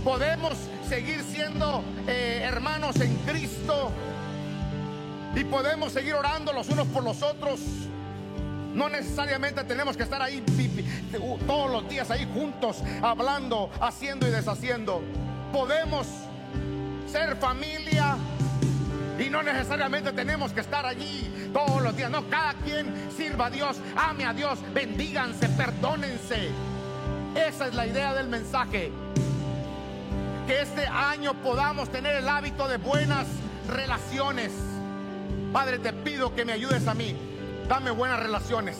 Podemos 0.03 0.53
seguir 0.87 1.21
siendo 1.23 1.83
eh, 2.07 2.41
hermanos 2.43 2.99
en 2.99 3.15
Cristo 3.17 3.91
y 5.35 5.43
podemos 5.43 5.93
seguir 5.93 6.13
orando 6.13 6.53
los 6.53 6.69
unos 6.69 6.87
por 6.87 7.03
los 7.03 7.21
otros. 7.21 7.59
No 8.73 8.87
necesariamente 8.87 9.63
tenemos 9.63 9.97
que 9.97 10.03
estar 10.03 10.21
ahí 10.21 10.43
todos 11.45 11.71
los 11.71 11.89
días 11.89 12.09
ahí 12.11 12.27
juntos, 12.33 12.77
hablando, 13.01 13.69
haciendo 13.81 14.27
y 14.27 14.31
deshaciendo. 14.31 15.01
Podemos 15.51 16.07
ser 17.07 17.35
familia 17.37 18.15
y 19.19 19.29
no 19.29 19.43
necesariamente 19.43 20.11
tenemos 20.13 20.53
que 20.53 20.61
estar 20.61 20.85
allí 20.85 21.49
todos 21.51 21.81
los 21.81 21.95
días. 21.95 22.11
No, 22.11 22.29
cada 22.29 22.53
quien 22.53 22.93
sirva 23.15 23.47
a 23.47 23.49
Dios, 23.49 23.77
ame 23.95 24.25
a 24.25 24.33
Dios, 24.33 24.59
bendíganse, 24.73 25.49
perdónense. 25.49 26.49
Esa 27.35 27.67
es 27.67 27.73
la 27.73 27.87
idea 27.87 28.13
del 28.13 28.27
mensaje. 28.27 28.91
Que 30.47 30.61
este 30.61 30.87
año 30.87 31.33
podamos 31.43 31.89
tener 31.89 32.15
el 32.15 32.27
hábito 32.27 32.67
de 32.67 32.77
buenas 32.77 33.27
relaciones 33.67 34.51
Padre, 35.51 35.79
te 35.79 35.93
pido 35.93 36.35
que 36.35 36.45
me 36.45 36.53
ayudes 36.53 36.87
a 36.87 36.93
mí. 36.93 37.15
Dame 37.67 37.91
buenas 37.91 38.19
relaciones. 38.19 38.77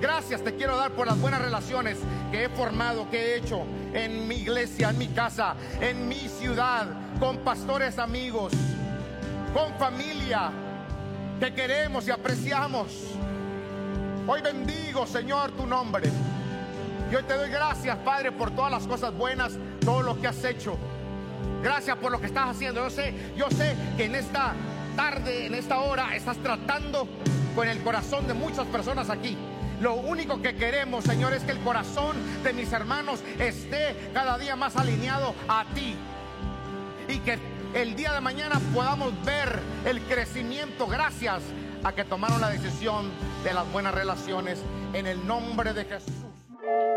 Gracias 0.00 0.42
te 0.42 0.54
quiero 0.54 0.76
dar 0.76 0.90
por 0.90 1.06
las 1.06 1.18
buenas 1.18 1.40
relaciones 1.40 1.98
que 2.30 2.44
he 2.44 2.48
formado, 2.50 3.08
que 3.10 3.18
he 3.18 3.36
hecho 3.36 3.62
en 3.94 4.28
mi 4.28 4.36
iglesia, 4.36 4.90
en 4.90 4.98
mi 4.98 5.08
casa, 5.08 5.54
en 5.80 6.06
mi 6.06 6.28
ciudad, 6.28 6.86
con 7.18 7.38
pastores 7.38 7.98
amigos, 7.98 8.52
con 9.54 9.72
familia 9.78 10.50
que 11.40 11.54
queremos 11.54 12.06
y 12.08 12.10
apreciamos. 12.10 12.88
Hoy 14.26 14.42
bendigo, 14.42 15.06
Señor, 15.06 15.52
tu 15.52 15.66
nombre. 15.66 16.10
Y 17.10 17.14
hoy 17.14 17.22
te 17.22 17.34
doy 17.34 17.48
gracias, 17.48 17.96
Padre, 17.98 18.32
por 18.32 18.50
todas 18.50 18.70
las 18.70 18.86
cosas 18.86 19.14
buenas, 19.16 19.52
todo 19.80 20.02
lo 20.02 20.20
que 20.20 20.26
has 20.26 20.44
hecho. 20.44 20.76
Gracias 21.62 21.96
por 21.96 22.12
lo 22.12 22.20
que 22.20 22.26
estás 22.26 22.50
haciendo. 22.50 22.82
Yo 22.82 22.90
sé, 22.90 23.14
yo 23.36 23.50
sé 23.50 23.74
que 23.96 24.04
en 24.04 24.14
esta 24.14 24.52
tarde, 24.96 25.46
en 25.46 25.54
esta 25.54 25.78
hora, 25.80 26.16
estás 26.16 26.38
tratando 26.38 27.06
con 27.54 27.68
el 27.68 27.82
corazón 27.82 28.26
de 28.26 28.34
muchas 28.34 28.66
personas 28.66 29.10
aquí. 29.10 29.36
Lo 29.80 29.94
único 29.94 30.40
que 30.40 30.56
queremos, 30.56 31.04
Señor, 31.04 31.34
es 31.34 31.42
que 31.42 31.52
el 31.52 31.60
corazón 31.60 32.16
de 32.42 32.54
mis 32.54 32.72
hermanos 32.72 33.20
esté 33.38 34.10
cada 34.14 34.38
día 34.38 34.56
más 34.56 34.76
alineado 34.76 35.34
a 35.48 35.64
ti. 35.74 35.94
Y 37.08 37.18
que 37.18 37.38
el 37.74 37.94
día 37.94 38.12
de 38.14 38.20
mañana 38.22 38.58
podamos 38.74 39.12
ver 39.24 39.60
el 39.84 40.00
crecimiento 40.02 40.86
gracias 40.86 41.42
a 41.84 41.92
que 41.92 42.04
tomaron 42.04 42.40
la 42.40 42.48
decisión 42.48 43.10
de 43.44 43.52
las 43.52 43.70
buenas 43.70 43.94
relaciones 43.94 44.58
en 44.94 45.06
el 45.06 45.26
nombre 45.26 45.74
de 45.74 45.84
Jesús. 45.84 46.25